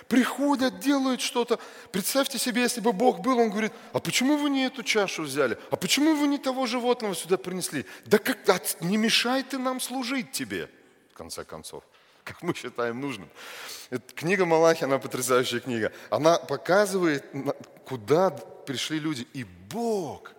Приходят, 0.06 0.78
делают 0.78 1.20
что-то. 1.20 1.58
Представьте 1.92 2.38
себе, 2.38 2.62
если 2.62 2.80
бы 2.80 2.92
Бог 2.92 3.20
был, 3.20 3.38
Он 3.38 3.50
говорит, 3.50 3.72
а 3.92 3.98
почему 3.98 4.36
вы 4.36 4.50
не 4.50 4.66
эту 4.66 4.82
чашу 4.84 5.22
взяли? 5.22 5.58
А 5.70 5.76
почему 5.76 6.14
вы 6.14 6.28
не 6.28 6.38
того 6.38 6.66
животного 6.66 7.14
сюда 7.14 7.38
принесли? 7.38 7.86
Да 8.06 8.18
как, 8.18 8.38
не 8.80 8.96
мешай 8.96 9.42
ты 9.42 9.58
нам 9.58 9.80
служить 9.80 10.30
тебе, 10.30 10.70
в 11.12 11.16
конце 11.16 11.44
концов 11.44 11.84
как 12.30 12.42
мы 12.42 12.54
считаем 12.54 13.00
нужным. 13.00 13.28
Это 13.90 14.14
книга 14.14 14.46
Малахи, 14.46 14.84
она 14.84 14.98
потрясающая 14.98 15.58
книга. 15.58 15.92
Она 16.10 16.38
показывает, 16.38 17.24
куда 17.84 18.30
пришли 18.30 19.00
люди. 19.00 19.26
И 19.32 19.42
Бог 19.44 20.32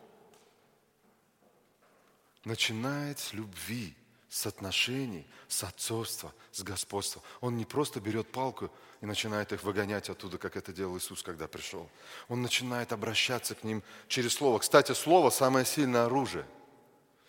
начинает 2.45 3.19
с 3.19 3.33
любви, 3.33 3.93
с 4.29 4.45
отношений, 4.45 5.27
с 5.49 5.63
отцовства, 5.65 6.33
с 6.53 6.63
господства. 6.63 7.21
Он 7.41 7.57
не 7.57 7.65
просто 7.65 7.99
берет 7.99 8.31
палку 8.31 8.71
и 9.01 9.05
начинает 9.05 9.51
их 9.51 9.63
выгонять 9.63 10.09
оттуда, 10.09 10.37
как 10.37 10.55
это 10.55 10.71
делал 10.71 10.97
Иисус, 10.97 11.23
когда 11.23 11.47
пришел. 11.49 11.89
Он 12.29 12.41
начинает 12.41 12.93
обращаться 12.93 13.53
к 13.53 13.65
ним 13.65 13.83
через 14.07 14.33
Слово. 14.33 14.59
Кстати, 14.59 14.93
Слово– 14.93 15.29
самое 15.31 15.65
сильное 15.65 16.05
оружие. 16.05 16.45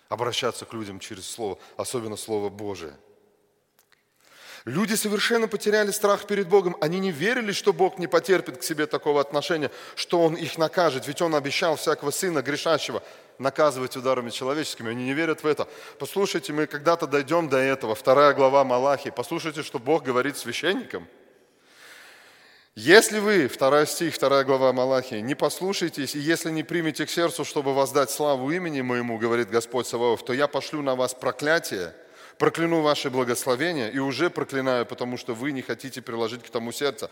Обращаться 0.09 0.67
к 0.67 0.73
людям 0.73 1.01
через 1.01 1.29
Слово, 1.29 1.59
особенно 1.77 2.17
Слово 2.17 2.49
Божие– 2.49 2.97
Люди 4.65 4.95
совершенно 4.95 5.49
потеряли 5.49 5.91
страх 5.91 6.27
перед 6.27 6.47
Богом. 6.47 6.77
Они 6.81 7.01
не 7.01 7.11
верили, 7.11 7.51
что 7.51 7.73
Бог 7.73 7.99
не 7.99 8.07
потерпит 8.07 8.59
к 8.59 8.63
себе 8.63 8.87
такого 8.87 9.21
отношения, 9.21 9.73
что 9.97 10.23
Он 10.23 10.35
их 10.35 10.57
накажет. 10.57 11.09
Ведь 11.09 11.21
Он 11.21 11.35
обещал 11.35 11.75
всякого 11.75 12.13
сына 12.13 12.43
грешащего 12.43 13.03
наказывать 13.39 13.97
ударами 13.97 14.31
человеческими. 14.31 14.91
Они 14.91 15.05
не 15.05 15.15
верят 15.15 15.43
в 15.43 15.47
это. 15.49 15.67
Послушайте, 15.99 16.53
мы 16.53 16.67
когда-то 16.69 17.09
дойдем 17.09 17.49
до 17.49 17.57
этого. 17.57 17.97
Вторая 17.97 18.35
глава 18.35 18.63
Малахи. 18.63 19.11
Послушайте, 19.11 19.65
что 19.65 19.81
Бог 19.81 20.05
говорит 20.05 20.37
священникам. 20.37 21.09
Если 22.77 23.19
вы, 23.19 23.49
2 23.49 23.87
стих, 23.87 24.17
2 24.17 24.45
глава 24.45 24.73
Малахии, 24.73 25.21
не 25.21 25.35
послушаетесь, 25.35 26.15
и 26.15 26.21
если 26.21 26.51
не 26.51 26.63
примете 26.63 27.05
к 27.05 27.11
сердцу, 27.11 27.45
чтобы 27.45 27.75
воздать 27.75 28.11
славу 28.11 28.51
имени 28.51 28.81
моему, 28.81 29.19
говорит 29.19 29.51
Господь 29.51 29.87
Саваоф, 29.89 30.25
то 30.25 30.33
я 30.33 30.47
пошлю 30.47 30.81
на 30.81 30.95
вас 30.95 31.13
проклятие, 31.15 31.95
прокляну 32.43 32.81
ваши 32.81 33.09
благословения 33.09 33.89
и 33.89 34.01
уже 34.01 34.29
проклинаю, 34.29 34.85
потому 34.85 35.17
что 35.17 35.33
вы 35.33 35.53
не 35.53 35.63
хотите 35.63 36.03
приложить 36.03 36.43
к 36.43 36.51
тому 36.51 36.73
сердце. 36.73 37.09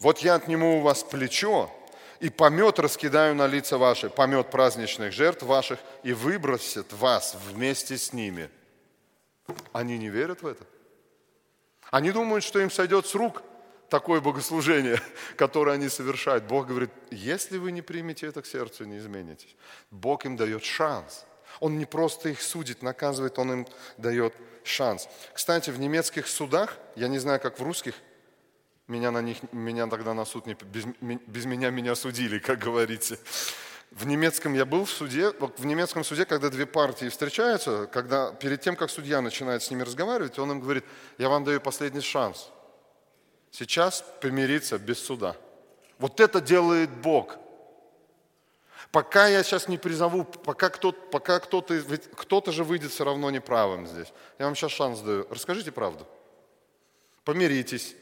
Вот 0.00 0.18
я 0.18 0.34
отниму 0.34 0.78
у 0.78 0.80
вас 0.80 1.04
плечо, 1.04 1.70
и 2.18 2.30
помет 2.30 2.80
раскидаю 2.80 3.36
на 3.36 3.46
лица 3.46 3.78
ваши, 3.78 4.10
помет 4.10 4.50
праздничных 4.50 5.12
жертв 5.12 5.44
ваших, 5.44 5.78
и 6.02 6.12
выбросит 6.12 6.92
вас 6.92 7.36
вместе 7.46 7.96
с 7.96 8.12
ними. 8.12 8.50
Они 9.72 9.98
не 9.98 10.08
верят 10.08 10.42
в 10.42 10.48
это. 10.48 10.64
Они 11.92 12.10
думают, 12.10 12.42
что 12.42 12.58
им 12.58 12.72
сойдет 12.72 13.06
с 13.06 13.14
рук 13.14 13.44
такое 13.88 14.20
богослужение, 14.20 15.00
которое 15.36 15.76
они 15.76 15.88
совершают. 15.88 16.42
Бог 16.42 16.66
говорит, 16.66 16.90
если 17.12 17.58
вы 17.58 17.70
не 17.70 17.82
примете 17.82 18.26
это 18.26 18.42
к 18.42 18.46
сердцу 18.46 18.84
не 18.84 18.98
изменитесь, 18.98 19.54
Бог 19.92 20.24
им 20.24 20.36
дает 20.36 20.64
шанс. 20.64 21.24
Он 21.60 21.78
не 21.78 21.84
просто 21.84 22.30
их 22.30 22.42
судит, 22.42 22.82
наказывает, 22.82 23.38
Он 23.38 23.52
им 23.52 23.66
дает 23.96 24.34
шанс. 24.66 25.08
Кстати, 25.32 25.70
в 25.70 25.78
немецких 25.78 26.26
судах, 26.26 26.76
я 26.94 27.08
не 27.08 27.18
знаю, 27.18 27.40
как 27.40 27.58
в 27.58 27.62
русских, 27.62 27.94
меня, 28.88 29.10
на 29.10 29.20
них, 29.20 29.38
меня 29.52 29.86
тогда 29.88 30.14
на 30.14 30.24
суд 30.24 30.46
не, 30.46 30.54
без, 30.54 30.84
без 31.00 31.44
меня 31.44 31.70
меня 31.70 31.94
судили, 31.94 32.38
как 32.38 32.58
говорится. 32.60 33.18
В 33.90 34.06
немецком 34.06 34.54
я 34.54 34.64
был 34.64 34.84
в 34.84 34.90
суде, 34.90 35.30
в 35.30 35.64
немецком 35.64 36.04
суде, 36.04 36.24
когда 36.24 36.50
две 36.50 36.66
партии 36.66 37.08
встречаются, 37.08 37.86
когда 37.86 38.32
перед 38.32 38.60
тем, 38.60 38.76
как 38.76 38.90
судья 38.90 39.20
начинает 39.20 39.62
с 39.62 39.70
ними 39.70 39.82
разговаривать, 39.82 40.38
он 40.38 40.52
им 40.52 40.60
говорит, 40.60 40.84
я 41.18 41.28
вам 41.28 41.44
даю 41.44 41.60
последний 41.60 42.00
шанс. 42.00 42.50
Сейчас 43.50 44.04
примириться 44.20 44.78
без 44.78 44.98
суда. 44.98 45.36
Вот 45.98 46.20
это 46.20 46.40
делает 46.40 46.90
Бог. 46.90 47.36
Пока 48.92 49.28
я 49.28 49.42
сейчас 49.42 49.68
не 49.68 49.78
призову, 49.78 50.24
пока 50.24 50.70
кто-то, 50.70 50.98
пока 51.10 51.40
кто-то, 51.40 51.80
кто-то 52.14 52.52
же 52.52 52.64
выйдет 52.64 52.92
все 52.92 53.04
равно 53.04 53.30
неправым 53.30 53.86
здесь. 53.86 54.12
Я 54.38 54.46
вам 54.46 54.54
сейчас 54.54 54.72
шанс 54.72 55.00
даю. 55.00 55.26
Расскажите 55.30 55.72
правду. 55.72 56.06
Помиритесь, 57.24 57.96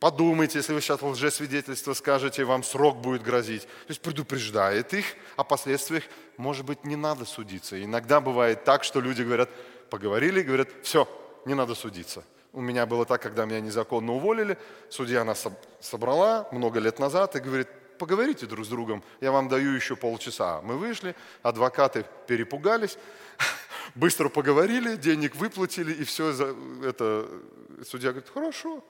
Подумайте, 0.00 0.58
если 0.58 0.74
вы 0.74 0.82
сейчас 0.82 1.00
лжесвидетельство 1.00 1.94
скажете, 1.94 2.44
вам 2.44 2.62
срок 2.62 2.98
будет 2.98 3.22
грозить. 3.22 3.62
То 3.62 3.88
есть 3.88 4.02
предупреждает 4.02 4.92
их 4.92 5.06
о 5.36 5.44
последствиях. 5.44 6.04
Может 6.36 6.66
быть, 6.66 6.84
не 6.84 6.94
надо 6.94 7.24
судиться. 7.24 7.82
Иногда 7.82 8.20
бывает 8.20 8.64
так, 8.64 8.84
что 8.84 9.00
люди 9.00 9.22
говорят, 9.22 9.48
поговорили, 9.88 10.42
говорят, 10.42 10.68
все, 10.82 11.08
не 11.46 11.54
надо 11.54 11.74
судиться. 11.74 12.22
У 12.52 12.60
меня 12.60 12.84
было 12.84 13.06
так, 13.06 13.22
когда 13.22 13.46
меня 13.46 13.60
незаконно 13.60 14.12
уволили, 14.12 14.58
судья 14.90 15.24
нас 15.24 15.46
собрала 15.80 16.48
много 16.52 16.80
лет 16.80 16.98
назад 16.98 17.34
и 17.36 17.40
говорит, 17.40 17.68
поговорите 17.98 18.46
друг 18.46 18.64
с 18.64 18.68
другом, 18.68 19.02
я 19.20 19.32
вам 19.32 19.48
даю 19.48 19.72
еще 19.72 19.96
полчаса. 19.96 20.60
Мы 20.62 20.76
вышли, 20.76 21.14
адвокаты 21.42 22.04
перепугались, 22.26 22.98
быстро 23.94 24.28
поговорили, 24.28 24.96
денег 24.96 25.36
выплатили, 25.36 25.92
и 25.92 26.04
все 26.04 26.30
это... 26.84 27.28
Судья 27.84 28.10
говорит, 28.10 28.30
хорошо, 28.32 28.84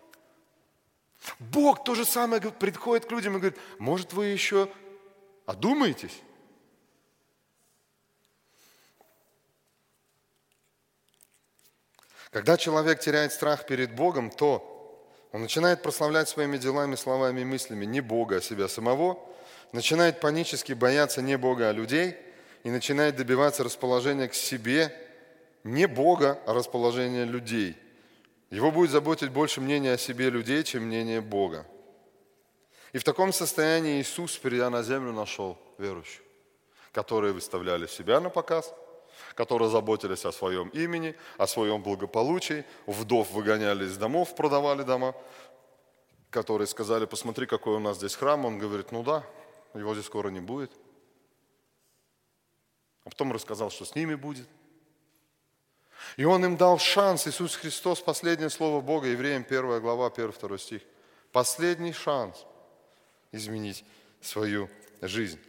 Бог 1.38 1.84
то 1.84 1.94
же 1.94 2.04
самое 2.04 2.40
приходит 2.40 3.06
к 3.06 3.10
людям 3.10 3.36
и 3.36 3.38
говорит, 3.38 3.58
может 3.78 4.12
вы 4.12 4.26
еще 4.26 4.68
одумаетесь? 5.46 6.22
Когда 12.30 12.56
человек 12.56 13.00
теряет 13.00 13.32
страх 13.32 13.64
перед 13.64 13.94
Богом, 13.94 14.28
то 14.28 14.73
он 15.34 15.42
начинает 15.42 15.82
прославлять 15.82 16.30
своими 16.30 16.56
делами, 16.56 16.94
словами 16.94 17.42
и 17.42 17.44
мыслями 17.44 17.84
не 17.84 18.00
Бога, 18.00 18.36
а 18.36 18.40
себя 18.40 18.68
самого, 18.68 19.18
начинает 19.72 20.20
панически 20.20 20.72
бояться 20.72 21.20
не 21.20 21.36
Бога, 21.36 21.68
а 21.68 21.72
людей, 21.72 22.16
и 22.62 22.70
начинает 22.70 23.16
добиваться 23.16 23.62
расположения 23.62 24.28
к 24.28 24.34
себе 24.34 24.90
не 25.62 25.86
Бога, 25.86 26.40
а 26.46 26.54
расположения 26.54 27.26
людей– 27.26 27.76
его 28.54 28.70
будет 28.70 28.90
заботить 28.92 29.30
больше 29.30 29.60
мнение 29.60 29.94
о 29.94 29.98
себе 29.98 30.30
людей, 30.30 30.62
чем 30.62 30.84
мнение 30.84 31.20
Бога. 31.20 31.66
И 32.92 32.98
в 32.98 33.02
таком 33.02 33.32
состоянии 33.32 34.00
Иисус, 34.00 34.36
придя 34.36 34.70
на 34.70 34.84
землю, 34.84 35.12
нашел 35.12 35.58
верующих, 35.76 36.22
которые 36.92 37.32
выставляли 37.32 37.88
себя 37.88 38.20
на 38.20 38.30
показ, 38.30 38.72
которые 39.34 39.68
заботились 39.70 40.24
о 40.24 40.32
своем 40.32 40.68
имени, 40.68 41.14
о 41.38 41.46
своем 41.46 41.82
благополучии, 41.82 42.64
вдов 42.86 43.30
выгоняли 43.32 43.84
из 43.84 43.96
домов, 43.96 44.34
продавали 44.34 44.82
дома, 44.82 45.14
которые 46.30 46.66
сказали, 46.66 47.06
посмотри, 47.06 47.46
какой 47.46 47.76
у 47.76 47.80
нас 47.80 47.96
здесь 47.98 48.14
храм. 48.14 48.44
Он 48.44 48.58
говорит, 48.58 48.92
ну 48.92 49.02
да, 49.02 49.24
его 49.74 49.94
здесь 49.94 50.06
скоро 50.06 50.28
не 50.28 50.40
будет. 50.40 50.72
А 53.04 53.10
потом 53.10 53.32
рассказал, 53.32 53.70
что 53.70 53.84
с 53.84 53.94
ними 53.94 54.14
будет– 54.14 54.48
и 56.16 56.24
Он 56.24 56.44
им 56.44 56.56
дал 56.56 56.78
шанс, 56.78 57.26
Иисус 57.26 57.56
Христос, 57.56 58.00
последнее 58.00 58.50
слово 58.50 58.80
Бога, 58.80 59.08
Евреям 59.08 59.44
1 59.48 59.80
глава, 59.80 60.08
1-2 60.08 60.58
стих. 60.58 60.82
Последний 61.32 61.92
шанс 61.92 62.44
изменить 63.32 63.84
свою 64.20 64.68
жизнь. 65.00 65.40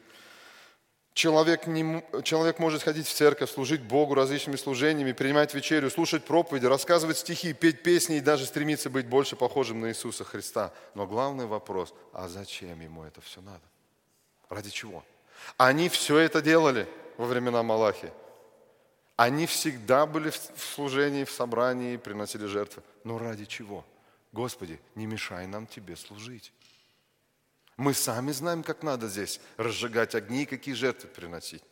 Человек, 1.15 1.65
не, 1.65 2.03
человек 2.23 2.59
может 2.59 2.83
ходить 2.83 3.07
в 3.07 3.13
церковь, 3.13 3.49
служить 3.49 3.81
Богу 3.81 4.15
различными 4.15 4.57
служениями, 4.57 5.13
принимать 5.13 5.53
вечерю, 5.53 5.89
слушать 5.89 6.25
проповеди, 6.25 6.65
рассказывать 6.65 7.17
стихи, 7.17 7.53
петь 7.53 7.83
песни 7.83 8.17
и 8.17 8.19
даже 8.19 8.45
стремиться 8.45 8.89
быть 8.89 9.07
больше 9.07 9.37
похожим 9.37 9.79
на 9.79 9.87
Иисуса 9.87 10.25
Христа. 10.25 10.73
Но 10.93 11.07
главный 11.07 11.45
вопрос, 11.45 11.93
а 12.11 12.27
зачем 12.27 12.81
ему 12.81 13.05
это 13.05 13.21
все 13.21 13.39
надо? 13.39 13.63
Ради 14.49 14.69
чего? 14.69 15.05
Они 15.55 15.87
все 15.87 16.17
это 16.17 16.41
делали 16.41 16.85
во 17.15 17.27
времена 17.27 17.63
Малахи. 17.63 18.11
Они 19.15 19.45
всегда 19.45 20.05
были 20.05 20.31
в 20.31 20.75
служении, 20.75 21.23
в 21.23 21.31
собрании, 21.31 21.95
приносили 21.95 22.45
жертвы. 22.45 22.83
Но 23.05 23.17
ради 23.17 23.45
чего? 23.45 23.85
Господи, 24.33 24.81
не 24.95 25.05
мешай 25.05 25.47
нам 25.47 25.65
Тебе 25.65 25.95
служить. 25.95 26.51
Мы 27.77 27.93
сами 27.93 28.31
знаем, 28.31 28.63
как 28.63 28.83
надо 28.83 29.07
здесь 29.07 29.41
разжигать 29.57 30.15
огни 30.15 30.43
и 30.43 30.45
какие 30.45 30.75
жертвы 30.75 31.09
приносить. 31.09 31.63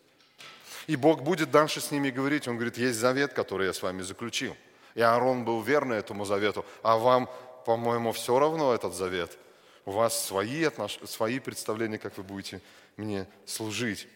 И 0.88 0.96
Бог 0.98 1.24
будет 1.24 1.50
дальше 1.50 1.80
с 1.80 1.92
ними 1.92 2.10
говорить. 2.10 2.48
Он 2.48 2.56
говорит, 2.56 2.78
есть 2.78 3.00
завет, 3.00 3.34
который 3.34 3.68
я 3.68 3.74
с 3.74 3.82
вами 3.82 4.02
заключил. 4.02 4.56
И 4.96 5.02
Аарон 5.02 5.46
был 5.46 5.62
верный 5.62 5.98
этому 5.98 6.26
завету. 6.26 6.66
А 6.82 6.98
вам, 6.98 7.30
по-моему, 7.66 8.12
все 8.12 8.38
равно 8.38 8.74
этот 8.74 8.94
завет. 8.94 9.38
У 9.86 9.92
вас 9.92 10.26
свои, 10.26 10.64
отнош... 10.64 11.00
свои 11.06 11.40
представления, 11.40 11.98
как 11.98 12.18
вы 12.18 12.24
будете 12.24 12.62
мне 12.98 13.26
служить. 13.46 14.08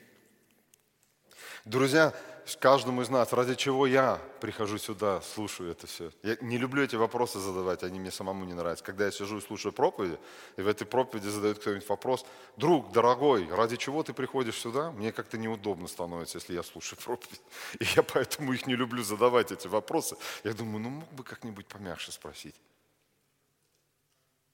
Друзья, 1.63 2.13
каждому 2.55 3.01
из 3.01 3.09
нас, 3.09 3.33
ради 3.33 3.55
чего 3.55 3.85
я 3.85 4.21
прихожу 4.39 4.77
сюда, 4.77 5.21
слушаю 5.21 5.71
это 5.71 5.87
все. 5.87 6.11
Я 6.23 6.37
не 6.41 6.57
люблю 6.57 6.83
эти 6.83 6.95
вопросы 6.95 7.39
задавать, 7.39 7.83
они 7.83 7.99
мне 7.99 8.11
самому 8.11 8.45
не 8.45 8.53
нравятся. 8.53 8.83
Когда 8.83 9.05
я 9.05 9.11
сижу 9.11 9.37
и 9.37 9.41
слушаю 9.41 9.73
проповеди, 9.73 10.17
и 10.55 10.61
в 10.61 10.67
этой 10.67 10.85
проповеди 10.85 11.27
задает 11.27 11.59
кто-нибудь 11.59 11.89
вопрос, 11.89 12.25
друг, 12.55 12.91
дорогой, 12.91 13.47
ради 13.49 13.75
чего 13.75 14.03
ты 14.03 14.13
приходишь 14.13 14.57
сюда? 14.57 14.91
Мне 14.91 15.11
как-то 15.11 15.37
неудобно 15.37 15.87
становится, 15.87 16.37
если 16.37 16.53
я 16.53 16.63
слушаю 16.63 16.99
проповедь. 17.03 17.41
И 17.79 17.85
я 17.95 18.03
поэтому 18.03 18.53
их 18.53 18.65
не 18.67 18.75
люблю 18.75 19.03
задавать, 19.03 19.51
эти 19.51 19.67
вопросы. 19.67 20.15
Я 20.43 20.53
думаю, 20.53 20.79
ну 20.79 20.89
мог 20.89 21.11
бы 21.13 21.23
как-нибудь 21.23 21.67
помягче 21.67 22.11
спросить. 22.11 22.55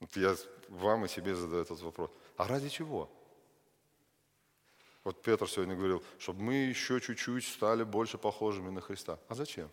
Вот 0.00 0.16
я 0.16 0.34
вам 0.68 1.04
и 1.04 1.08
себе 1.08 1.34
задаю 1.34 1.62
этот 1.62 1.80
вопрос. 1.80 2.10
А 2.36 2.48
ради 2.48 2.68
чего? 2.68 3.08
Вот 5.04 5.20
Петр 5.20 5.48
сегодня 5.48 5.76
говорил, 5.76 6.02
чтобы 6.18 6.42
мы 6.42 6.54
еще 6.54 6.98
чуть-чуть 6.98 7.46
стали 7.46 7.84
больше 7.84 8.16
похожими 8.16 8.70
на 8.70 8.80
Христа. 8.80 9.18
А 9.28 9.34
зачем? 9.34 9.70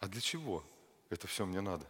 А 0.00 0.08
для 0.08 0.20
чего 0.20 0.64
это 1.08 1.28
все 1.28 1.46
мне 1.46 1.60
надо? 1.60 1.86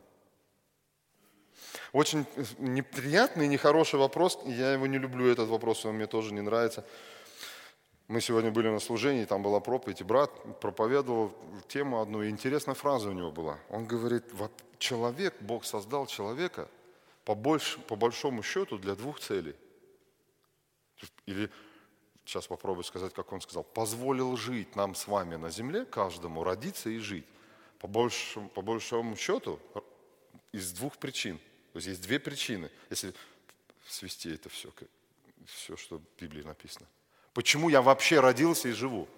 Очень 1.92 2.26
неприятный 2.58 3.48
нехороший 3.48 3.98
вопрос. 3.98 4.38
Я 4.44 4.74
его 4.74 4.86
не 4.86 4.98
люблю, 4.98 5.26
этот 5.26 5.48
вопрос, 5.48 5.84
он 5.86 5.94
мне 5.94 6.06
тоже 6.06 6.34
не 6.34 6.42
нравится. 6.42 6.84
Мы 8.08 8.20
сегодня 8.20 8.50
были 8.50 8.68
на 8.68 8.80
служении, 8.80 9.24
там 9.24 9.42
была 9.42 9.60
проповедь, 9.60 10.02
и 10.02 10.04
брат 10.04 10.30
проповедовал 10.60 11.32
тему 11.68 12.02
одну, 12.02 12.22
и 12.22 12.28
интересная 12.28 12.74
фраза 12.74 13.08
у 13.08 13.12
него 13.12 13.32
была. 13.32 13.58
Он 13.70 13.86
говорит, 13.86 14.24
вот 14.34 14.52
человек, 14.78 15.34
Бог 15.40 15.64
создал 15.64 16.06
человека 16.06 16.68
по, 17.24 17.34
больш, 17.34 17.78
по 17.88 17.96
большому 17.96 18.42
счету 18.42 18.76
для 18.76 18.94
двух 18.94 19.20
целей– 19.20 19.56
или, 21.26 21.50
сейчас 22.24 22.46
попробую 22.46 22.84
сказать, 22.84 23.12
как 23.14 23.32
он 23.32 23.40
сказал, 23.40 23.64
позволил 23.64 24.36
жить 24.36 24.76
нам 24.76 24.94
с 24.94 25.06
вами 25.06 25.36
на 25.36 25.50
земле, 25.50 25.84
каждому 25.84 26.44
родиться 26.44 26.90
и 26.90 26.98
жить. 26.98 27.24
По 27.78 27.88
большому, 27.88 28.48
по 28.48 28.62
большому 28.62 29.16
счету, 29.16 29.58
из 30.52 30.72
двух 30.72 30.98
причин. 30.98 31.38
То 31.72 31.78
есть 31.78 31.88
есть 31.88 32.02
две 32.02 32.18
причины, 32.18 32.70
если 32.90 33.14
свести 33.88 34.34
это 34.34 34.48
все, 34.48 34.70
все, 35.46 35.76
что 35.76 35.98
в 35.98 36.20
Библии 36.20 36.42
написано. 36.42 36.86
Почему 37.34 37.70
я 37.70 37.82
вообще 37.82 38.20
родился 38.20 38.68
и 38.68 38.72
живу? 38.72 39.08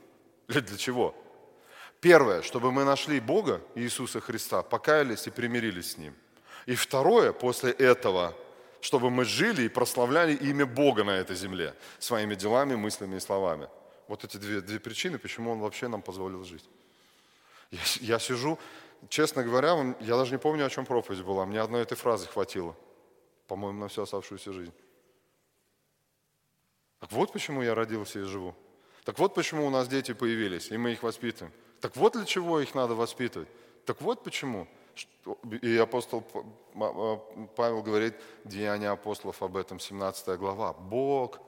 Для, 0.49 0.61
для 0.61 0.76
чего? 0.76 1.14
Первое, 2.01 2.43
чтобы 2.43 2.70
мы 2.70 2.85
нашли 2.85 3.18
Бога, 3.18 3.61
Иисуса 3.74 4.20
Христа, 4.20 4.62
покаялись 4.62 5.26
и 5.26 5.30
примирились 5.30 5.93
с 5.93 5.99
Ним. 5.99 6.14
И 6.66 6.74
второе, 6.74 7.32
после 7.32 7.72
этого, 7.72 8.37
чтобы 8.85 9.11
мы 9.11 9.24
жили 9.24 9.62
и 9.62 9.68
прославляли 9.68 10.35
имя 10.35 10.66
Бога 10.66 11.05
на 11.05 11.12
этой 11.12 11.35
земле 11.37 11.74
своими 11.99 12.35
делами, 12.35 12.74
мыслями 12.74 13.16
и 13.16 13.20
словами. 13.20 13.66
Вот 14.09 14.24
эти 14.24 14.37
две, 14.37 14.61
две 14.61 14.78
причины, 14.78 15.18
почему 15.18 15.53
Он 15.53 15.61
вообще 15.61 15.89
нам 15.89 16.03
позволил 16.03 16.45
жить. 16.45 16.68
Я, 17.70 17.80
я 18.01 18.18
сижу, 18.18 18.59
честно 19.09 19.43
говоря, 19.43 19.97
я 20.01 20.16
даже 20.18 20.32
не 20.32 20.39
помню, 20.39 20.66
о 20.66 20.68
чем 20.68 20.85
проповедь 20.85 21.22
была. 21.22 21.47
Мне 21.47 21.62
одной 21.62 21.80
этой 21.80 21.97
фразы 21.97 22.26
хватило, 22.26 22.76
по-моему, 23.47 23.80
на 23.80 23.89
всю 23.89 24.03
оставшуюся 24.03 24.53
жизнь. 24.53 24.74
Так 27.01 27.11
вот 27.12 27.32
почему 27.32 27.62
я 27.62 27.74
родился 27.74 28.18
и 28.18 28.24
живу. 28.24 28.55
Так 29.05 29.18
вот 29.18 29.35
почему 29.35 29.66
у 29.66 29.70
нас 29.70 29.89
дети 29.89 30.12
появились, 30.12 30.70
и 30.70 30.76
мы 30.76 30.93
их 30.93 31.03
воспитываем. 31.03 31.55
Так 31.80 31.97
вот 31.97 32.12
для 32.12 32.26
чего 32.26 32.61
их 32.61 32.74
надо 32.74 32.95
воспитывать. 32.95 33.49
Так 33.87 34.03
вот 34.03 34.22
почему. 34.22 34.68
И 35.62 35.76
апостол 35.76 36.22
Павел 37.57 37.82
говорит, 37.82 38.14
Деяния 38.45 38.90
апостолов 38.90 39.42
об 39.42 39.57
этом, 39.57 39.80
17 39.80 40.38
глава. 40.38 40.72
Бог 40.72 41.40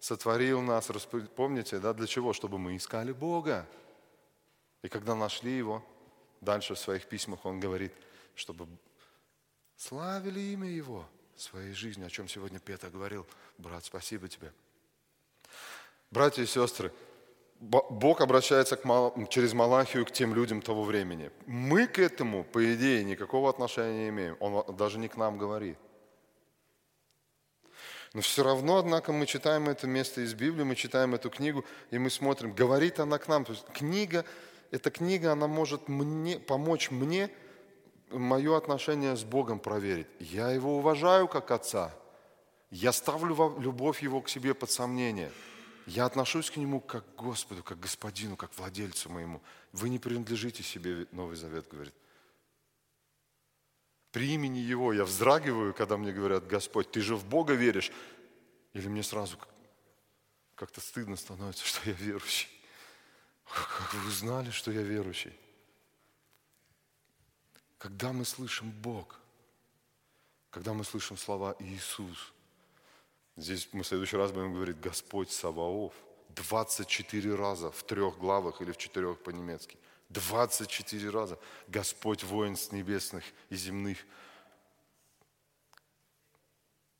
сотворил 0.00 0.60
нас, 0.62 0.90
помните, 1.36 1.78
да, 1.78 1.92
для 1.92 2.06
чего? 2.06 2.32
Чтобы 2.32 2.58
мы 2.58 2.76
искали 2.76 3.12
Бога. 3.12 3.66
И 4.82 4.88
когда 4.88 5.14
нашли 5.14 5.56
Его, 5.56 5.84
дальше 6.40 6.74
в 6.74 6.78
своих 6.78 7.06
письмах 7.06 7.44
он 7.44 7.60
говорит, 7.60 7.92
чтобы 8.34 8.66
славили 9.76 10.40
имя 10.40 10.68
Его 10.68 11.06
своей 11.36 11.72
жизни, 11.72 12.04
о 12.04 12.10
чем 12.10 12.28
сегодня 12.28 12.58
Петр 12.58 12.88
говорил. 12.88 13.26
Брат, 13.58 13.84
спасибо 13.84 14.28
тебе. 14.28 14.52
Братья 16.10 16.42
и 16.42 16.46
сестры, 16.46 16.92
Бог 17.62 18.20
обращается 18.20 18.76
к 18.76 19.28
через 19.28 19.52
Малахию 19.52 20.04
к 20.04 20.10
тем 20.10 20.34
людям 20.34 20.62
того 20.62 20.82
времени. 20.82 21.30
Мы 21.46 21.86
к 21.86 22.00
этому, 22.00 22.42
по 22.42 22.74
идее, 22.74 23.04
никакого 23.04 23.48
отношения 23.48 24.02
не 24.02 24.08
имеем. 24.08 24.36
Он 24.40 24.64
даже 24.76 24.98
не 24.98 25.06
к 25.06 25.16
нам 25.16 25.38
говорит. 25.38 25.78
Но 28.14 28.20
все 28.20 28.42
равно, 28.42 28.78
однако, 28.78 29.12
мы 29.12 29.26
читаем 29.26 29.68
это 29.68 29.86
место 29.86 30.22
из 30.22 30.34
Библии, 30.34 30.64
мы 30.64 30.74
читаем 30.74 31.14
эту 31.14 31.30
книгу, 31.30 31.64
и 31.92 31.98
мы 31.98 32.10
смотрим, 32.10 32.52
говорит 32.52 32.98
она 32.98 33.18
к 33.18 33.28
нам. 33.28 33.44
То 33.44 33.52
есть 33.52 33.64
книга, 33.72 34.24
эта 34.72 34.90
книга, 34.90 35.30
она 35.30 35.46
может 35.46 35.88
мне, 35.88 36.40
помочь 36.40 36.90
мне 36.90 37.30
мое 38.10 38.56
отношение 38.56 39.16
с 39.16 39.22
Богом 39.22 39.60
проверить. 39.60 40.08
Я 40.18 40.50
его 40.50 40.78
уважаю 40.78 41.28
как 41.28 41.52
отца. 41.52 41.94
Я 42.72 42.90
ставлю 42.90 43.56
любовь 43.60 44.02
его 44.02 44.20
к 44.20 44.28
себе 44.28 44.52
под 44.52 44.72
сомнение– 44.72 45.30
я 45.86 46.06
отношусь 46.06 46.50
к 46.50 46.56
Нему 46.56 46.80
как 46.80 47.04
к 47.14 47.18
Господу, 47.18 47.62
как 47.62 47.78
к 47.78 47.82
Господину, 47.82 48.36
как 48.36 48.52
к 48.52 48.58
владельцу 48.58 49.10
моему. 49.10 49.42
Вы 49.72 49.88
не 49.88 49.98
принадлежите 49.98 50.62
себе, 50.62 51.06
Новый 51.12 51.36
Завет 51.36 51.68
говорит. 51.68 51.94
При 54.10 54.32
имени 54.34 54.58
Его 54.58 54.92
я 54.92 55.04
вздрагиваю, 55.04 55.74
когда 55.74 55.96
мне 55.96 56.12
говорят, 56.12 56.46
Господь, 56.46 56.90
ты 56.90 57.00
же 57.00 57.16
в 57.16 57.24
Бога 57.24 57.54
веришь. 57.54 57.90
Или 58.74 58.88
мне 58.88 59.02
сразу 59.02 59.38
как-то 60.54 60.80
стыдно 60.80 61.16
становится, 61.16 61.64
что 61.66 61.88
я 61.88 61.94
верующий. 61.94 62.48
Как 63.44 63.94
вы 63.94 64.08
узнали, 64.08 64.50
что 64.50 64.70
я 64.70 64.82
верующий? 64.82 65.36
Когда 67.78 68.12
мы 68.12 68.24
слышим 68.24 68.70
Бог, 68.70 69.18
когда 70.50 70.72
мы 70.72 70.84
слышим 70.84 71.16
слова 71.16 71.56
Иисус– 71.58 72.32
Здесь 73.36 73.68
мы 73.72 73.82
в 73.82 73.86
следующий 73.86 74.16
раз 74.16 74.30
будем 74.30 74.52
говорить 74.52 74.78
«Господь 74.80 75.30
Саваоф». 75.30 75.94
24 76.34 77.34
раза 77.34 77.70
в 77.70 77.82
трех 77.82 78.18
главах 78.18 78.60
или 78.62 78.72
в 78.72 78.76
четырех 78.76 79.18
по-немецки. 79.18 79.76
24 80.10 81.10
раза. 81.10 81.38
Господь 81.68 82.24
воинств 82.24 82.72
небесных 82.72 83.24
и 83.50 83.56
земных. 83.56 83.98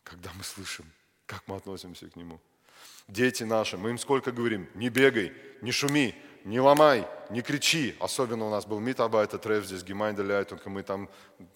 Когда 0.02 0.30
мы 0.34 0.44
слышим, 0.44 0.90
как 1.26 1.42
мы 1.46 1.56
относимся 1.56 2.08
к 2.08 2.16
Нему. 2.16 2.40
Дети 3.08 3.44
наши, 3.44 3.76
мы 3.76 3.90
им 3.90 3.98
сколько 3.98 4.32
говорим, 4.32 4.68
не 4.74 4.88
бегай, 4.88 5.32
не 5.60 5.72
шуми, 5.72 6.14
не 6.44 6.60
ломай, 6.60 7.06
не 7.30 7.42
кричи. 7.42 7.94
Особенно 8.00 8.46
у 8.46 8.50
нас 8.50 8.66
был 8.66 8.80
митабайт, 8.80 9.30
треф 9.40 9.64
здесь, 9.64 9.82
Ляйтунг, 10.22 10.66
и 10.66 10.70
мы 10.70 10.82
там, 10.82 11.08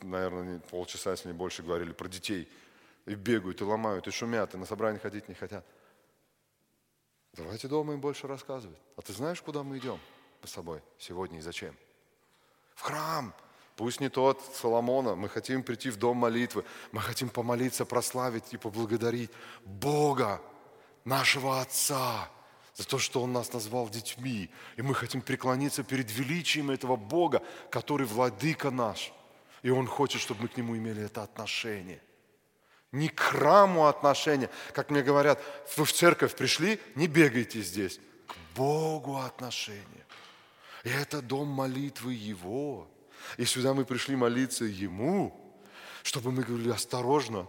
наверное, 0.02 0.60
полчаса, 0.60 1.12
если 1.12 1.28
не 1.28 1.34
больше, 1.34 1.62
говорили 1.62 1.92
про 1.92 2.08
детей– 2.08 2.48
и 3.06 3.14
бегают, 3.14 3.60
и 3.60 3.64
ломают, 3.64 4.06
и 4.08 4.10
шумят, 4.10 4.54
и 4.54 4.58
на 4.58 4.66
собрание 4.66 5.00
ходить 5.00 5.28
не 5.28 5.34
хотят. 5.34 5.64
Давайте 7.32 7.68
дома 7.68 7.94
им 7.94 8.00
больше 8.00 8.26
рассказывать. 8.26 8.78
А 8.96 9.02
ты 9.02 9.12
знаешь, 9.12 9.40
куда 9.40 9.62
мы 9.62 9.78
идем 9.78 10.00
с 10.42 10.50
собой 10.50 10.82
сегодня 10.98 11.38
и 11.38 11.42
зачем? 11.42 11.76
В 12.74 12.82
храм. 12.82 13.32
Пусть 13.76 14.00
не 14.00 14.08
тот 14.08 14.42
Соломона. 14.54 15.14
Мы 15.14 15.28
хотим 15.28 15.62
прийти 15.62 15.90
в 15.90 15.98
дом 15.98 16.16
молитвы. 16.16 16.64
Мы 16.92 17.00
хотим 17.00 17.28
помолиться, 17.28 17.84
прославить 17.84 18.52
и 18.52 18.56
поблагодарить 18.56 19.30
Бога, 19.64 20.40
нашего 21.04 21.60
Отца, 21.60 22.30
за 22.74 22.86
то, 22.86 22.98
что 22.98 23.22
Он 23.22 23.32
нас 23.32 23.52
назвал 23.52 23.88
детьми. 23.90 24.50
И 24.76 24.82
мы 24.82 24.94
хотим 24.94 25.20
преклониться 25.20 25.84
перед 25.84 26.10
величием 26.10 26.70
этого 26.70 26.96
Бога, 26.96 27.42
который 27.70 28.06
владыка 28.06 28.70
наш. 28.70 29.12
И 29.62 29.70
Он 29.70 29.86
хочет, 29.86 30.22
чтобы 30.22 30.42
мы 30.42 30.48
к 30.48 30.56
Нему 30.56 30.76
имели 30.76 31.02
это 31.02 31.22
отношение 31.22 32.00
не 32.92 33.08
к 33.08 33.20
храму 33.20 33.86
отношения. 33.86 34.50
Как 34.72 34.90
мне 34.90 35.02
говорят, 35.02 35.42
вы 35.76 35.84
в 35.84 35.92
церковь 35.92 36.34
пришли, 36.34 36.80
не 36.94 37.06
бегайте 37.06 37.60
здесь. 37.62 38.00
К 38.26 38.34
Богу 38.54 39.18
отношения. 39.18 40.06
И 40.84 40.88
это 40.88 41.20
дом 41.20 41.48
молитвы 41.48 42.14
Его. 42.14 42.88
И 43.36 43.44
сюда 43.44 43.74
мы 43.74 43.84
пришли 43.84 44.16
молиться 44.16 44.64
Ему, 44.64 45.38
чтобы 46.02 46.30
мы 46.30 46.42
говорили, 46.42 46.70
осторожно, 46.70 47.48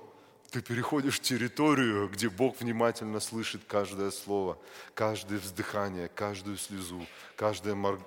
ты 0.49 0.61
переходишь 0.61 1.19
территорию, 1.19 2.09
где 2.09 2.29
Бог 2.29 2.59
внимательно 2.59 3.19
слышит 3.19 3.61
каждое 3.67 4.11
слово, 4.11 4.57
каждое 4.93 5.39
вздыхание, 5.39 6.07
каждую 6.07 6.57
слезу, 6.57 7.05
каждое 7.35 7.75
мор... 7.75 7.99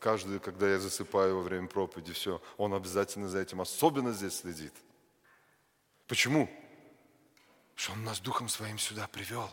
каждое, 0.00 0.40
когда 0.40 0.68
я 0.68 0.78
засыпаю 0.78 1.36
во 1.36 1.42
время 1.42 1.68
проповеди, 1.68 2.12
все. 2.12 2.42
Он 2.56 2.74
обязательно 2.74 3.28
за 3.28 3.38
этим 3.38 3.60
особенно 3.60 4.12
здесь 4.12 4.40
следит. 4.40 4.74
Почему? 6.06 6.50
Что 7.76 7.92
Он 7.92 8.04
нас 8.04 8.20
Духом 8.20 8.48
Своим 8.48 8.78
сюда 8.78 9.06
привел. 9.06 9.50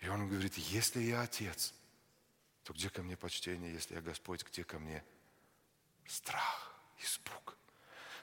И 0.00 0.08
Он 0.08 0.28
говорит, 0.28 0.56
если 0.56 1.00
я 1.00 1.22
Отец, 1.22 1.74
то 2.64 2.72
где 2.72 2.90
ко 2.90 3.02
мне 3.02 3.16
почтение, 3.16 3.72
если 3.72 3.94
я 3.94 4.00
Господь, 4.00 4.44
где 4.44 4.64
ко 4.64 4.78
мне 4.78 5.02
страх, 6.06 6.74
испуг? 6.98 7.56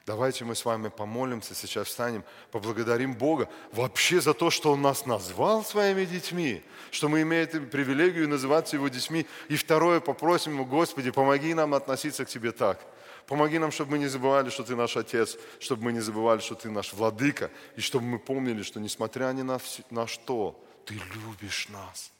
Давайте 0.06 0.44
мы 0.44 0.54
с 0.54 0.66
вами 0.66 0.88
помолимся, 0.88 1.54
сейчас 1.54 1.88
встанем, 1.88 2.24
поблагодарим 2.50 3.14
Бога 3.14 3.48
вообще 3.72 4.20
за 4.20 4.34
то, 4.34 4.50
что 4.50 4.72
Он 4.72 4.82
нас 4.82 5.06
назвал 5.06 5.64
своими 5.64 6.04
детьми, 6.04 6.62
что 6.90 7.08
мы 7.08 7.22
имеем 7.22 7.70
привилегию 7.70 8.28
называться 8.28 8.76
Его 8.76 8.88
детьми. 8.88 9.26
И 9.48 9.56
второе, 9.56 10.00
попросим 10.00 10.54
Его, 10.54 10.66
Господи, 10.66 11.10
помоги 11.10 11.54
нам 11.54 11.72
относиться 11.74 12.24
к 12.24 12.28
Тебе 12.28 12.52
так– 12.52 12.80
Помоги 13.26 13.58
нам, 13.58 13.70
чтобы 13.70 13.92
мы 13.92 13.98
не 13.98 14.06
забывали, 14.06 14.50
что 14.50 14.64
Ты 14.64 14.76
наш 14.76 14.96
Отец, 14.96 15.36
чтобы 15.58 15.84
мы 15.84 15.92
не 15.92 16.00
забывали, 16.00 16.40
что 16.40 16.54
Ты 16.54 16.70
наш 16.70 16.92
Владыка, 16.92 17.50
и 17.76 17.80
чтобы 17.80 18.04
мы 18.04 18.18
помнили, 18.18 18.62
что 18.62 18.80
несмотря 18.80 19.32
ни 19.32 19.42
на, 19.42 19.58
на 19.90 20.06
что, 20.06 20.62
Ты 20.84 20.94
любишь 20.94 21.68
нас. 21.70 22.12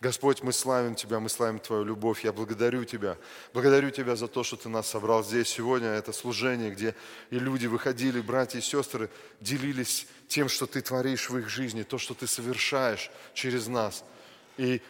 Господь, 0.00 0.42
мы 0.42 0.52
славим 0.52 0.94
Тебя, 0.94 1.20
мы 1.20 1.28
славим 1.28 1.58
Твою 1.58 1.84
любовь. 1.84 2.24
Я 2.24 2.32
благодарю 2.32 2.84
Тебя. 2.84 3.16
Благодарю 3.52 3.90
Тебя 3.90 4.16
за 4.16 4.28
то, 4.28 4.42
что 4.42 4.56
Ты 4.56 4.68
нас 4.68 4.88
собрал 4.88 5.22
здесь 5.22 5.48
сегодня. 5.48 5.88
Это 5.88 6.12
служение, 6.12 6.70
где 6.70 6.94
и 7.30 7.38
люди 7.38 7.66
выходили, 7.66 8.20
братья 8.20 8.58
и 8.58 8.62
сестры, 8.62 9.10
делились 9.40 10.06
тем, 10.28 10.48
что 10.48 10.66
Ты 10.66 10.80
творишь 10.80 11.30
в 11.30 11.38
их 11.38 11.48
жизни, 11.48 11.82
то, 11.82 11.98
что 11.98 12.14
Ты 12.14 12.26
совершаешь 12.26 13.10
через 13.34 13.66
нас. 13.66 14.04
И 14.56 14.82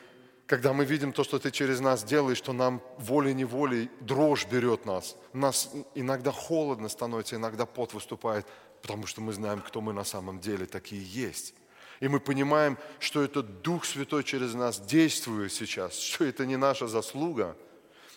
когда 0.55 0.73
мы 0.73 0.85
видим 0.85 1.13
то, 1.13 1.25
что 1.25 1.41
Ты 1.41 1.51
через 1.51 1.81
нас 1.81 2.05
делаешь, 2.05 2.39
что 2.39 2.53
нам 2.53 2.81
волей-неволей 2.99 3.91
дрожь 3.99 4.47
берет 4.47 4.87
нас. 4.87 5.17
Нас 5.33 5.73
иногда 5.97 6.31
холодно 6.31 6.89
становится, 6.89 7.35
иногда 7.35 7.67
пот 7.67 7.93
выступает, 7.93 8.47
потому 8.81 9.09
что 9.09 9.21
мы 9.21 9.33
знаем, 9.33 9.61
кто 9.63 9.81
мы 9.81 9.93
на 9.93 10.05
самом 10.05 10.39
деле 10.39 10.67
такие 10.67 11.03
есть. 11.03 11.55
И 11.99 12.07
мы 12.07 12.21
понимаем, 12.21 12.79
что 13.01 13.25
это 13.25 13.43
Дух 13.43 13.85
Святой 13.85 14.23
через 14.23 14.55
нас 14.55 14.79
действует 14.79 15.53
сейчас, 15.53 15.99
что 15.99 16.25
это 16.25 16.47
не 16.47 16.57
наша 16.57 16.87
заслуга. 16.87 17.57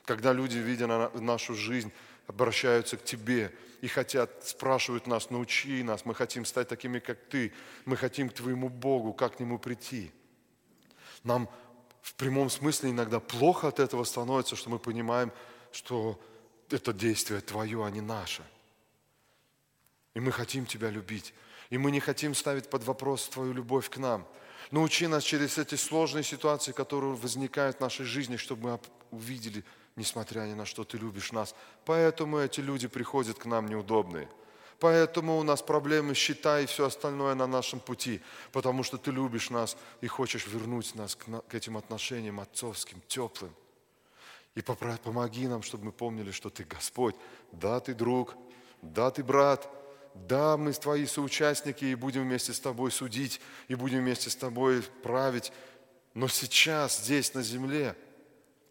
Когда 0.05 0.31
люди, 0.31 0.59
видя 0.59 1.09
нашу 1.15 1.55
жизнь, 1.55 1.91
обращаются 2.27 2.97
к 2.97 3.03
Тебе 3.03 3.51
и 3.81 3.87
хотят, 3.87 4.47
спрашивают 4.47 5.07
нас, 5.07 5.31
научи 5.31 5.81
нас, 5.81 6.05
мы 6.05 6.13
хотим 6.13 6.45
стать 6.45 6.67
такими, 6.67 6.99
как 6.99 7.17
Ты, 7.31 7.51
мы 7.85 7.97
хотим 7.97 8.29
к 8.29 8.33
Твоему 8.33 8.69
Богу, 8.69 9.11
как 9.13 9.37
к 9.37 9.39
Нему 9.39 9.57
прийти. 9.57 10.11
Нам 11.23 11.49
в 12.07 12.13
прямом 12.13 12.49
смысле 12.49 12.91
иногда 12.91 13.19
плохо 13.19 13.67
от 13.67 13.81
этого 13.81 14.05
становится, 14.05 14.55
что 14.55 14.69
мы 14.69 14.79
понимаем, 14.79 15.29
что 15.73 16.17
это 16.69 16.93
действие 16.93 17.41
твое, 17.41 17.85
а 17.85 17.89
не 17.89 17.99
наше. 17.99 18.43
И 20.13 20.21
мы 20.21 20.31
хотим 20.31 20.65
тебя 20.65 20.89
любить. 20.89 21.33
И 21.69 21.77
мы 21.77 21.91
не 21.91 21.99
хотим 21.99 22.33
ставить 22.33 22.69
под 22.69 22.85
вопрос 22.85 23.27
твою 23.27 23.51
любовь 23.51 23.89
к 23.89 23.97
нам. 23.97 24.25
Научи 24.71 25.05
нас 25.07 25.21
через 25.25 25.57
эти 25.57 25.75
сложные 25.75 26.23
ситуации, 26.23 26.71
которые 26.71 27.13
возникают 27.13 27.77
в 27.77 27.81
нашей 27.81 28.05
жизни, 28.05 28.37
чтобы 28.37 28.69
мы 28.69 28.79
увидели, 29.11 29.65
несмотря 29.97 30.41
ни 30.47 30.53
на 30.53 30.65
что, 30.65 30.85
ты 30.85 30.97
любишь 30.97 31.33
нас. 31.33 31.53
Поэтому 31.83 32.37
эти 32.37 32.61
люди 32.61 32.87
приходят 32.87 33.37
к 33.37 33.45
нам 33.45 33.67
неудобные. 33.67 34.29
Поэтому 34.79 35.39
у 35.39 35.43
нас 35.43 35.61
проблемы 35.61 36.13
счета 36.13 36.59
и 36.59 36.67
все 36.67 36.85
остальное 36.85 37.33
на 37.33 37.47
нашем 37.47 37.79
пути, 37.79 38.21
потому 38.51 38.83
что 38.83 38.97
Ты 38.97 39.11
любишь 39.11 39.49
нас 39.49 39.75
и 40.01 40.07
хочешь 40.07 40.45
вернуть 40.45 40.93
нас 40.93 41.15
к, 41.15 41.55
этим 41.55 41.77
отношениям 41.77 42.39
отцовским, 42.39 43.01
теплым. 43.07 43.53
И 44.53 44.61
помоги 44.61 45.47
нам, 45.47 45.63
чтобы 45.63 45.85
мы 45.85 45.91
помнили, 45.91 46.31
что 46.31 46.49
Ты 46.49 46.63
Господь. 46.63 47.15
Да, 47.51 47.79
Ты 47.79 47.95
друг, 47.95 48.35
да, 48.81 49.09
Ты 49.09 49.23
брат, 49.23 49.67
да, 50.13 50.57
мы 50.57 50.73
Твои 50.73 51.05
соучастники 51.07 51.85
и 51.85 51.95
будем 51.95 52.23
вместе 52.23 52.53
с 52.53 52.59
Тобой 52.59 52.91
судить, 52.91 53.41
и 53.67 53.75
будем 53.75 53.99
вместе 53.99 54.29
с 54.29 54.35
Тобой 54.35 54.83
править. 55.01 55.51
Но 56.13 56.27
сейчас, 56.27 56.99
здесь, 56.99 57.33
на 57.33 57.41
земле, 57.41 57.95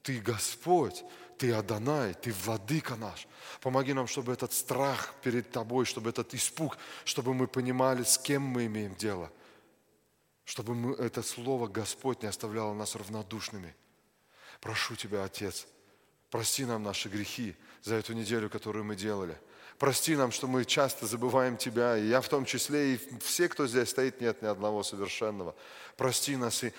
Ты 0.02 0.20
Господь, 0.20 1.04
Ты 1.38 1.52
Адонай, 1.52 2.14
Ты 2.14 2.32
Владыка 2.32 2.96
наш. 2.96 3.26
Помоги 3.60 3.92
нам, 3.92 4.06
чтобы 4.06 4.32
этот 4.32 4.52
страх 4.52 5.14
перед 5.22 5.50
Тобой, 5.50 5.84
чтобы 5.84 6.10
этот 6.10 6.34
испуг, 6.34 6.78
чтобы 7.04 7.34
мы 7.34 7.46
понимали, 7.46 8.02
с 8.02 8.18
кем 8.18 8.42
мы 8.42 8.66
имеем 8.66 8.94
дело. 8.94 9.30
Чтобы 10.44 10.74
мы, 10.74 10.94
это 10.94 11.22
слово 11.22 11.66
Господь 11.66 12.22
не 12.22 12.28
оставляло 12.28 12.74
нас 12.74 12.94
равнодушными. 12.94 13.74
Прошу 14.60 14.96
Тебя, 14.96 15.24
Отец, 15.24 15.66
прости 16.30 16.64
нам 16.64 16.82
наши 16.82 17.08
грехи 17.08 17.56
за 17.82 17.96
эту 17.96 18.12
неделю, 18.12 18.48
которую 18.50 18.84
мы 18.84 18.96
делали– 18.96 19.38
Прости 19.78 20.16
нам, 20.16 20.32
что 20.32 20.46
мы 20.46 20.64
часто 20.64 21.06
забываем 21.06 21.58
Тебя, 21.58 21.98
и 21.98 22.06
я 22.06 22.22
в 22.22 22.28
том 22.28 22.46
числе, 22.46 22.94
и 22.94 23.00
все, 23.20 23.48
кто 23.48 23.66
здесь 23.66 23.90
стоит, 23.90 24.20
нет 24.22 24.40
ни 24.40 24.46
одного 24.46 24.82
совершенного. 24.82 25.54
Прости 25.98 26.36
нас, 26.36 26.64
и, 26.64 26.72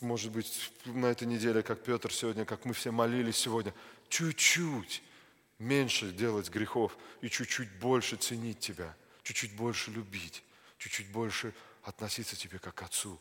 может 0.00 0.30
быть, 0.32 0.72
на 0.84 1.06
этой 1.06 1.26
неделе, 1.26 1.62
как 1.62 1.82
Петр 1.82 2.12
сегодня, 2.12 2.44
как 2.44 2.64
мы 2.64 2.72
все 2.72 2.90
молились 2.90 3.36
сегодня, 3.36 3.74
чуть-чуть 4.08 5.02
меньше 5.58 6.10
делать 6.12 6.50
грехов 6.50 6.96
и 7.20 7.28
чуть-чуть 7.28 7.70
больше 7.78 8.16
ценить 8.16 8.60
Тебя, 8.60 8.94
чуть-чуть 9.22 9.54
больше 9.54 9.90
любить, 9.90 10.42
чуть-чуть 10.78 11.10
больше 11.10 11.54
относиться 11.82 12.36
к 12.36 12.38
Тебе 12.38 12.58
как 12.58 12.74
к 12.74 12.82
Отцу 12.82 13.20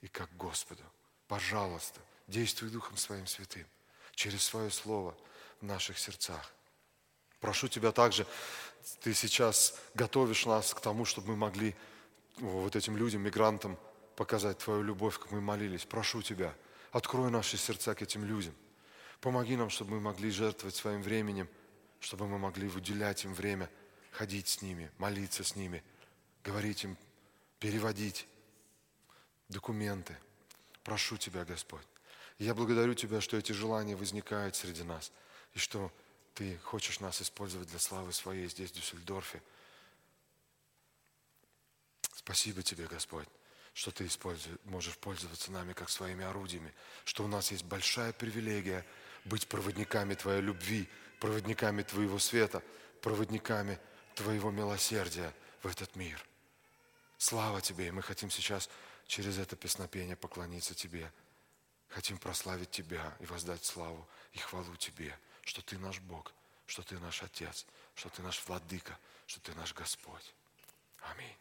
и 0.00 0.08
как 0.08 0.30
к 0.30 0.36
Господу. 0.36 0.82
Пожалуйста, 1.28 2.00
действуй 2.26 2.70
Духом 2.70 2.96
Своим 2.96 3.26
Святым 3.26 3.66
через 4.14 4.42
Свое 4.42 4.70
Слово 4.70 5.16
в 5.60 5.64
наших 5.64 5.98
сердцах. 5.98 6.52
Прошу 7.40 7.68
Тебя 7.68 7.92
также, 7.92 8.26
Ты 9.00 9.14
сейчас 9.14 9.78
готовишь 9.94 10.46
нас 10.46 10.74
к 10.74 10.80
тому, 10.80 11.04
чтобы 11.04 11.28
мы 11.28 11.36
могли 11.36 11.74
вот 12.38 12.76
этим 12.76 12.96
людям, 12.96 13.22
мигрантам, 13.22 13.78
показать 14.16 14.58
Твою 14.58 14.82
любовь, 14.82 15.18
как 15.18 15.30
мы 15.30 15.40
молились. 15.40 15.84
Прошу 15.84 16.22
Тебя, 16.22 16.54
открой 16.92 17.30
наши 17.30 17.56
сердца 17.56 17.94
к 17.94 18.02
этим 18.02 18.24
людям. 18.24 18.54
Помоги 19.20 19.56
нам, 19.56 19.70
чтобы 19.70 19.92
мы 19.92 20.00
могли 20.00 20.30
жертвовать 20.30 20.76
своим 20.76 21.02
временем, 21.02 21.48
чтобы 22.00 22.26
мы 22.26 22.38
могли 22.38 22.68
выделять 22.68 23.24
им 23.24 23.32
время, 23.34 23.70
ходить 24.10 24.48
с 24.48 24.62
ними, 24.62 24.90
молиться 24.98 25.42
с 25.42 25.56
ними, 25.56 25.82
говорить 26.42 26.84
им, 26.84 26.96
переводить 27.58 28.26
документы. 29.48 30.16
Прошу 30.82 31.16
Тебя, 31.16 31.44
Господь. 31.44 31.86
Я 32.38 32.54
благодарю 32.54 32.94
Тебя, 32.94 33.20
что 33.20 33.36
эти 33.36 33.52
желания 33.52 33.96
возникают 33.96 34.56
среди 34.56 34.82
нас, 34.82 35.12
и 35.54 35.58
что 35.58 35.90
ты 36.34 36.58
хочешь 36.58 37.00
нас 37.00 37.22
использовать 37.22 37.68
для 37.68 37.78
славы 37.78 38.12
Своей 38.12 38.48
здесь, 38.48 38.70
в 38.70 38.74
Дюссельдорфе. 38.74 39.42
Спасибо 42.14 42.62
Тебе, 42.62 42.86
Господь, 42.86 43.28
что 43.74 43.90
Ты 43.90 44.08
можешь 44.64 44.96
пользоваться 44.96 45.52
нами 45.52 45.72
как 45.72 45.90
своими 45.90 46.24
орудиями, 46.24 46.72
что 47.04 47.24
у 47.24 47.26
нас 47.28 47.50
есть 47.50 47.64
большая 47.64 48.12
привилегия 48.12 48.86
быть 49.24 49.46
проводниками 49.46 50.14
Твоей 50.14 50.40
любви, 50.40 50.88
проводниками 51.20 51.82
Твоего 51.82 52.18
света, 52.18 52.62
проводниками 53.02 53.78
Твоего 54.14 54.50
милосердия 54.50 55.34
в 55.62 55.66
этот 55.66 55.94
мир. 55.96 56.24
Слава 57.18 57.60
Тебе, 57.60 57.88
и 57.88 57.90
мы 57.90 58.02
хотим 58.02 58.30
сейчас 58.30 58.70
через 59.06 59.38
это 59.38 59.56
песнопение 59.56 60.16
поклониться 60.16 60.74
Тебе. 60.74 61.12
Хотим 61.88 62.16
прославить 62.16 62.70
Тебя 62.70 63.14
и 63.20 63.26
воздать 63.26 63.64
славу 63.64 64.08
и 64.32 64.38
хвалу 64.38 64.74
Тебе 64.76 65.14
что 65.44 65.62
Ты 65.62 65.78
наш 65.78 66.00
Бог, 66.00 66.32
что 66.66 66.82
Ты 66.82 66.98
наш 66.98 67.22
Отец, 67.22 67.66
что 67.94 68.08
Ты 68.08 68.22
наш 68.22 68.42
Владыка, 68.46 68.98
что 69.26 69.40
Ты 69.40 69.54
наш 69.54 69.74
Господь. 69.74 70.34
Аминь. 71.02 71.36